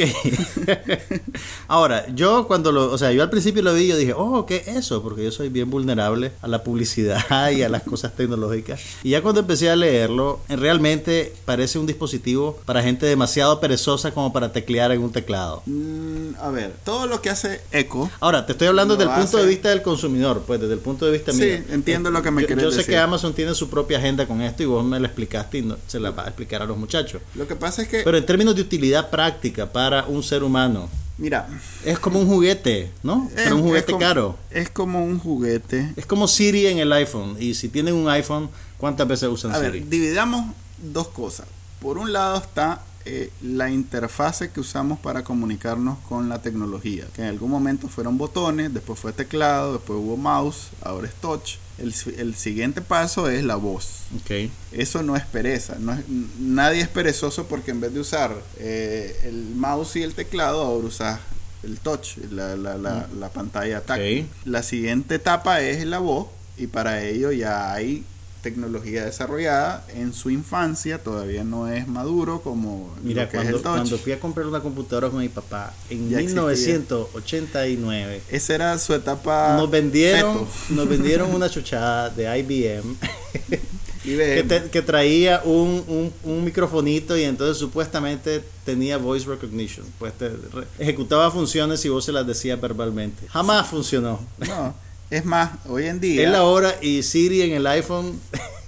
Ahora, 1.67 2.07
yo 2.15 2.47
cuando 2.47 2.71
lo, 2.71 2.91
o 2.91 2.97
sea, 2.97 3.11
yo 3.11 3.21
al 3.21 3.29
principio 3.29 3.61
lo 3.61 3.75
vi, 3.75 3.85
yo 3.85 3.95
dije, 3.95 4.13
oh, 4.17 4.47
¿qué 4.47 4.63
es 4.65 4.69
eso? 4.69 5.03
Porque 5.03 5.23
yo 5.23 5.31
soy 5.31 5.49
bien 5.49 5.69
vulnerable 5.69 6.31
a 6.41 6.47
la 6.47 6.63
publicidad 6.63 7.51
y 7.51 7.61
a 7.61 7.69
las 7.69 7.83
cosas 7.83 8.15
tecnológicas. 8.15 8.81
Y 9.03 9.11
ya 9.11 9.21
cuando 9.21 9.41
empecé 9.41 9.69
a 9.69 9.75
leerlo, 9.75 10.39
realmente 10.49 11.31
parece 11.45 11.77
un 11.77 11.85
dispositivo 11.85 12.59
para 12.65 12.81
gente 12.81 13.05
demasiado 13.05 13.59
perezosa 13.59 14.15
como 14.15 14.33
para 14.33 14.51
teclear 14.51 14.91
en 14.93 15.03
un 15.03 15.11
teclado. 15.11 15.61
Mm, 15.67 16.37
a 16.39 16.49
ver, 16.49 16.73
todo 16.83 17.05
lo 17.05 17.21
que 17.21 17.29
hace 17.29 17.61
Echo. 17.71 18.09
Ahora, 18.19 18.47
te 18.47 18.53
estoy 18.53 18.67
hablando 18.67 18.95
desde 18.95 19.11
el 19.11 19.19
punto 19.19 19.37
de 19.37 19.45
vista 19.45 19.69
del 19.69 19.83
consumidor, 19.83 20.41
pues 20.47 20.59
desde 20.59 20.73
el 20.73 20.79
punto 20.79 21.05
de 21.05 21.11
vista 21.11 21.33
mío. 21.33 21.43
Sí, 21.43 21.63
entiendo 21.69 22.09
lo 22.09 22.23
que 22.23 22.31
me 22.31 22.45
quieres 22.47 22.65
decir. 22.65 22.79
Yo 22.79 22.83
sé 22.83 22.89
que 22.89 23.10
Amazon 23.11 23.33
tiene 23.33 23.53
su 23.53 23.69
propia 23.69 23.97
agenda 23.97 24.25
con 24.25 24.39
esto 24.41 24.63
y 24.63 24.67
vos 24.67 24.85
me 24.85 24.97
la 24.97 25.07
explicaste 25.07 25.57
y 25.57 25.63
no, 25.63 25.75
se 25.85 25.99
la 25.99 26.11
va 26.11 26.23
a 26.23 26.27
explicar 26.27 26.61
a 26.61 26.65
los 26.65 26.77
muchachos. 26.77 27.21
Lo 27.35 27.45
que 27.45 27.57
pasa 27.57 27.81
es 27.81 27.89
que... 27.89 28.03
Pero 28.03 28.17
en 28.17 28.25
términos 28.25 28.55
de 28.55 28.61
utilidad 28.61 29.09
práctica 29.09 29.69
para 29.69 30.05
un 30.05 30.23
ser 30.23 30.43
humano, 30.43 30.89
Mira. 31.17 31.47
Es 31.85 31.99
como 31.99 32.19
un 32.19 32.25
juguete, 32.25 32.89
¿no? 33.03 33.29
Pero 33.35 33.57
un 33.57 33.63
juguete 33.63 33.95
caro. 33.97 34.37
Es 34.49 34.71
como 34.71 35.03
un 35.03 35.19
juguete. 35.19 35.93
Es 35.95 36.05
como 36.07 36.27
Siri 36.27 36.65
en 36.65 36.79
el 36.79 36.91
iPhone. 36.93 37.35
Y 37.37 37.53
si 37.53 37.67
tienen 37.69 37.93
un 37.93 38.09
iPhone, 38.09 38.49
¿cuántas 38.77 39.07
veces 39.07 39.29
usan 39.29 39.53
Siri? 39.53 39.65
A 39.67 39.69
ver, 39.69 39.87
dividamos 39.87 40.55
dos 40.81 41.09
cosas. 41.09 41.45
Por 41.79 41.99
un 41.99 42.11
lado 42.11 42.37
está 42.37 42.81
eh, 43.05 43.31
la 43.41 43.69
interfase 43.69 44.51
que 44.51 44.59
usamos 44.61 44.99
para 44.99 45.23
comunicarnos 45.23 45.99
con 46.07 46.29
la 46.29 46.41
tecnología, 46.41 47.05
que 47.13 47.21
en 47.21 47.27
algún 47.27 47.51
momento 47.51 47.87
fueron 47.87 48.17
botones, 48.17 48.73
después 48.73 48.97
fue 48.97 49.11
teclado, 49.11 49.73
después 49.73 49.99
hubo 49.99 50.17
mouse, 50.17 50.69
ahora 50.81 51.07
es 51.07 51.13
touch. 51.15 51.57
El, 51.81 52.35
siguiente 52.35 52.81
paso 52.81 53.29
es 53.29 53.43
la 53.43 53.55
voz. 53.55 54.03
Okay. 54.21 54.51
Eso 54.71 55.01
no 55.03 55.15
es 55.15 55.25
pereza. 55.25 55.77
No 55.79 55.93
es, 55.93 55.99
nadie 56.39 56.81
es 56.81 56.87
perezoso 56.87 57.47
porque 57.47 57.71
en 57.71 57.81
vez 57.81 57.93
de 57.93 57.99
usar 57.99 58.35
eh, 58.59 59.19
el 59.23 59.55
mouse 59.55 59.95
y 59.95 60.03
el 60.03 60.13
teclado, 60.13 60.61
ahora 60.61 60.87
usas 60.87 61.19
el 61.63 61.79
touch, 61.79 62.17
la, 62.31 62.55
la, 62.55 62.77
la, 62.77 63.07
mm. 63.11 63.19
la 63.19 63.29
pantalla 63.29 63.81
táctil. 63.81 64.27
La 64.45 64.63
siguiente 64.63 65.15
etapa 65.15 65.61
es 65.61 65.85
la 65.85 65.99
voz 65.99 66.27
y 66.57 66.67
para 66.67 67.03
ello 67.03 67.31
ya 67.31 67.73
hay 67.73 68.03
tecnología 68.41 69.05
desarrollada 69.05 69.85
en 69.95 70.13
su 70.13 70.29
infancia, 70.29 71.03
todavía 71.03 71.43
no 71.43 71.67
es 71.67 71.87
maduro 71.87 72.41
como 72.41 72.93
Mira, 73.03 73.27
cuando, 73.29 73.61
cuando 73.61 73.97
fui 73.97 74.11
a 74.11 74.19
comprar 74.19 74.45
una 74.47 74.59
computadora 74.59 75.09
con 75.09 75.19
mi 75.19 75.29
papá 75.29 75.73
en 75.89 76.09
1989, 76.09 78.21
esa 78.29 78.55
era 78.55 78.77
su 78.79 78.93
etapa. 78.93 79.55
Nos 79.57 79.69
vendieron, 79.69 80.47
nos 80.69 80.87
vendieron 80.87 81.33
una 81.33 81.49
chuchada 81.53 82.09
de 82.09 82.39
IBM. 82.39 82.97
que, 84.71 84.81
traía 84.81 85.41
un, 85.45 86.11
un, 86.23 86.43
microfonito 86.43 87.15
y 87.17 87.23
entonces 87.23 87.57
supuestamente 87.57 88.43
tenía 88.65 88.97
voice 88.97 89.27
recognition. 89.27 89.85
Pues 89.99 90.13
ejecutaba 90.79 91.29
funciones 91.29 91.85
y 91.85 91.89
vos 91.89 92.05
se 92.05 92.11
las 92.11 92.25
decías 92.25 92.59
verbalmente. 92.59 93.27
Jamás 93.27 93.67
funcionó. 93.67 94.19
No. 94.39 94.73
Es 95.11 95.25
más, 95.25 95.51
hoy 95.67 95.87
en 95.87 95.99
día... 95.99 96.23
Es 96.23 96.31
la 96.31 96.45
hora 96.45 96.73
y 96.81 97.03
Siri 97.03 97.41
en 97.41 97.51
el 97.51 97.67
iPhone. 97.67 98.17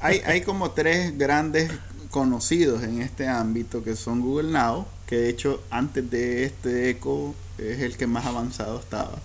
hay, 0.01 0.19
hay 0.25 0.41
como 0.45 0.71
tres 0.71 1.17
grandes 1.17 1.71
conocidos 2.11 2.83
en 2.83 3.01
este 3.01 3.29
ámbito 3.29 3.81
que 3.81 3.95
son 3.95 4.19
Google 4.19 4.51
Now, 4.51 4.85
que 5.07 5.15
de 5.15 5.29
hecho 5.29 5.63
antes 5.71 6.11
de 6.11 6.43
este 6.43 6.89
Echo 6.89 7.33
es 7.57 7.79
el 7.79 7.95
que 7.95 8.07
más 8.07 8.25
avanzado 8.25 8.77
estaba. 8.77 9.19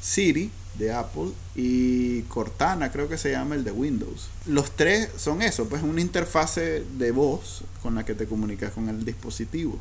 Siri 0.00 0.52
de 0.78 0.92
Apple 0.92 1.32
y 1.56 2.22
Cortana 2.22 2.92
creo 2.92 3.08
que 3.08 3.18
se 3.18 3.32
llama 3.32 3.56
el 3.56 3.64
de 3.64 3.72
Windows. 3.72 4.28
Los 4.46 4.70
tres 4.70 5.08
son 5.16 5.42
eso, 5.42 5.68
pues 5.68 5.82
una 5.82 6.00
interfase 6.00 6.84
de 6.98 7.10
voz 7.10 7.62
con 7.82 7.96
la 7.96 8.04
que 8.04 8.14
te 8.14 8.26
comunicas 8.26 8.70
con 8.70 8.88
el 8.88 9.04
dispositivo. 9.04 9.76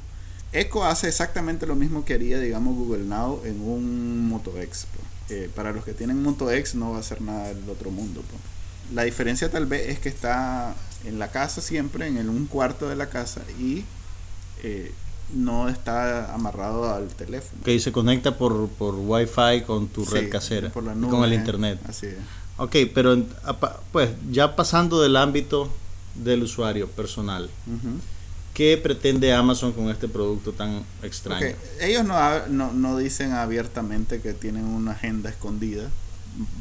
Echo 0.52 0.84
hace 0.84 1.08
exactamente 1.08 1.68
lo 1.68 1.76
mismo 1.76 2.04
que 2.04 2.16
haría, 2.16 2.40
digamos, 2.40 2.76
Google 2.76 3.06
Now 3.06 3.44
en 3.46 3.62
un 3.62 4.28
Moto 4.28 4.60
X. 4.60 4.88
Pues 5.30 5.49
para 5.49 5.71
los 5.71 5.86
que 5.86 5.93
tienen 5.93 6.21
Moto 6.21 6.51
X 6.51 6.75
no 6.75 6.91
va 6.91 6.99
a 6.99 7.03
ser 7.03 7.21
nada 7.21 7.53
del 7.53 7.69
otro 7.69 7.91
mundo. 7.91 8.21
La 8.93 9.03
diferencia 9.03 9.49
tal 9.49 9.65
vez 9.65 9.89
es 9.89 9.99
que 9.99 10.09
está 10.09 10.75
en 11.05 11.19
la 11.19 11.30
casa 11.30 11.61
siempre, 11.61 12.07
en 12.07 12.30
un 12.30 12.47
cuarto 12.47 12.89
de 12.89 12.95
la 12.95 13.09
casa 13.09 13.41
y 13.59 13.86
eh, 14.63 14.91
no 15.34 15.69
está 15.69 16.34
amarrado 16.34 16.91
al 16.93 17.07
teléfono. 17.09 17.63
Que 17.63 17.80
se 17.80 17.91
conecta 17.91 18.38
por, 18.38 18.67
por 18.69 18.95
Wi-Fi 18.95 19.61
con 19.65 19.88
tu 19.88 20.03
red 20.05 20.30
casera, 20.30 20.71
con 20.71 21.23
el 21.23 21.34
internet. 21.34 21.80
Así 21.88 22.07
es. 22.07 22.15
Ok, 22.57 22.75
pero 22.93 23.17
pues 23.91 24.09
ya 24.32 24.55
pasando 24.55 25.01
del 25.01 25.15
ámbito 25.15 25.69
del 26.15 26.43
usuario 26.43 26.89
personal. 26.89 27.49
¿Qué 28.60 28.76
pretende 28.76 29.32
Amazon 29.32 29.72
con 29.72 29.89
este 29.89 30.10
producto 30.10 30.51
tan 30.51 30.84
extraño? 31.01 31.55
Ellos 31.80 32.03
no, 32.03 32.74
no, 32.74 32.97
dicen 32.97 33.32
abiertamente 33.32 34.20
que 34.20 34.34
tienen 34.34 34.66
una 34.66 34.91
agenda 34.91 35.30
escondida, 35.30 35.89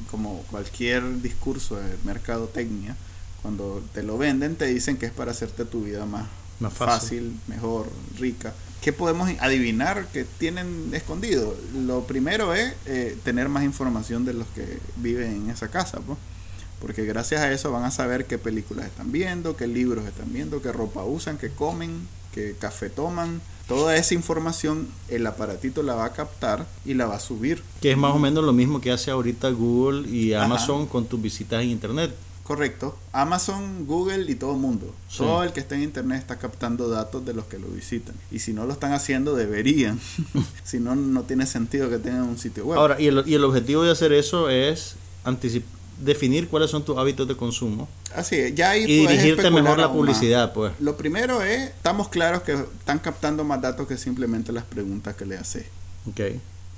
como 0.09 0.43
cualquier 0.43 1.21
discurso 1.23 1.75
de 1.75 1.97
mercadotecnia. 2.05 2.95
Cuando 3.43 3.83
te 3.95 4.05
lo 4.05 4.17
venden, 4.17 4.55
te 4.55 4.67
dicen 4.67 4.97
que 4.97 5.07
es 5.07 5.13
para 5.13 5.33
hacerte 5.33 5.65
tu 5.65 5.83
vida 5.83 6.07
más, 6.07 6.29
más 6.61 6.73
fácil. 6.73 7.37
mejor, 7.49 7.91
rica. 8.17 8.55
¿Qué 8.81 8.93
podemos 8.93 9.29
adivinar 9.41 10.07
que 10.07 10.23
tienen 10.23 10.91
escondido? 10.93 11.57
Lo 11.85 12.07
primero 12.07 12.55
es 12.55 12.75
eh, 12.87 13.19
tener 13.25 13.49
más 13.49 13.65
información 13.65 14.25
de 14.25 14.35
los 14.35 14.47
que 14.55 14.79
viven 14.99 15.33
en 15.33 15.51
esa 15.51 15.69
casa. 15.69 15.99
Pues 15.99 16.17
porque 16.81 17.05
gracias 17.05 17.41
a 17.41 17.53
eso 17.53 17.73
van 17.73 17.85
a 17.85 17.91
saber 17.91 18.27
qué 18.27 18.39
películas 18.39 18.87
están 18.87 19.11
viendo, 19.13 19.57
qué 19.57 19.67
libros 19.67 20.07
están 20.07 20.33
viendo, 20.33 20.63
qué 20.63 20.73
ropa 20.73 21.05
usan, 21.05 21.39
qué 21.39 21.51
comen, 21.51 22.07
qué 22.33 22.55
café 22.59 22.91
toman. 22.91 23.41
Toda 23.67 23.97
esa 23.97 24.15
información 24.15 24.89
el 25.09 25.27
aparatito 25.27 25.83
la 25.83 25.95
va 25.95 26.07
a 26.07 26.13
captar 26.13 26.67
y 26.87 26.95
la 26.95 27.07
va 27.07 27.17
a 27.17 27.21
subir. 27.21 27.63
Que 27.83 27.93
es 27.93 27.99
más 27.99 28.15
o 28.15 28.19
menos 28.19 28.45
lo 28.45 28.53
mismo 28.53 28.81
que 28.81 28.91
hace 28.91 29.11
ahorita 29.11 29.51
Google 29.51 30.09
y 30.09 30.33
Amazon 30.33 30.87
con 30.87 31.07
tus 31.07 31.21
visitas 31.21 31.63
en 31.63 31.71
Internet. 31.71 32.15
Correcto. 32.45 32.97
Amazon, 33.13 33.85
Google 33.85 34.25
y 34.31 34.35
todo 34.35 34.53
el 34.53 34.59
mundo. 34.59 34.95
Todo 35.15 35.43
el 35.43 35.53
que 35.53 35.61
está 35.61 35.75
en 35.75 35.83
Internet 35.83 36.21
está 36.21 36.39
captando 36.39 36.89
datos 36.89 37.27
de 37.27 37.35
los 37.35 37.45
que 37.45 37.59
lo 37.59 37.67
visitan. 37.69 38.15
Y 38.31 38.39
si 38.39 38.55
no 38.55 38.65
lo 38.65 38.73
están 38.73 38.95
haciendo, 38.95 39.35
deberían. 39.35 40.01
si 40.65 40.81
no, 40.81 40.97
no 40.97 41.25
tiene 41.25 41.45
sentido 41.45 41.91
que 41.91 41.99
tengan 41.99 42.23
un 42.23 42.39
sitio 42.39 42.65
web. 42.65 42.79
Ahora, 42.79 42.99
y 42.99 43.09
el, 43.09 43.23
y 43.27 43.35
el 43.35 43.45
objetivo 43.45 43.83
de 43.83 43.91
hacer 43.91 44.15
eso 44.15 44.49
es 44.49 44.95
anticipar 45.25 45.78
definir 45.99 46.49
cuáles 46.49 46.71
son 46.71 46.85
tus 46.85 46.97
hábitos 46.97 47.27
de 47.29 47.37
consumo. 47.37 47.89
Así 48.15 48.53
ya 48.55 48.71
ahí 48.71 48.85
y 48.85 49.07
dirigirte 49.07 49.51
mejor 49.51 49.79
la 49.79 49.93
publicidad, 49.93 50.53
pues. 50.53 50.73
Lo 50.81 50.97
primero 50.97 51.43
es, 51.43 51.71
estamos 51.71 52.09
claros 52.09 52.43
que 52.43 52.53
están 52.53 52.99
captando 52.99 53.45
más 53.45 53.61
datos 53.61 53.87
que 53.87 53.97
simplemente 53.97 54.53
las 54.53 54.65
preguntas 54.65 55.17
que 55.17 55.27
le 55.27 55.37
haces. 55.37 55.67
Ok. 56.09 56.21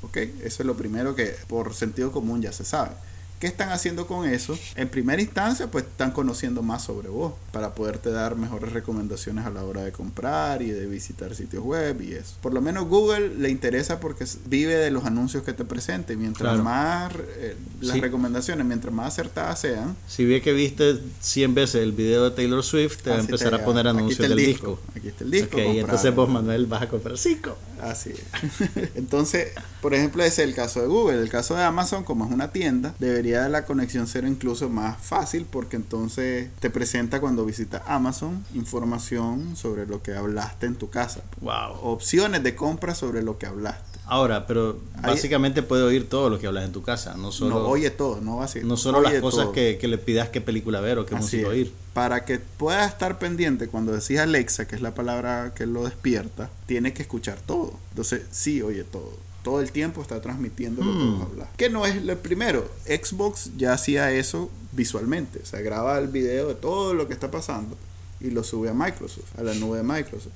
Ok, 0.03 0.16
eso 0.16 0.62
es 0.62 0.66
lo 0.66 0.77
primero 0.77 1.14
que 1.14 1.37
por 1.47 1.75
sentido 1.75 2.11
común 2.11 2.41
ya 2.41 2.53
se 2.53 2.64
sabe. 2.64 2.93
¿Qué 3.41 3.47
están 3.47 3.70
haciendo 3.70 4.07
con 4.07 4.28
eso? 4.28 4.59
En 4.76 4.91
primera 4.91 5.22
instancia, 5.22 5.70
pues 5.70 5.84
están 5.84 6.11
conociendo 6.11 6.62
más 6.62 6.84
sobre 6.84 7.09
vos 7.09 7.32
para 7.53 7.74
poderte 7.74 8.11
dar 8.11 8.36
mejores 8.36 8.74
recomendaciones 8.74 9.47
a 9.47 9.51
la 9.51 9.64
hora 9.64 9.82
de 9.82 9.93
comprar 9.93 10.61
y 10.61 10.70
de 10.70 10.84
visitar 10.84 11.34
sitios 11.34 11.64
web 11.64 12.03
y 12.03 12.12
eso. 12.12 12.34
Por 12.43 12.53
lo 12.53 12.61
menos 12.61 12.86
Google 12.86 13.34
le 13.36 13.49
interesa 13.49 13.99
porque 13.99 14.26
vive 14.45 14.74
de 14.74 14.91
los 14.91 15.07
anuncios 15.07 15.43
que 15.43 15.55
te 15.55 15.64
presente. 15.64 16.16
Mientras 16.16 16.62
más 16.62 17.14
eh, 17.38 17.57
las 17.80 17.99
recomendaciones, 17.99 18.66
mientras 18.66 18.93
más 18.93 19.07
acertadas 19.07 19.59
sean. 19.59 19.97
Si 20.07 20.26
ve 20.26 20.43
que 20.43 20.53
viste 20.53 21.01
100 21.20 21.55
veces 21.55 21.82
el 21.82 21.93
video 21.93 22.28
de 22.28 22.36
Taylor 22.36 22.62
Swift, 22.62 22.99
te 22.99 23.09
va 23.09 23.16
a 23.16 23.20
empezar 23.20 23.55
a 23.55 23.64
poner 23.64 23.88
anuncios 23.88 24.18
del 24.18 24.36
disco. 24.36 24.78
Aquí 24.95 25.09
está 25.09 25.24
el 25.24 25.30
disco. 25.30 25.59
y 25.59 25.78
entonces 25.78 26.14
vos, 26.14 26.28
Manuel, 26.28 26.66
vas 26.66 26.82
a 26.82 26.88
comprar 26.91 27.16
5. 27.16 27.57
Así 27.80 28.11
es. 28.11 28.91
entonces, 28.97 29.53
por 29.80 29.95
ejemplo, 29.95 30.22
ese 30.22 30.43
es 30.43 30.49
el 30.51 30.55
caso 30.55 30.82
de 30.82 30.88
Google. 30.88 31.22
El 31.22 31.30
caso 31.30 31.55
de 31.55 31.62
Amazon, 31.62 32.05
como 32.05 32.26
es 32.26 32.30
una 32.30 32.53
tienda, 32.53 32.95
debería 32.99 33.30
la 33.31 33.64
conexión 33.64 34.07
ser 34.07 34.24
incluso 34.24 34.68
más 34.68 35.01
fácil 35.01 35.47
porque 35.51 35.76
entonces 35.76 36.49
te 36.61 36.70
presenta 36.70 37.20
cuando 37.20 37.45
visitas 37.45 37.83
Amazon 37.87 38.45
información 38.55 39.57
sobre 39.57 39.87
lo 39.87 40.03
que 40.03 40.14
hablaste 40.14 40.66
en 40.66 40.76
tu 40.76 40.91
casa. 40.91 41.22
Wow. 41.41 41.81
Opciones 41.83 42.43
de 42.43 42.55
compra 42.55 42.95
sobre 42.95 43.22
lo 43.22 43.39
que 43.39 43.47
hablaste. 43.47 43.99
Ahora, 44.07 44.47
pero 44.49 44.76
básicamente 45.01 45.62
puede 45.62 45.85
oír 45.85 46.09
todo 46.09 46.31
lo 46.31 46.41
que 46.41 46.49
hablas 46.49 46.64
en 46.64 46.72
tu 46.72 46.83
casa, 46.83 47.14
no 47.14 47.31
solo... 47.31 47.61
No, 47.61 47.68
oye 47.68 47.91
todo, 47.91 48.20
no 48.20 48.39
va 48.39 48.47
a 48.47 48.49
No 48.64 48.76
solo 48.76 49.01
las 49.01 49.14
cosas 49.20 49.51
que, 49.51 49.78
le 49.81 49.99
pidas 49.99 50.31
qué 50.31 50.41
película 50.41 50.81
ver 50.81 50.99
o 50.99 51.07
qué 51.07 51.14
música 51.14 51.49
oír. 51.49 51.72
Para 51.95 52.24
que 52.24 52.41
pueda 52.41 52.85
estar 52.87 53.20
pendiente 53.20 53.68
cuando 53.68 53.93
decís 53.93 54.18
Alexa, 54.18 54.66
que 54.66 54.74
es 54.74 54.83
la 54.83 54.95
palabra 54.95 55.53
que 55.55 55.64
lo 55.66 55.85
despierta, 55.85 56.51
tiene 56.66 56.93
que 56.93 57.03
escuchar 57.03 57.39
todo. 57.47 57.74
Entonces, 57.91 58.22
sí 58.33 58.62
oye 58.62 58.83
todo 58.83 59.30
todo 59.43 59.61
el 59.61 59.72
tiempo 59.72 60.03
está 60.03 60.20
transmitiendo 60.20 60.82
lo 60.84 60.93
que 60.93 61.05
vos 61.05 61.18
hmm. 61.18 61.22
hablas. 61.22 61.49
Que 61.57 61.70
no 61.70 61.86
es 61.86 61.97
el 61.97 62.16
primero. 62.18 62.70
Xbox 62.86 63.51
ya 63.57 63.72
hacía 63.72 64.12
eso 64.12 64.51
visualmente. 64.72 65.41
O 65.43 65.47
sea, 65.47 65.61
graba 65.61 65.99
el 65.99 66.09
video 66.09 66.49
de 66.49 66.55
todo 66.55 66.95
lo 66.95 67.09
que 67.09 67.14
está 67.14 67.30
pasando 67.30 67.76
y 68.21 68.31
lo 68.31 68.45
sube 68.45 68.68
a 68.68 68.75
Microsoft, 68.75 69.39
a 69.39 69.43
la 69.43 69.55
nube 69.55 69.79
de 69.79 69.83
Microsoft. 69.83 70.33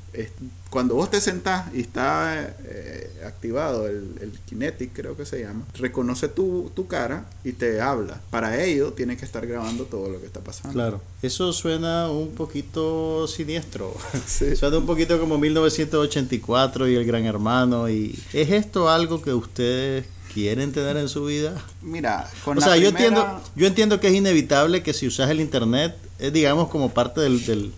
cuando 0.71 0.95
vos 0.95 1.11
te 1.11 1.21
sentás 1.21 1.73
y 1.75 1.81
está 1.81 2.55
eh, 2.65 3.23
activado 3.27 3.87
el, 3.87 4.17
el, 4.21 4.33
Kinetic, 4.47 4.93
creo 4.93 5.17
que 5.17 5.27
se 5.27 5.41
llama, 5.41 5.65
reconoce 5.75 6.29
tu, 6.29 6.71
tu, 6.75 6.87
cara 6.87 7.27
y 7.45 7.53
te 7.53 7.81
habla. 7.81 8.21
Para 8.31 8.63
ello, 8.63 8.93
tienes 8.93 9.19
que 9.19 9.25
estar 9.25 9.47
grabando 9.47 9.85
todo 9.85 10.09
lo 10.09 10.21
que 10.21 10.27
está 10.27 10.41
pasando. 10.41 10.73
Claro, 10.73 11.01
eso 11.23 11.53
suena 11.53 12.11
un 12.11 12.35
poquito 12.35 13.27
siniestro. 13.27 13.95
suena 14.27 14.79
un 14.79 14.87
poquito 14.87 15.21
como 15.21 15.39
1984 15.39 16.89
y 16.89 16.97
el 16.97 17.05
Gran 17.05 17.25
Hermano. 17.25 17.89
y 17.89 18.19
¿Es 18.33 18.51
esto 18.51 18.89
algo 18.89 19.21
que 19.21 19.33
ustedes 19.33 20.07
quieren 20.35 20.73
tener 20.73 20.97
en 20.97 21.09
su 21.09 21.25
vida? 21.27 21.55
Mira, 21.81 22.29
con 22.45 22.59
o 22.59 22.61
sea, 22.61 22.77
yo 22.77 22.89
entiendo, 22.89 23.41
yo 23.55 23.69
entiendo 23.69 24.01
que 24.01 24.09
es 24.09 24.15
inevitable 24.15 24.83
que 24.83 24.93
si 24.93 25.07
usas 25.07 25.31
el 25.31 25.41
internet 25.41 25.97
es 26.19 26.33
digamos 26.33 26.69
como 26.69 26.91
parte 26.91 27.21
del, 27.21 27.73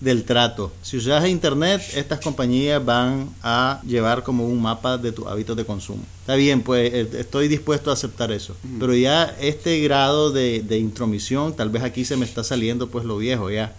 del, 0.00 0.24
trato. 0.24 0.72
Si 0.82 0.98
usas 0.98 1.26
internet, 1.26 1.80
estas 1.94 2.20
compañías 2.20 2.84
van 2.84 3.30
a 3.42 3.80
llevar 3.86 4.22
como 4.22 4.46
un 4.46 4.60
mapa 4.60 4.98
de 4.98 5.10
tus 5.12 5.26
hábitos 5.26 5.56
de 5.56 5.64
consumo. 5.64 6.02
Está 6.20 6.34
bien, 6.34 6.60
pues 6.60 6.92
eh, 6.92 7.08
estoy 7.18 7.48
dispuesto 7.48 7.90
a 7.90 7.94
aceptar 7.94 8.30
eso. 8.30 8.54
Pero 8.78 8.94
ya 8.94 9.34
este 9.40 9.80
grado 9.80 10.30
de, 10.30 10.62
de, 10.62 10.78
intromisión, 10.78 11.56
tal 11.56 11.70
vez 11.70 11.82
aquí 11.82 12.04
se 12.04 12.16
me 12.16 12.26
está 12.26 12.44
saliendo 12.44 12.88
pues 12.88 13.06
lo 13.06 13.16
viejo 13.16 13.50
ya. 13.50 13.72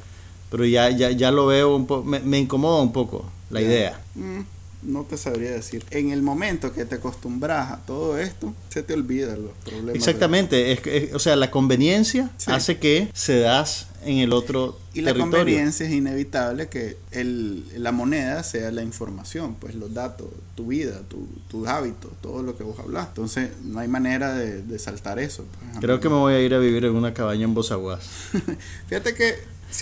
Pero 0.49 0.65
ya, 0.65 0.89
ya, 0.89 1.11
ya 1.11 1.31
lo 1.31 1.45
veo 1.45 1.75
un 1.75 1.85
poco, 1.85 2.03
me, 2.03 2.39
incomoda 2.39 2.81
un 2.81 2.93
poco 2.93 3.25
la 3.51 3.61
idea. 3.61 4.01
Mm 4.15 4.41
no 4.85 5.03
te 5.03 5.17
sabría 5.17 5.51
decir. 5.51 5.83
En 5.91 6.11
el 6.11 6.21
momento 6.21 6.73
que 6.73 6.85
te 6.85 6.95
acostumbras 6.95 7.71
a 7.71 7.77
todo 7.85 8.17
esto, 8.17 8.53
se 8.69 8.83
te 8.83 8.93
olvidan 8.93 9.43
los 9.43 9.51
problemas. 9.63 9.95
Exactamente, 9.95 10.71
es, 10.71 11.13
o 11.13 11.19
sea, 11.19 11.35
la 11.35 11.51
conveniencia 11.51 12.31
hace 12.47 12.77
que 12.79 13.09
se 13.13 13.39
das 13.39 13.87
en 14.05 14.17
el 14.17 14.33
otro 14.33 14.77
y 14.93 15.01
la 15.01 15.13
conveniencia 15.13 15.87
es 15.87 15.93
inevitable 15.93 16.67
que 16.67 16.97
el, 17.11 17.65
la 17.81 17.91
moneda 17.91 18.43
sea 18.43 18.71
la 18.71 18.83
información, 18.83 19.55
pues 19.55 19.73
los 19.75 19.93
datos, 19.93 20.27
tu 20.55 20.67
vida, 20.67 21.01
tu, 21.07 21.27
tus 21.47 21.67
hábitos, 21.67 22.11
todo 22.21 22.43
lo 22.43 22.55
que 22.55 22.63
vos 22.63 22.77
hablas. 22.79 23.07
Entonces 23.07 23.49
no 23.63 23.79
hay 23.79 23.87
manera 23.87 24.35
de, 24.35 24.79
saltar 24.79 25.17
eso. 25.19 25.45
Pues, 25.45 25.79
Creo 25.79 25.99
que 25.99 26.09
me 26.09 26.15
voy 26.15 26.33
a 26.33 26.41
ir 26.41 26.53
a 26.53 26.59
vivir 26.59 26.85
en 26.85 26.95
una 26.95 27.13
cabaña 27.13 27.45
en 27.45 27.53
Bozaguas. 27.53 28.07
Fíjate 28.87 29.15
que 29.15 29.35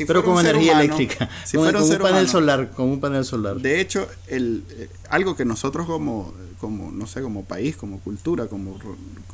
pero 0.06 0.24
con 0.24 0.40
energía 0.40 0.80
eléctrica. 0.80 1.30
Si 1.46 1.58
con, 1.58 1.76
un, 1.76 1.98
panel 1.98 2.28
solar, 2.28 2.72
con 2.72 2.90
un 2.90 3.00
panel 3.00 3.26
solar. 3.26 3.58
De 3.58 3.80
hecho, 3.80 4.08
el, 4.28 4.64
eh, 4.72 4.90
algo 5.10 5.36
que 5.36 5.46
nosotros 5.46 5.86
como, 5.86 6.34
como, 6.60 6.92
no 6.92 7.08
sé, 7.08 7.22
como 7.22 7.44
país, 7.44 7.76
como 7.76 8.00
cultura, 8.00 8.48
como, 8.48 8.78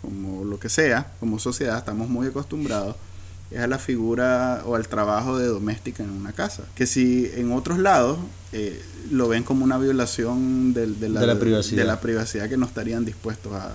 como 0.02 0.44
lo 0.44 0.60
que 0.60 0.70
sea, 0.70 1.14
como 1.20 1.40
sociedad, 1.40 1.78
estamos 1.78 2.10
muy 2.10 2.28
acostumbrados 2.28 2.96
es 3.52 3.60
a 3.60 3.68
la 3.68 3.80
figura 3.80 4.64
o 4.66 4.76
al 4.76 4.88
trabajo 4.88 5.38
de 5.38 5.48
doméstica 5.48 6.04
en 6.04 6.10
una 6.10 6.34
casa. 6.34 6.64
Que 6.76 6.86
si 6.86 7.32
en 7.36 7.52
otros 7.52 7.80
lados 7.80 8.18
eh, 8.52 8.82
lo 9.10 9.28
ven 9.28 9.44
como 9.44 9.64
una 9.64 9.78
violación 9.78 10.74
de, 10.74 10.88
la, 11.10 11.40
privacidad. 11.40 11.82
de 11.82 11.88
la 11.88 12.02
privacidad 12.02 12.50
que 12.50 12.58
no 12.58 12.66
estarían 12.66 13.06
dispuestos 13.06 13.54
a, 13.54 13.74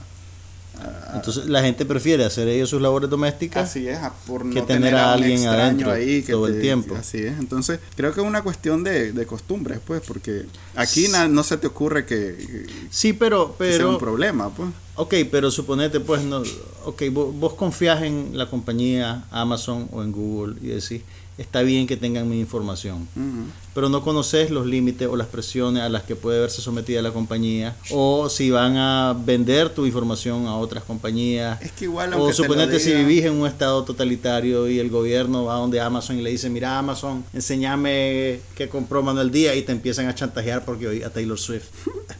entonces 1.14 1.46
la 1.46 1.62
gente 1.62 1.84
prefiere 1.84 2.24
hacer 2.24 2.48
ellos 2.48 2.70
sus 2.70 2.80
labores 2.80 3.08
domésticas 3.08 3.68
así 3.68 3.86
es, 3.86 3.98
por 4.26 4.44
no 4.44 4.54
que 4.54 4.62
tener, 4.62 4.94
a, 4.94 5.12
alguien 5.12 5.46
adentro 5.46 5.92
ahí 5.92 6.22
todo 6.22 6.46
el 6.46 6.60
tiempo. 6.60 6.96
Así 6.96 7.18
es. 7.18 7.38
Entonces 7.38 7.80
creo 7.96 8.12
que 8.12 8.20
es 8.20 8.26
una 8.26 8.42
cuestión 8.42 8.82
de, 8.82 9.12
de 9.12 9.26
costumbres, 9.26 9.80
pues, 9.84 10.02
porque 10.06 10.46
aquí 10.74 11.06
no 11.28 11.42
se 11.42 11.56
te 11.58 11.66
ocurre 11.66 12.06
que, 12.06 12.66
sí, 12.90 13.12
pero, 13.12 13.54
pero 13.58 13.76
sea 13.76 13.88
un 13.88 13.98
problema, 13.98 14.50
pues. 14.50 14.70
Ok, 14.94 15.14
pero 15.30 15.50
suponete, 15.50 16.00
pues, 16.00 16.22
no, 16.22 16.42
ok, 16.84 17.02
vos, 17.12 17.34
vos 17.34 17.54
confías 17.54 18.02
en 18.02 18.36
la 18.36 18.48
compañía 18.50 19.24
Amazon 19.30 19.88
o 19.90 20.02
en 20.02 20.12
Google 20.12 20.56
y 20.60 20.68
decís, 20.68 21.02
está 21.38 21.62
bien 21.62 21.86
que 21.86 21.96
tengan 21.96 22.28
mi 22.28 22.40
información, 22.40 23.08
pero 23.74 23.88
no 23.88 24.02
conoces 24.02 24.50
los 24.50 24.66
límites 24.66 25.08
o 25.08 25.16
las 25.16 25.26
presiones 25.28 25.82
a 25.82 25.88
las 25.88 26.02
que 26.02 26.16
puede 26.16 26.40
verse 26.40 26.60
sometida 26.60 27.02
la 27.02 27.12
compañía, 27.12 27.76
o 27.90 28.28
si 28.28 28.50
van 28.50 28.76
a 28.76 29.16
vender 29.24 29.70
tu 29.70 29.86
información 29.86 30.46
a 30.46 30.56
otras 30.56 30.84
compañías, 30.84 31.60
es 31.62 31.72
que 31.72 31.84
igual 31.84 32.14
o 32.14 32.32
suponete 32.32 32.78
si 32.78 32.92
vivís 32.92 33.24
en 33.24 33.34
un 33.34 33.46
estado 33.46 33.84
totalitario 33.84 34.68
y 34.68 34.78
el 34.78 34.90
gobierno 34.90 35.44
va 35.44 35.54
donde 35.54 35.80
Amazon 35.80 36.18
y 36.18 36.22
le 36.22 36.30
dice, 36.30 36.50
mira 36.50 36.78
Amazon, 36.78 37.24
enséñame 37.32 38.40
qué 38.54 38.68
compró 38.68 39.02
Manuel 39.02 39.30
Díaz 39.30 39.56
y 39.56 39.62
te 39.62 39.72
empiezan 39.72 40.06
a 40.06 40.14
chantajear 40.14 40.64
porque 40.64 40.88
oí 40.88 41.02
a 41.02 41.10
Taylor 41.10 41.38
Swift. 41.38 41.68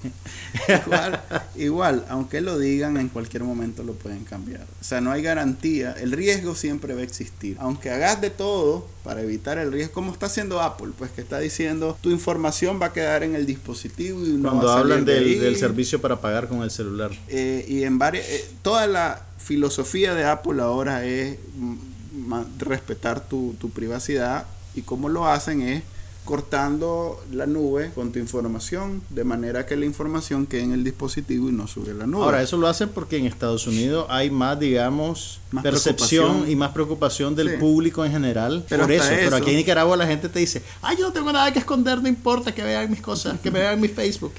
igual, 0.87 1.23
igual, 1.57 2.05
aunque 2.09 2.41
lo 2.41 2.59
digan, 2.59 2.97
en 2.97 3.09
cualquier 3.09 3.45
momento 3.45 3.83
lo 3.83 3.95
pueden 3.95 4.25
cambiar. 4.25 4.63
O 4.81 4.85
sea, 4.85 5.01
no 5.01 5.11
hay 5.11 5.23
garantía, 5.23 5.93
el 5.93 6.13
riesgo 6.13 6.55
siempre 6.55 6.95
va 6.95 7.01
a 7.01 7.05
existir, 7.05 7.57
aunque 7.61 7.91
hagas 7.91 8.21
de 8.21 8.31
todo 8.31 8.87
para 9.05 9.23
evitar 9.23 9.59
el 9.59 9.73
riesgo, 9.73 9.93
como 9.93 10.13
está 10.13 10.27
haciendo 10.27 10.61
Apple, 10.61 10.93
pues 10.97 11.11
que 11.11 11.21
está 11.21 11.39
diciendo 11.43 11.99
tu 12.01 12.11
información 12.11 12.81
va 12.81 12.87
a 12.87 12.93
quedar 12.93 13.23
en 13.23 13.35
el 13.35 13.45
dispositivo 13.45 14.25
y 14.25 14.31
no 14.31 14.49
Cuando 14.49 14.69
va 14.69 14.77
a 14.77 14.81
hablan 14.81 15.05
del, 15.05 15.41
del, 15.41 15.57
servicio 15.57 16.01
para 16.01 16.21
pagar 16.21 16.49
con 16.49 16.63
el 16.63 16.71
celular. 16.71 17.11
Eh, 17.29 17.65
y 17.69 17.83
en 17.85 17.99
varias, 17.99 18.27
eh, 18.29 18.45
toda 18.63 18.87
la 18.87 19.23
filosofía 19.39 20.15
de 20.15 20.25
Apple 20.25 20.63
ahora 20.63 21.05
es 21.05 21.37
respetar 22.59 23.21
tu, 23.21 23.55
tu 23.61 23.71
privacidad 23.71 24.47
y 24.75 24.83
cómo 24.83 25.09
lo 25.09 25.27
hacen 25.27 25.63
es 25.63 25.83
cortando 26.25 27.23
la 27.33 27.47
nube 27.47 27.91
con 27.95 28.13
tu 28.13 28.19
información, 28.19 29.03
de 29.11 29.25
manera 29.25 29.67
que 29.67 29.77
la 29.77 29.85
información 29.85 30.47
quede 30.47 30.63
en 30.63 30.73
el 30.73 30.85
dispositivo 30.85 31.49
y 31.49 31.53
no 31.53 31.67
sube 31.67 31.91
a 31.91 31.95
la 31.95 32.07
nube. 32.07 32.25
Ahora, 32.25 32.43
eso 32.43 32.57
lo 32.57 32.69
hacen 32.69 32.89
porque 32.91 33.17
en 33.17 33.27
Estados 33.27 33.67
Unidos 33.67 34.07
hay 34.09 34.31
más, 34.31 34.59
digamos, 34.59 35.41
percepción 35.63 36.49
y 36.49 36.57
más 36.57 36.71
preocupación 36.71 37.35
del 37.35 37.59
público 37.59 38.05
en 38.05 38.13
general 38.13 38.65
pero 38.69 38.85
por 38.85 38.93
eso. 38.93 39.09
Pero 39.11 39.37
aquí 39.37 39.51
en 39.51 39.57
Nicaragua 39.57 39.97
la 39.97 40.07
gente 40.07 40.29
te 40.29 40.39
dice, 40.39 40.63
ay, 40.81 40.97
yo 40.97 41.07
no 41.07 41.13
tengo 41.13 41.33
nada 41.33 41.53
que 41.53 41.59
esconder, 41.59 42.01
no 42.01 42.09
importa 42.09 42.55
que 42.55 42.63
vean 42.63 42.91
mis 42.91 43.01
cosas, 43.01 43.39
que 43.41 43.51
vean 43.51 43.81
mi 43.81 43.89
Facebook. 43.89 44.33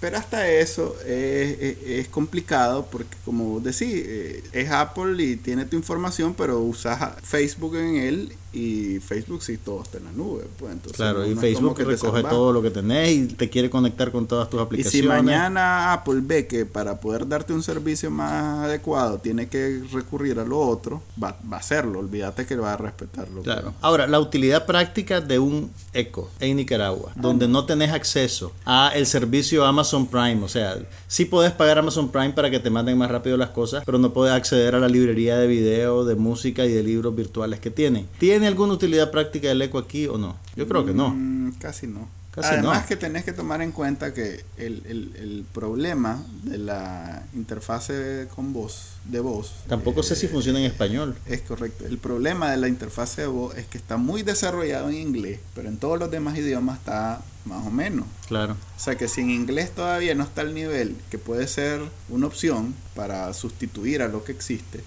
Pero 0.00 0.16
hasta 0.16 0.48
eso 0.48 0.96
es, 1.06 2.08
complicado 2.08 2.86
porque, 2.90 3.16
como 3.24 3.44
vos 3.44 3.64
decís, 3.64 3.88
eh, 3.92 4.42
es 4.52 4.70
Apple 4.70 5.22
y 5.22 5.36
tiene 5.36 5.64
tu 5.64 5.76
información, 5.76 6.34
pero 6.34 6.60
usas 6.60 7.14
Facebook 7.22 7.76
en 7.76 7.96
él 7.96 8.32
y 8.54 9.00
Facebook 9.00 9.42
sí 9.42 9.58
todo 9.58 9.82
está 9.82 9.98
en 9.98 10.04
la 10.04 10.12
nube. 10.12 10.44
Pues, 10.58 10.72
entonces, 10.72 10.96
claro, 10.96 11.26
y 11.26 11.34
Facebook 11.34 11.76
recoge 11.78 12.22
todo 12.22 12.52
lo 12.52 12.62
que 12.62 12.70
tenés 12.70 13.10
y 13.10 13.26
te 13.26 13.50
quiere 13.50 13.68
conectar 13.68 14.12
con 14.12 14.26
todas 14.26 14.48
tus 14.48 14.60
aplicaciones. 14.60 14.94
Y 14.94 15.02
si 15.02 15.06
mañana 15.08 15.92
Apple 15.92 16.20
ve 16.22 16.46
que 16.46 16.64
para 16.64 17.00
poder 17.00 17.26
darte 17.26 17.52
un 17.52 17.62
servicio 17.62 18.10
más 18.10 18.64
adecuado 18.64 19.18
tiene 19.18 19.48
que 19.48 19.82
recurrir 19.92 20.38
a 20.38 20.44
lo 20.44 20.60
otro, 20.60 21.02
va, 21.22 21.36
va 21.50 21.56
a 21.56 21.60
hacerlo. 21.60 21.98
Olvídate 21.98 22.46
que 22.46 22.54
va 22.56 22.74
a 22.74 22.76
respetarlo. 22.76 23.42
Claro. 23.42 23.74
Ahora, 23.80 24.06
la 24.06 24.20
utilidad 24.20 24.66
práctica 24.66 25.20
de 25.20 25.38
un 25.38 25.70
Echo 25.92 26.30
en 26.40 26.56
Nicaragua, 26.56 27.12
ah, 27.14 27.20
donde 27.20 27.48
no 27.48 27.64
tenés 27.64 27.90
acceso 27.90 28.52
a 28.64 28.92
el 28.94 29.06
servicio 29.06 29.64
Amazon 29.64 30.06
Prime, 30.06 30.42
o 30.44 30.48
sea, 30.48 30.76
sí 31.08 31.24
podés 31.24 31.52
pagar 31.52 31.78
Amazon 31.78 32.10
Prime 32.10 32.30
para 32.30 32.50
que 32.50 32.60
te 32.60 32.70
manden 32.70 32.98
más 32.98 33.10
rápido 33.10 33.36
las 33.36 33.50
cosas, 33.50 33.82
pero 33.84 33.98
no 33.98 34.12
podés 34.12 34.32
acceder 34.32 34.74
a 34.74 34.78
la 34.78 34.88
librería 34.88 35.38
de 35.38 35.46
video, 35.46 36.04
de 36.04 36.14
música 36.14 36.64
y 36.64 36.72
de 36.72 36.82
libros 36.82 37.14
virtuales 37.14 37.60
que 37.60 37.70
tienen. 37.70 38.08
¿Tiene 38.44 38.52
alguna 38.52 38.74
utilidad 38.74 39.10
práctica 39.10 39.50
el 39.50 39.62
eco 39.62 39.78
aquí 39.78 40.06
o 40.06 40.18
no? 40.18 40.36
Yo 40.54 40.68
creo 40.68 40.84
que 40.84 40.92
no. 40.92 41.14
Mm, 41.16 41.52
casi 41.52 41.86
no. 41.86 42.06
Casi 42.30 42.52
Además 42.52 42.82
no. 42.82 42.88
que 42.88 42.96
tenés 42.96 43.24
que 43.24 43.32
tomar 43.32 43.62
en 43.62 43.72
cuenta 43.72 44.12
que 44.12 44.44
el, 44.58 44.82
el, 44.84 45.16
el 45.16 45.46
problema 45.50 46.22
de 46.42 46.58
la 46.58 47.22
interfase 47.32 48.28
con 48.36 48.52
voz, 48.52 48.96
de 49.06 49.20
voz, 49.20 49.50
Tampoco 49.66 50.00
eh, 50.00 50.02
sé 50.02 50.14
si 50.14 50.28
funciona 50.28 50.58
en 50.58 50.66
español. 50.66 51.16
Es 51.24 51.40
correcto. 51.40 51.86
El 51.86 51.96
problema 51.96 52.50
de 52.50 52.58
la 52.58 52.68
interfase 52.68 53.22
de 53.22 53.28
voz 53.28 53.56
es 53.56 53.64
que 53.64 53.78
está 53.78 53.96
muy 53.96 54.22
desarrollado 54.22 54.90
en 54.90 54.96
inglés, 54.96 55.40
pero 55.54 55.70
en 55.70 55.78
todos 55.78 55.98
los 55.98 56.10
demás 56.10 56.36
idiomas 56.36 56.80
está 56.80 57.22
más 57.46 57.66
o 57.66 57.70
menos. 57.70 58.04
Claro. 58.28 58.58
O 58.76 58.78
sea 58.78 58.96
que 58.96 59.08
si 59.08 59.22
en 59.22 59.30
inglés 59.30 59.70
todavía 59.74 60.14
no 60.14 60.24
está 60.24 60.42
al 60.42 60.52
nivel 60.52 60.96
que 61.10 61.16
puede 61.16 61.48
ser 61.48 61.80
una 62.10 62.26
opción 62.26 62.74
para 62.94 63.32
sustituir 63.32 64.02
a 64.02 64.08
lo 64.08 64.22
que 64.22 64.32
existe, 64.32 64.84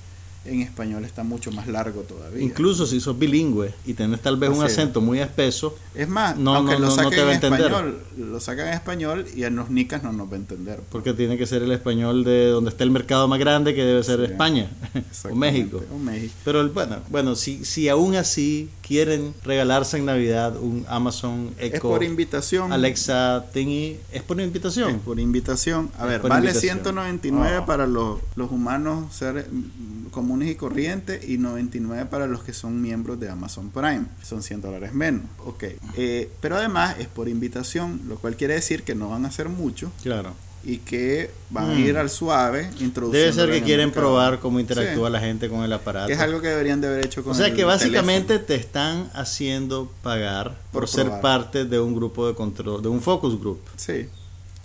en 0.47 0.61
español 0.61 1.05
está 1.05 1.23
mucho 1.23 1.51
más 1.51 1.67
largo 1.67 2.01
todavía. 2.01 2.41
Incluso 2.43 2.85
si 2.85 2.99
sos 2.99 3.17
bilingüe 3.17 3.73
y 3.85 3.93
tenés 3.93 4.21
tal 4.21 4.37
vez 4.37 4.49
un 4.49 4.55
Así 4.63 4.65
es. 4.65 4.71
acento 4.73 5.01
muy 5.01 5.19
espeso, 5.19 5.75
es 5.95 6.07
más, 6.07 6.37
No, 6.37 6.55
aunque 6.55 6.73
no, 6.73 6.79
lo 6.79 6.85
no, 6.87 6.95
no 6.95 7.03
saquen 7.03 7.11
te 7.11 7.21
va 7.21 7.27
a 7.27 7.31
en 7.31 7.35
entender. 7.35 7.61
español, 7.71 7.99
lo 8.17 8.39
sacan 8.39 8.67
en 8.67 8.73
español 8.73 9.25
y 9.35 9.43
en 9.43 9.55
los 9.55 9.69
nicas 9.69 10.03
no 10.03 10.13
nos 10.13 10.27
va 10.29 10.33
a 10.33 10.37
entender. 10.37 10.79
porque 10.91 11.13
tiene 11.13 11.37
que 11.37 11.45
ser 11.45 11.63
el 11.63 11.71
español 11.71 12.23
de 12.23 12.47
donde 12.47 12.69
está 12.69 12.83
el 12.83 12.91
mercado 12.91 13.27
más 13.27 13.39
grande, 13.39 13.73
que 13.75 13.83
debe 13.83 14.03
ser 14.03 14.19
Sí. 14.19 14.25
España 14.31 14.69
o 15.31 15.35
México. 15.35 15.81
O 15.93 15.99
México. 15.99 16.33
Pero 16.43 16.67
bueno, 16.69 16.97
bueno 17.09 17.35
si, 17.35 17.65
si 17.65 17.89
aún 17.89 18.15
así 18.15 18.69
quieren 18.81 19.33
regalarse 19.43 19.97
en 19.97 20.05
Navidad 20.05 20.55
un 20.57 20.85
Amazon 20.87 21.51
Es 21.59 21.73
Echo 21.75 21.89
por 21.89 22.03
invitación. 22.03 22.71
Alexa 22.71 23.45
Thingy, 23.53 23.97
¿es 24.11 24.23
por 24.23 24.39
Es 24.39 24.47
invitación? 24.47 24.99
por 24.99 25.19
invitación. 25.19 25.91
A 25.97 26.03
Es 26.03 26.09
ver, 26.09 26.21
vale 26.21 26.35
invitación. 26.47 26.77
199 26.83 27.57
Oh. 27.59 27.65
para 27.65 27.85
los, 27.87 28.19
los 28.35 28.51
humanos 28.51 29.05
mm, 29.21 29.96
comunes 30.11 30.49
y 30.49 30.55
corrientes 30.55 31.27
y 31.27 31.37
99 31.37 32.05
para 32.09 32.27
los 32.27 32.43
que 32.43 32.53
son 32.53 32.81
miembros 32.81 33.19
de 33.19 33.29
Amazon 33.29 33.69
Prime. 33.69 34.05
Son 34.23 34.41
100 34.43 34.61
dólares 34.61 34.93
menos. 34.93 35.23
Ok. 35.45 35.63
Eh, 35.95 36.29
pero 36.41 36.57
además 36.57 36.95
es 36.99 37.07
por 37.07 37.27
invitación, 37.29 38.01
lo 38.07 38.17
cual 38.17 38.35
quiere 38.35 38.55
decir 38.55 38.83
que 38.83 38.95
no 38.95 39.09
van 39.09 39.25
a 39.25 39.29
hacer 39.29 39.49
mucho 39.49 39.91
Claro. 40.03 40.33
y 40.63 40.77
que 40.79 41.31
van 41.49 41.71
a 41.71 41.75
Mm. 41.75 41.79
ir 41.79 41.97
al 41.97 42.09
suave 42.09 42.69
introduciendo. 42.79 43.11
Debe 43.17 43.33
ser 43.33 43.49
que 43.51 43.63
quieren 43.65 43.91
probar 43.91 44.39
cómo 44.39 44.59
interactúa 44.59 45.07
Sí. 45.07 45.13
la 45.13 45.19
gente 45.19 45.49
con 45.49 45.63
el 45.63 45.71
aparato. 45.71 46.11
Es 46.11 46.19
algo 46.19 46.41
que 46.41 46.47
deberían 46.49 46.81
de 46.81 46.87
haber 46.87 47.05
hecho 47.05 47.23
con 47.23 47.31
o 47.33 47.35
sea 47.35 47.47
el 47.47 47.55
que 47.55 47.63
básicamente 47.63 48.39
teléfono. 48.39 48.47
te 48.47 48.55
están 48.55 49.09
haciendo 49.13 49.91
pagar 50.03 50.57
por, 50.71 50.81
Por 50.83 50.89
ser 50.89 51.21
parte 51.21 51.65
de 51.65 51.79
un 51.79 51.95
grupo 51.95 52.27
de 52.27 52.33
control, 52.35 52.81
de 52.81 52.89
un 52.89 53.01
focus 53.01 53.39
group. 53.39 53.59
Sí, 53.77 54.07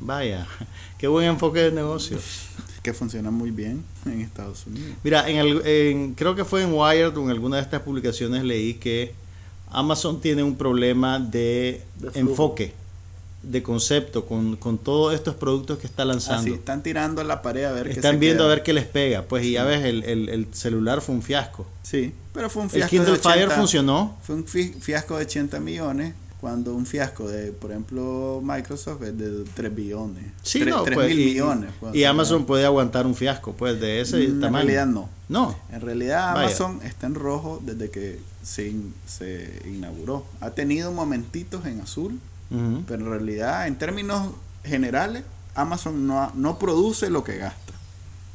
Vaya, 0.05 0.49
qué 0.99 1.07
buen 1.07 1.29
enfoque 1.29 1.61
de 1.61 1.71
negocio. 1.73 2.19
que 2.83 2.93
funciona 2.93 3.31
muy 3.31 3.51
bien 3.51 3.85
en 4.07 4.21
Estados 4.21 4.67
Unidos. 4.67 4.91
Mira, 5.05 5.29
en, 5.29 5.37
el- 5.37 5.67
en- 5.67 6.15
creo 6.15 6.35
que 6.35 6.45
fue 6.45 6.63
en 6.63 6.73
Wired 6.73 7.17
o 7.17 7.23
en 7.23 7.31
alguna 7.31 7.57
de 7.57 7.63
estas 7.63 7.83
publicaciones 7.83 8.43
leí 8.45 8.75
que 8.75 9.13
Amazon 9.71 10.21
tiene 10.21 10.43
un 10.43 10.57
problema 10.57 11.19
de, 11.19 11.83
enfoque, 12.15 12.73
de 13.43 13.63
concepto, 13.63 14.27
con, 14.27 14.57
con 14.57 14.79
todos 14.79 15.15
estos 15.15 15.35
productos 15.35 15.79
que 15.79 15.87
está 15.87 16.05
lanzando. 16.05 16.43
Así, 16.43 16.53
están 16.53 16.83
tirando 16.83 17.21
a 17.21 17.25
la 17.25 17.41
pared 17.43 17.65
a 17.65 17.73
ver 17.73 17.85
qué 17.89 17.93
Están 17.95 18.15
se 18.15 18.19
viendo 18.19 18.45
a 18.45 18.49
ver 18.49 18.63
qué 18.63 18.73
les 18.73 18.85
pega. 18.87 19.23
Pues 19.23 19.45
y 19.45 19.53
ya 19.53 19.65
ves, 19.65 19.85
el, 19.85 20.03
el- 20.05 20.29
el 20.29 20.47
celular 20.53 21.01
fue 21.01 21.15
un 21.15 21.23
fiasco. 21.23 21.67
Sí, 21.83 22.13
pero 22.35 22.51
fue 22.51 22.63
un 22.63 22.67
El 22.69 22.73
fiasco 22.73 22.91
Kindle 22.91 23.13
de 23.13 23.19
Fire 23.19 23.45
80 23.47 23.57
funcionó. 23.57 24.17
Fue 24.23 24.35
un 24.35 24.45
fi- 24.47 24.75
fiasco 24.81 25.17
de 25.17 25.25
80 25.25 25.59
millones, 25.61 26.15
cuando 26.43 26.75
un 26.75 26.85
fiasco 26.87 27.29
de, 27.29 27.53
por 27.53 27.71
ejemplo, 27.71 28.41
Microsoft 28.45 29.01
es 29.05 29.17
de 29.17 29.45
3 29.55 29.75
billones. 29.75 30.25
Sí, 30.43 30.59
3, 30.61 30.75
no, 30.75 30.83
3 30.83 30.95
pues, 30.97 31.09
mil 31.09 31.21
y, 31.21 31.25
millones. 31.27 31.71
pues, 31.81 31.95
y 31.95 32.03
Amazon 32.05 32.45
puede 32.45 32.67
aguantar 32.67 33.07
un 33.07 33.15
fiasco, 33.15 33.53
pues, 33.55 33.81
de 33.81 34.01
ese 34.01 34.19
mm, 34.19 34.23
En 34.23 34.41
tamaño. 34.41 34.65
realidad 34.65 34.87
no. 34.87 35.09
No. 35.29 35.57
En 35.71 35.81
realidad 35.81 36.35
Vaya. 36.35 36.47
Amazon 36.49 36.81
está 36.83 37.07
en 37.07 37.15
rojo 37.15 37.61
desde 37.65 37.91
que 37.91 38.19
se, 38.43 38.67
in- 38.69 38.93
se 39.07 39.63
inauguró. 39.67 40.27
Ha 40.41 40.51
tenido 40.51 40.91
momentitos 40.93 41.65
en 41.65 41.81
azul, 41.81 42.19
pero 42.87 43.05
en 43.05 43.11
realidad, 43.11 43.67
en 43.67 43.77
términos 43.79 44.29
generales, 44.65 45.23
Amazon 45.55 46.07
no, 46.07 46.31
no 46.35 46.59
produce 46.59 47.09
lo 47.09 47.25
que 47.25 47.39
gasta. 47.39 47.72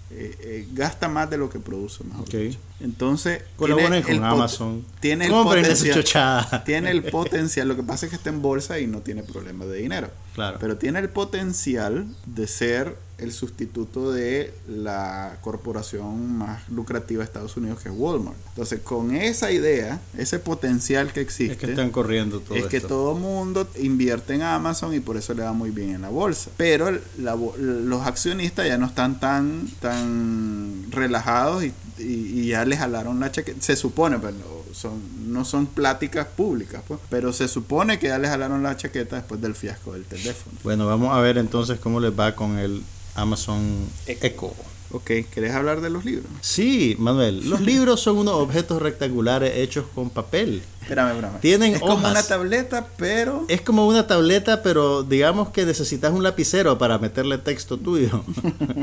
Eh, 0.10 0.36
eh, 0.40 0.68
gasta 0.72 1.10
más 1.10 1.30
de 1.30 1.38
lo 1.38 1.50
que 1.50 1.60
produce, 1.60 2.04
mejor 2.06 2.30
dicho. 2.30 2.60
Entonces, 2.80 3.42
Colaboren 3.58 4.04
tiene 4.04 4.12
el 4.12 4.20
con 4.20 4.24
Amazon. 4.24 4.86
Tiene 5.02 5.26
el 5.26 5.32
potencial. 5.32 6.64
Tiene 6.66 6.92
el 6.92 7.04
potencial, 7.04 7.68
lo 7.68 7.76
que 7.76 7.84
pasa 7.84 8.06
es 8.06 8.12
que 8.12 8.16
está 8.16 8.30
en 8.30 8.42
bolsa 8.42 8.80
y 8.80 8.88
no 8.88 9.02
tiene 9.02 9.24
problemas 9.24 9.68
de 9.68 9.78
dinero. 9.78 10.10
Claro. 10.38 10.58
Pero 10.62 10.78
tiene 10.78 11.00
el 11.00 11.10
potencial 11.10 12.06
de 12.28 12.46
ser 12.46 12.96
el 13.18 13.32
sustituto 13.34 14.12
de 14.12 14.54
la 14.70 15.38
corporación 15.42 16.38
más 16.38 16.70
lucrativa 16.70 17.22
de 17.22 17.26
Estados 17.26 17.58
Unidos, 17.58 17.80
que 17.82 17.90
es 17.90 17.96
Walmart. 17.98 18.38
Entonces, 18.50 18.82
con 18.82 19.16
esa 19.16 19.52
idea, 19.52 20.00
ese 20.16 20.38
potencial 20.38 21.12
que 21.12 21.22
existe, 21.22 21.54
es 21.54 21.60
que 21.60 21.66
están 21.72 21.90
corriendo 21.90 22.40
todo 22.42 22.56
es 22.56 22.68
que 22.68 22.80
todo 22.80 23.16
mundo 23.16 23.68
invierte 23.82 24.36
en 24.36 24.44
Amazon 24.44 24.94
y 24.94 25.00
por 25.00 25.18
eso 25.18 25.34
le 25.34 25.42
va 25.42 25.54
muy 25.54 25.72
bien 25.72 25.96
en 25.96 26.04
la 26.04 26.10
bolsa. 26.10 26.52
Pero 26.58 26.92
la 27.18 27.36
los 27.58 28.06
accionistas 28.06 28.68
ya 28.68 28.78
no 28.78 28.86
están 28.86 29.20
tan, 29.20 29.68
tan 29.80 30.86
relajados 30.92 31.64
y, 31.64 31.74
y- 31.98 32.04
y 32.42 32.48
ya 32.50 32.64
les 32.66 32.78
jalaron 32.78 33.20
la 33.20 33.32
chaqueta. 33.32 33.60
Se 33.62 33.76
supone, 33.76 34.20
pero 34.20 34.34
no 34.34 34.57
son, 34.74 35.02
no 35.32 35.46
son 35.46 35.66
pláticas 35.66 36.28
públicas, 36.28 36.82
pues, 36.88 37.00
pero 37.10 37.34
se 37.34 37.48
supone 37.48 38.00
que 38.00 38.08
ya 38.08 38.18
les 38.18 38.30
jalaron 38.30 38.64
la 38.64 38.78
chaqueta 38.78 39.16
después 39.18 39.42
del 39.42 39.56
fiasco 39.56 39.94
del 39.94 40.06
teléfono. 40.06 40.58
Bueno, 40.64 40.86
vamos 40.86 41.14
a 41.14 41.20
ver 41.20 41.38
entonces 41.38 41.80
cómo 41.80 42.00
les 42.00 42.18
va 42.18 42.36
con 42.36 42.58
el 42.58 42.84
Amazon 43.16 43.88
Echo. 44.06 44.54
Ok, 44.92 45.12
¿querés 45.34 45.54
hablar 45.54 45.82
de 45.82 45.90
los 45.90 46.06
libros? 46.06 46.28
Sí, 46.40 46.96
Manuel, 46.98 47.50
los 47.50 47.60
libros 47.60 48.00
son 48.00 48.18
unos 48.18 48.36
objetos 48.36 48.82
rectangulares 48.82 49.58
hechos 49.58 49.86
con 49.94 50.10
papel. 50.10 50.62
Espérame, 50.82 51.10
espérame. 51.10 51.40
Tienen 51.42 51.74
es 51.74 51.82
como 51.82 52.08
una 52.08 52.24
tableta, 52.24 52.88
pero... 52.96 53.44
Es 53.50 53.60
como 53.60 53.86
una 53.86 54.08
tableta, 54.08 54.64
pero 54.64 55.04
digamos 55.04 55.50
que 55.50 55.66
necesitas 55.66 56.14
un 56.14 56.24
lapicero 56.24 56.78
para 56.78 56.98
meterle 57.00 57.38
texto 57.38 57.76
tuyo. 57.78 58.24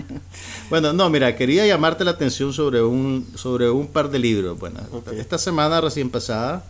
bueno, 0.71 0.93
no, 0.93 1.09
mira, 1.09 1.35
quería 1.37 1.67
llamarte 1.67 2.05
la 2.05 2.11
atención 2.11 2.53
sobre 2.53 2.83
un, 2.83 3.27
sobre 3.35 3.71
un 3.71 3.87
par 3.87 4.11
de 4.11 4.19
libros. 4.19 4.59
Bueno, 4.59 4.81
esta 5.17 5.39
semana 5.39 5.81
recién 5.81 6.11
pasada 6.11 6.65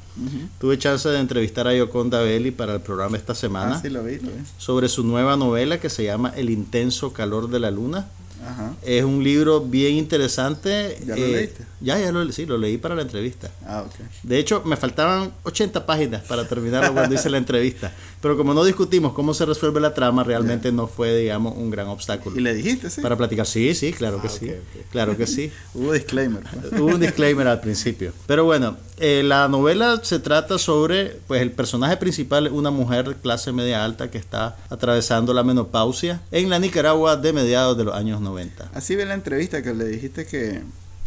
tuve 0.61 0.78
chance 0.78 1.09
de 1.09 1.18
entrevistar 1.18 1.66
a 1.66 1.74
Yoconda 1.74 2.20
Belli 2.20 2.53
para 2.53 2.74
el 2.74 2.80
programa 2.80 3.16
esta 3.16 3.35
semana 3.35 3.74
Ah, 3.74 3.80
sí, 3.82 3.89
lo 3.91 4.05
vi, 4.05 4.18
lo 4.18 4.30
vi. 4.30 4.39
sobre 4.59 4.89
su 4.89 5.03
nueva 5.03 5.37
novela 5.37 5.80
que 5.80 5.91
se 5.91 6.05
llama 6.05 6.32
El 6.37 6.51
intenso 6.51 7.12
calor 7.12 7.51
de 7.51 7.59
la 7.59 7.72
luna. 7.72 8.07
Ajá. 8.47 8.75
Es 8.83 9.03
un 9.05 9.23
libro 9.25 9.61
bien 9.61 9.95
interesante. 9.95 10.99
¿Ya 11.07 11.17
lo 11.17 11.27
leíste? 11.27 11.65
Ya, 11.81 11.99
ya 11.99 12.13
lo, 12.13 12.31
sí, 12.33 12.47
lo 12.47 12.57
leí 12.59 12.79
para 12.79 12.95
la 12.95 13.03
entrevista. 13.03 13.51
Ah, 13.67 13.83
ok. 13.87 13.95
De 14.23 14.39
hecho, 14.39 14.63
me 14.65 14.77
faltaban 14.77 15.33
80 15.45 15.85
páginas 15.87 16.23
para 16.23 16.47
terminarlo 16.49 16.93
cuando 16.93 17.15
hice 17.15 17.29
la 17.31 17.39
entrevista. 17.39 17.93
Pero 18.21 18.37
como 18.37 18.55
no 18.55 18.65
discutimos 18.65 19.13
cómo 19.13 19.35
se 19.35 19.45
resuelve 19.45 19.81
la 19.81 19.93
trama, 19.95 20.25
realmente 20.25 20.73
no 20.73 20.87
fue, 20.87 21.15
digamos, 21.17 21.57
un 21.57 21.71
gran 21.71 21.89
obstáculo. 21.89 22.37
¿Y 22.39 22.41
le 22.41 22.55
dijiste, 22.55 22.89
sí? 22.91 23.01
Para 23.01 23.17
platicar, 23.17 23.47
sí, 23.47 23.75
sí, 23.75 23.93
claro 23.93 24.21
que 24.21 24.29
Ah, 24.29 24.31
sí. 24.31 24.47
ok, 24.51 24.57
ok. 24.81 24.87
Claro 24.91 25.17
que 25.17 25.27
sí. 25.27 25.51
Hubo 25.75 25.93
disclaimer. 25.93 26.43
pues. 26.43 26.81
Hubo 26.81 26.87
un 26.87 27.01
disclaimer 27.01 27.47
al 27.49 27.61
principio. 27.61 28.13
Pero 28.27 28.45
bueno, 28.45 28.77
eh, 28.99 29.23
la 29.25 29.49
novela 29.49 30.01
se 30.03 30.19
trata 30.19 30.59
sobre, 30.59 31.19
pues 31.27 31.43
el 31.43 31.51
personaje 31.51 31.97
principal 31.97 32.47
es 32.47 32.53
una 32.53 32.71
mujer 32.71 33.09
de 33.09 33.15
clase 33.15 33.53
media 33.53 33.85
alta 33.85 34.11
que 34.11 34.19
está 34.19 34.57
atravesando 34.71 35.35
la 35.35 35.43
menopausia 35.43 36.21
en 36.31 36.49
la 36.51 36.59
Nicaragua 36.59 37.17
de 37.17 37.33
mediados 37.33 37.77
de 37.77 37.85
los 37.85 37.95
años 37.95 38.21
90. 38.21 38.71
Así 38.75 38.95
ve 38.95 39.05
la 39.05 39.15
entrevista 39.15 39.63
que 39.63 39.75
le 39.75 39.87
dijiste 39.87 40.27
que, 40.27 40.63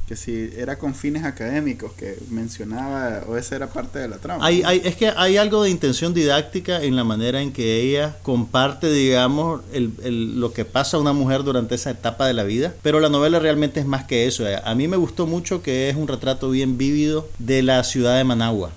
que 0.08 0.16
si 0.16 0.50
era 0.58 0.78
con 0.80 0.96
fines 0.96 1.26
académicos 1.26 1.92
que 1.92 2.18
mencionaba 2.30 3.24
o 3.28 3.36
esa 3.36 3.58
era 3.58 3.68
parte 3.68 4.00
de 4.00 4.08
la 4.08 4.18
trama. 4.18 4.46
Hay, 4.46 4.64
hay- 4.64 4.82
es 4.86 4.96
que 4.96 5.10
hay 5.16 5.36
algo 5.36 5.64
de 5.64 5.70
intención 5.70 6.14
didáctica 6.14 6.82
en 6.82 6.96
la 6.96 7.04
manera 7.04 7.42
en 7.42 7.52
que 7.52 7.82
ella 7.82 8.16
comparte, 8.24 8.90
digamos, 8.90 9.62
el- 9.74 9.92
el- 10.04 10.40
lo 10.40 10.54
que 10.54 10.64
pasa 10.64 10.96
a 10.96 11.02
una 11.02 11.12
mujer 11.12 11.44
durante 11.44 11.76
esa 11.76 11.92
etapa 11.92 12.26
de 12.26 12.34
la 12.34 12.44
vida. 12.44 12.74
Pero 12.82 13.02
la 13.02 13.10
novela 13.10 13.40
realmente 13.40 13.82
es 13.82 13.86
más 13.86 14.06
que 14.06 14.28
eso. 14.28 14.46
A 14.64 14.76
mí 14.76 14.88
me 14.88 14.96
gustó 14.96 15.28
mucho 15.28 15.62
que 15.62 15.90
es 15.90 15.98
un 15.98 16.08
retrato 16.08 16.50
bien 16.50 16.78
vívido 16.78 17.28
de 17.40 17.62
la 17.62 17.84
ciudad 17.84 18.18
de 18.18 18.24
Managua. 18.24 18.72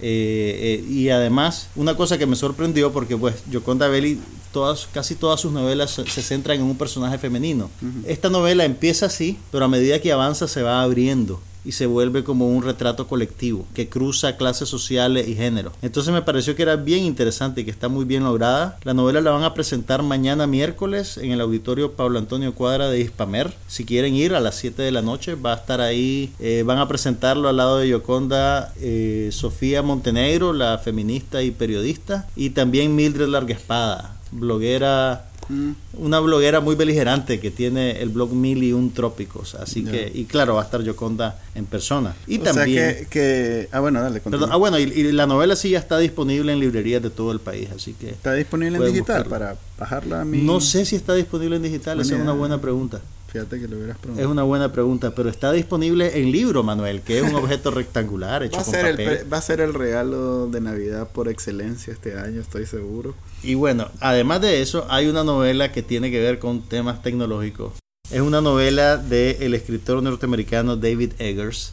Eh, 0.00 0.80
eh, 0.80 0.84
y 0.90 1.08
además, 1.10 1.68
una 1.76 1.96
cosa 1.96 2.18
que 2.18 2.26
me 2.26 2.34
sorprendió, 2.34 2.92
porque 2.92 3.16
pues 3.16 3.36
Yoconda 3.48 3.86
Belli, 3.86 4.18
todas, 4.54 4.88
casi 4.90 5.14
todas 5.16 5.38
sus 5.40 5.52
novelas 5.52 5.90
se, 5.90 6.06
se 6.08 6.22
centran 6.22 6.56
en 6.56 6.64
un 6.64 6.78
personaje 6.78 7.18
femenino. 7.18 7.68
Esta 8.06 8.30
novela 8.30 8.64
empieza 8.64 9.06
así, 9.06 9.36
pero 9.52 9.66
a 9.66 9.68
medida 9.68 10.00
que 10.00 10.12
avanza 10.12 10.48
se 10.48 10.62
va 10.62 10.82
abriendo 10.82 11.40
y 11.64 11.72
se 11.72 11.86
vuelve 11.86 12.24
como 12.24 12.48
un 12.48 12.62
retrato 12.62 13.06
colectivo 13.08 13.66
que 13.74 13.88
cruza 13.88 14.36
clases 14.36 14.68
sociales 14.68 15.26
y 15.28 15.34
género. 15.34 15.72
Entonces 15.80 16.12
me 16.12 16.20
pareció 16.20 16.54
que 16.54 16.62
era 16.62 16.76
bien 16.76 17.04
interesante 17.04 17.62
y 17.62 17.64
que 17.64 17.70
está 17.70 17.88
muy 17.88 18.04
bien 18.04 18.22
lograda. 18.24 18.78
La 18.84 18.92
novela 18.92 19.22
la 19.22 19.30
van 19.30 19.44
a 19.44 19.54
presentar 19.54 20.02
mañana 20.02 20.46
miércoles 20.46 21.16
en 21.16 21.32
el 21.32 21.40
auditorio 21.40 21.92
Pablo 21.92 22.18
Antonio 22.18 22.54
Cuadra 22.54 22.90
de 22.90 23.00
Hispamer. 23.00 23.54
Si 23.66 23.86
quieren 23.86 24.14
ir 24.14 24.34
a 24.34 24.40
las 24.40 24.56
7 24.56 24.82
de 24.82 24.92
la 24.92 25.00
noche, 25.00 25.36
va 25.36 25.54
a 25.54 25.56
estar 25.56 25.80
ahí. 25.80 26.32
eh, 26.38 26.62
van 26.66 26.78
a 26.78 26.86
presentarlo 26.86 27.48
al 27.48 27.56
lado 27.56 27.78
de 27.78 27.88
Yoconda 27.88 28.74
eh, 28.78 29.30
Sofía 29.32 29.80
Montenegro, 29.80 30.52
la 30.52 30.76
feminista 30.76 31.42
y 31.42 31.50
periodista, 31.50 32.28
y 32.36 32.50
también 32.50 32.94
Mildred 32.94 33.28
Larga 33.28 33.54
Espada, 33.54 34.16
bloguera 34.34 35.26
Mm. 35.46 35.72
una 35.98 36.20
bloguera 36.20 36.60
muy 36.60 36.74
beligerante 36.74 37.38
que 37.38 37.50
tiene 37.50 38.00
el 38.00 38.08
blog 38.08 38.32
Mil 38.32 38.62
y 38.62 38.72
un 38.72 38.92
Trópicos. 38.94 39.54
Así 39.56 39.84
que, 39.84 40.10
y 40.14 40.24
claro, 40.24 40.54
va 40.54 40.62
a 40.62 40.64
estar 40.64 40.82
Yoconda 40.82 41.38
en 41.54 41.66
persona. 41.66 42.14
Y 42.26 42.38
o 42.38 42.42
también. 42.42 42.66
sea 42.78 42.98
que, 43.00 43.06
que- 43.08 43.68
Ah, 43.70 43.80
bueno, 43.80 44.00
dale. 44.00 44.20
Perdón, 44.20 44.48
ah, 44.52 44.56
bueno, 44.56 44.78
y, 44.78 44.84
y 44.84 45.12
la 45.12 45.26
novela 45.26 45.54
sí 45.54 45.68
ya 45.68 45.78
está 45.78 45.98
disponible 45.98 46.50
en 46.50 46.60
librerías 46.60 47.02
de 47.02 47.10
todo 47.10 47.30
el 47.30 47.40
país, 47.40 47.68
así 47.76 47.92
que. 47.92 48.08
¿Está 48.08 48.32
disponible 48.32 48.78
en 48.78 48.84
digital 48.86 49.26
para 49.26 49.56
bajarla 49.78 50.22
a 50.22 50.24
mí? 50.24 50.38
No 50.40 50.62
sé 50.62 50.86
si 50.86 50.96
está 50.96 51.14
disponible 51.14 51.56
en 51.56 51.62
digital, 51.62 52.00
esa 52.00 52.14
es 52.14 52.22
una 52.22 52.32
buena 52.32 52.58
pregunta. 52.60 53.02
Fíjate 53.34 53.58
que 53.58 53.66
lo 53.66 53.76
hubieras 53.78 53.96
Es 53.96 54.00
preguntado. 54.02 54.30
una 54.30 54.42
buena 54.44 54.70
pregunta, 54.70 55.12
pero 55.12 55.28
está 55.28 55.50
disponible 55.50 56.20
en 56.20 56.30
libro, 56.30 56.62
Manuel, 56.62 57.00
que 57.00 57.18
es 57.18 57.24
un 57.24 57.34
objeto 57.34 57.72
rectangular 57.72 58.44
hecho 58.44 58.54
Va 58.58 58.62
a, 58.62 58.64
con 58.64 58.74
ser 58.74 58.86
el, 58.86 58.90
papel. 58.92 59.06
pre- 59.18 59.24
va 59.28 59.36
a 59.38 59.42
ser 59.42 59.60
el 59.60 59.74
regalo 59.74 60.46
de 60.46 60.60
Navidad 60.60 61.08
por 61.08 61.28
excelencia 61.28 61.92
este 61.92 62.16
año, 62.16 62.40
estoy 62.40 62.64
seguro. 62.64 63.16
Y 63.42 63.54
bueno, 63.54 63.88
además 63.98 64.40
de 64.40 64.62
eso, 64.62 64.86
hay 64.88 65.08
una 65.08 65.24
novela 65.24 65.72
que 65.72 65.82
tiene 65.82 66.12
que 66.12 66.20
ver 66.20 66.38
con 66.38 66.62
temas 66.62 67.02
tecnológicos. 67.02 67.72
Es 68.12 68.20
una 68.20 68.40
novela 68.40 68.98
del 68.98 69.52
escritor 69.54 70.00
norteamericano 70.00 70.76
David 70.76 71.14
Eggers 71.18 71.72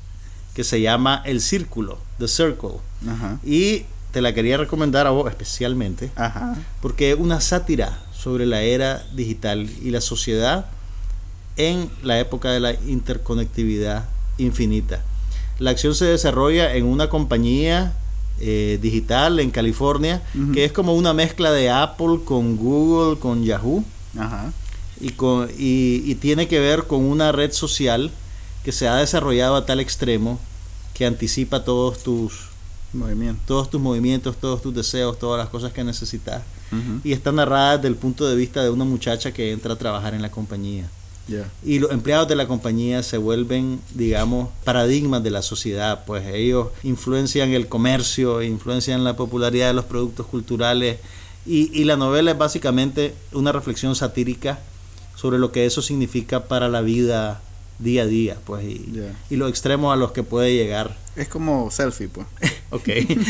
que 0.55 0.63
se 0.63 0.81
llama 0.81 1.21
El 1.25 1.41
Círculo, 1.41 1.99
The 2.17 2.27
Circle. 2.27 2.71
Ajá. 3.07 3.37
Y 3.45 3.83
te 4.11 4.21
la 4.21 4.33
quería 4.33 4.57
recomendar 4.57 5.05
a 5.05 5.11
vos 5.11 5.29
especialmente 5.29 6.09
Ajá. 6.15 6.55
porque 6.81 7.11
es 7.11 7.19
una 7.19 7.39
sátira 7.39 7.99
sobre 8.11 8.45
la 8.47 8.61
era 8.63 9.05
digital 9.13 9.69
y 9.81 9.91
la 9.91 10.01
sociedad 10.01 10.65
en 11.57 11.89
la 12.03 12.19
época 12.19 12.51
de 12.51 12.59
la 12.59 12.73
interconectividad 12.73 14.05
infinita. 14.37 15.03
La 15.59 15.71
acción 15.71 15.93
se 15.95 16.05
desarrolla 16.05 16.75
en 16.75 16.85
una 16.85 17.09
compañía 17.09 17.93
eh, 18.39 18.79
digital 18.81 19.39
en 19.39 19.51
California 19.51 20.23
que 20.53 20.65
es 20.65 20.71
como 20.71 20.95
una 20.95 21.13
mezcla 21.13 21.51
de 21.51 21.69
Apple 21.69 22.21
con 22.25 22.57
Google, 22.57 23.19
con 23.19 23.43
Yahoo 23.43 23.83
Ajá. 24.17 24.51
y, 24.99 25.11
con, 25.11 25.47
y, 25.57 26.01
y 26.05 26.15
tiene 26.15 26.47
que 26.47 26.59
ver 26.59 26.85
con 26.87 27.03
una 27.05 27.31
red 27.31 27.51
social 27.51 28.09
que 28.63 28.71
se 28.71 28.87
ha 28.87 28.95
desarrollado 28.95 29.55
a 29.55 29.65
tal 29.65 29.79
extremo 29.79 30.39
que 30.95 31.05
anticipa 31.05 31.63
todos 31.63 32.01
tus, 32.01 32.49
Movimiento. 32.93 33.41
todos 33.45 33.69
tus 33.69 33.79
movimientos, 33.79 34.35
todos 34.37 34.61
tus 34.61 34.73
deseos, 34.73 35.17
todas 35.19 35.39
las 35.39 35.49
cosas 35.49 35.71
que 35.71 35.83
necesitas 35.83 36.41
y 37.03 37.11
está 37.11 37.31
narrada 37.33 37.75
desde 37.77 37.89
el 37.89 37.95
punto 37.95 38.27
de 38.27 38.35
vista 38.35 38.63
de 38.63 38.69
una 38.69 38.85
muchacha 38.85 39.33
que 39.33 39.51
entra 39.51 39.73
a 39.73 39.77
trabajar 39.77 40.13
en 40.13 40.21
la 40.21 40.31
compañía. 40.31 40.89
Y 41.63 41.79
los 41.79 41.91
empleados 41.91 42.27
de 42.27 42.35
la 42.35 42.47
compañía 42.47 43.03
se 43.03 43.17
vuelven, 43.17 43.79
digamos, 43.93 44.49
paradigmas 44.63 45.23
de 45.23 45.31
la 45.31 45.41
sociedad, 45.41 46.03
pues 46.05 46.27
ellos 46.33 46.69
influencian 46.83 47.51
el 47.51 47.67
comercio, 47.67 48.41
influencian 48.41 49.03
la 49.03 49.15
popularidad 49.15 49.67
de 49.67 49.73
los 49.73 49.85
productos 49.85 50.25
culturales. 50.27 50.99
Y, 51.45 51.71
y 51.79 51.85
la 51.85 51.97
novela 51.97 52.31
es 52.31 52.37
básicamente 52.37 53.15
una 53.31 53.51
reflexión 53.51 53.95
satírica 53.95 54.59
sobre 55.15 55.39
lo 55.39 55.51
que 55.51 55.65
eso 55.65 55.81
significa 55.81 56.45
para 56.47 56.69
la 56.69 56.81
vida 56.81 57.41
día 57.81 58.03
a 58.03 58.05
día, 58.05 58.37
pues, 58.45 58.63
y, 58.65 58.91
los 59.31 59.49
extremos 59.49 59.93
a 59.93 59.95
los 59.95 60.11
que 60.11 60.23
puede 60.23 60.53
llegar. 60.53 60.95
Es 61.15 61.27
como 61.27 61.69
selfie, 61.71 62.07
pues. 62.07 62.25
Ok, 62.73 62.87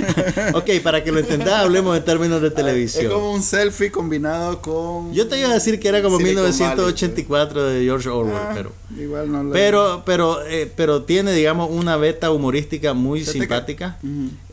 ok, 0.54 0.70
para 0.84 1.04
que 1.04 1.12
lo 1.12 1.18
entendas, 1.18 1.54
hablemos 1.54 1.97
en 1.97 2.06
términos 2.06 2.43
de 2.43 2.52
televisión. 2.52 3.06
Es 3.08 3.12
como 3.12 3.34
un 3.34 3.41
selfie 3.41 3.89
combinado 3.89 4.62
con. 4.62 5.12
Yo 5.14 5.28
te 5.28 5.39
iba 5.39 5.49
a 5.49 5.54
decir 5.56 5.80
que 5.80 5.88
era 5.88 6.04
como 6.04 6.18
Silicon 6.18 6.43
Valley, 6.43 6.60
1984 6.60 7.64
de 7.64 7.84
George 7.84 8.08
pues. 8.08 8.16
Orwell, 8.16 8.38
Ah, 8.38 8.52
pero 8.54 8.72
Igual 8.95 9.32
no 9.32 9.43
lo. 9.45 9.52
pero 9.52 10.04
pero 10.06 10.45
eh, 10.45 10.72
pero 10.76 11.02
tiene 11.06 11.34
digamos 11.34 11.72
una 11.72 11.97
beta 11.97 12.30
humorística 12.30 12.93
muy 12.93 13.26
simpática. 13.26 13.97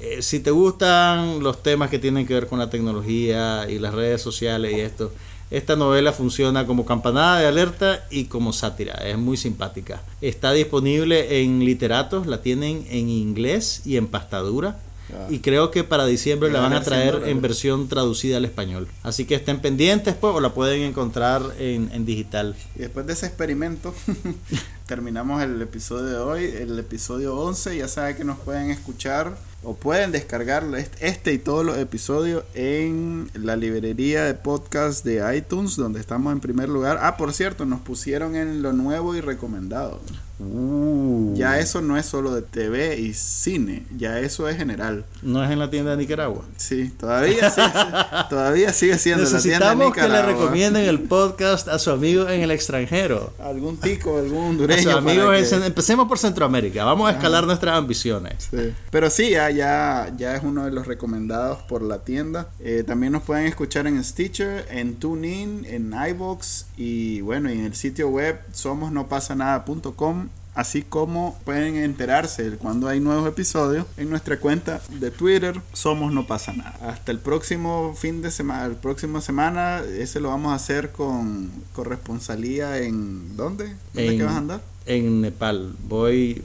Eh, 0.00 0.22
si 0.22 0.40
te 0.40 0.50
gustan 0.50 1.42
los 1.42 1.62
temas 1.62 1.90
que 1.90 1.98
tienen 1.98 2.26
que 2.26 2.32
ver 2.32 2.46
con 2.46 2.58
la 2.58 2.70
tecnología 2.70 3.66
y 3.68 3.78
las 3.78 3.92
redes 3.92 4.22
sociales 4.22 4.72
y 4.74 4.80
esto, 4.80 5.12
esta 5.50 5.76
novela 5.76 6.12
funciona 6.12 6.66
como 6.66 6.84
campanada 6.84 7.40
de 7.40 7.46
alerta 7.46 8.04
y 8.10 8.24
como 8.24 8.52
sátira. 8.52 8.94
Es 8.94 9.16
muy 9.16 9.36
simpática. 9.36 10.02
Está 10.20 10.52
disponible 10.52 11.42
en 11.42 11.64
literatos, 11.64 12.26
la 12.26 12.42
tienen 12.42 12.86
en 12.90 13.08
inglés 13.08 13.82
y 13.86 13.96
en 13.96 14.08
pastadura. 14.08 14.78
Ah. 15.10 15.26
Y 15.30 15.38
creo 15.38 15.70
que 15.70 15.84
para 15.84 16.04
diciembre 16.04 16.50
la 16.50 16.60
Van 16.60 16.74
a 16.74 16.82
traer 16.82 17.22
en 17.26 17.40
versión 17.40 17.88
traducida 17.88 18.36
al 18.36 18.44
español. 18.44 18.88
Así 19.02 19.24
que 19.24 19.36
estén 19.36 19.60
pendientes 19.60 20.14
pues, 20.14 20.34
o 20.34 20.40
la 20.40 20.52
pueden 20.52 20.82
encontrar 20.82 21.40
en, 21.58 21.90
en 21.94 22.04
digital. 22.04 22.54
Y 22.76 22.80
después 22.80 23.06
de 23.06 23.14
ese 23.14 23.24
experimento, 23.24 23.94
terminamos 24.86 25.42
el 25.42 25.62
episodio 25.62 26.04
de 26.04 26.16
hoy, 26.18 26.44
el 26.44 26.78
episodio 26.78 27.36
11. 27.38 27.78
Ya 27.78 27.88
saben 27.88 28.16
que 28.16 28.24
nos 28.24 28.38
pueden 28.38 28.70
escuchar 28.70 29.34
o 29.64 29.74
pueden 29.74 30.12
descargar 30.12 30.64
est- 30.76 30.94
este 31.00 31.32
y 31.32 31.38
todos 31.38 31.64
los 31.64 31.78
episodios 31.78 32.44
en 32.54 33.30
la 33.34 33.56
librería 33.56 34.24
de 34.24 34.34
podcast 34.34 35.04
de 35.04 35.36
iTunes, 35.36 35.76
donde 35.76 36.00
estamos 36.00 36.32
en 36.32 36.40
primer 36.40 36.68
lugar. 36.68 36.98
Ah, 37.02 37.16
por 37.16 37.32
cierto, 37.32 37.66
nos 37.66 37.80
pusieron 37.80 38.36
en 38.36 38.62
lo 38.62 38.72
nuevo 38.72 39.14
y 39.16 39.20
recomendado. 39.20 40.00
Uh. 40.40 41.34
Ya 41.36 41.58
eso 41.58 41.80
no 41.82 41.96
es 41.96 42.06
solo 42.06 42.34
de 42.34 42.42
TV 42.42 42.98
y 42.98 43.12
cine, 43.14 43.84
ya 43.96 44.18
eso 44.20 44.48
es 44.48 44.56
general. 44.56 45.04
No 45.22 45.42
es 45.44 45.50
en 45.50 45.58
la 45.58 45.68
tienda 45.70 45.92
de 45.92 45.96
Nicaragua. 45.96 46.44
Sí, 46.56 46.90
todavía 46.98 47.50
sigue, 47.50 47.66
todavía 48.30 48.72
sigue 48.72 48.98
siendo 48.98 49.24
la 49.24 49.28
tienda 49.30 49.70
de 49.70 49.76
Necesitamos 49.76 49.94
que 49.94 50.00
le 50.02 50.06
Nicaragua. 50.08 50.32
recomienden 50.42 50.84
el 50.84 51.00
podcast 51.00 51.68
a 51.68 51.78
su 51.78 51.90
amigo 51.90 52.28
en 52.28 52.40
el 52.40 52.50
extranjero. 52.50 53.32
Algún 53.42 53.76
tico, 53.78 54.18
algún 54.18 54.44
A 54.44 54.48
hondureño. 54.50 55.34
en 55.34 55.44
Cen- 55.44 55.64
Empecemos 55.64 56.08
por 56.08 56.18
Centroamérica. 56.18 56.84
Vamos 56.84 57.08
a 57.08 57.12
escalar 57.12 57.44
nuestras 57.46 57.76
ambiciones. 57.76 58.48
Sí. 58.50 58.72
Pero 58.90 59.10
sí, 59.10 59.30
ya, 59.30 59.50
ya, 59.50 60.12
ya 60.16 60.34
es 60.36 60.42
uno 60.44 60.64
de 60.64 60.70
los 60.70 60.86
recomendados 60.86 61.58
por 61.62 61.82
la 61.82 61.98
tienda. 62.04 62.48
Eh, 62.60 62.84
también 62.86 63.12
nos 63.12 63.22
pueden 63.22 63.46
escuchar 63.46 63.86
en 63.86 64.02
Stitcher, 64.02 64.66
en 64.70 64.96
TuneIn, 64.96 65.64
en 65.66 65.92
iBox 66.10 66.66
y 66.76 67.20
bueno, 67.22 67.50
y 67.50 67.58
en 67.58 67.64
el 67.66 67.74
sitio 67.74 68.08
web 68.08 68.38
somosnopasanada.com. 68.52 70.27
Así 70.58 70.82
como 70.82 71.38
pueden 71.44 71.76
enterarse 71.76 72.50
cuando 72.58 72.88
hay 72.88 72.98
nuevos 72.98 73.28
episodios 73.28 73.86
en 73.96 74.10
nuestra 74.10 74.40
cuenta 74.40 74.80
de 74.98 75.12
Twitter, 75.12 75.60
Somos 75.72 76.12
No 76.12 76.26
Pasa 76.26 76.52
Nada. 76.52 76.74
Hasta 76.82 77.12
el 77.12 77.20
próximo 77.20 77.94
fin 77.96 78.22
de 78.22 78.32
semana, 78.32 78.66
el 78.66 78.74
próximo 78.74 79.20
semana, 79.20 79.78
ese 79.98 80.18
lo 80.18 80.30
vamos 80.30 80.50
a 80.50 80.56
hacer 80.56 80.90
con 80.90 81.48
corresponsalía 81.74 82.78
en 82.78 83.36
¿dónde? 83.36 83.66
¿Dónde 83.94 84.10
En- 84.12 84.18
que 84.18 84.24
vas 84.24 84.34
a 84.34 84.38
andar? 84.38 84.60
En 84.86 85.20
Nepal. 85.20 85.76
Voy. 85.88 86.42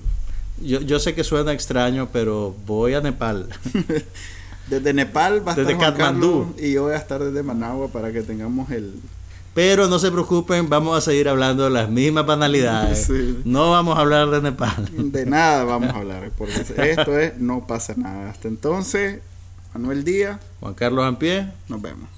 Yo, 0.61 0.82
yo 0.82 0.99
sé 0.99 1.16
que 1.16 1.24
suena 1.24 1.51
extraño, 1.51 2.09
pero 2.14 2.55
voy 2.68 2.93
a 2.93 3.01
Nepal. 3.01 3.49
Desde 4.70 4.93
Nepal 4.93 5.45
va 5.45 5.53
a 5.53 5.55
Desde 5.55 5.72
estar 5.72 5.88
Juan 5.88 5.97
Katmandú. 5.97 6.39
Carlos 6.43 6.61
y 6.64 6.74
yo 6.74 6.84
voy 6.84 6.93
a 6.93 6.97
estar 6.97 7.22
desde 7.24 7.41
Managua 7.41 7.88
para 7.88 8.11
que 8.14 8.22
tengamos 8.22 8.70
el... 8.70 8.93
Pero 9.54 9.88
no 9.88 9.99
se 9.99 10.12
preocupen, 10.12 10.68
vamos 10.68 10.97
a 10.97 11.01
seguir 11.01 11.30
hablando 11.30 11.66
de 11.66 11.70
las 11.70 11.89
mismas 11.89 12.26
banalidades. 12.26 13.06
Sí. 13.06 13.39
No 13.45 13.70
vamos 13.72 13.97
a 13.97 14.01
hablar 14.01 14.30
de 14.32 14.41
Nepal. 14.41 14.89
De 15.12 15.26
nada 15.26 15.64
vamos 15.64 15.93
a 15.93 15.97
hablar, 15.97 16.32
porque 16.38 16.66
esto 16.78 17.20
es 17.20 17.38
No 17.38 17.68
pasa 17.68 17.93
nada. 17.95 18.32
Hasta 18.32 18.47
entonces, 18.47 19.20
Manuel 19.74 20.04
Díaz, 20.04 20.39
Juan 20.60 20.74
Carlos 20.74 21.06
Ampie. 21.06 21.47
nos 21.68 21.82
vemos. 21.82 22.10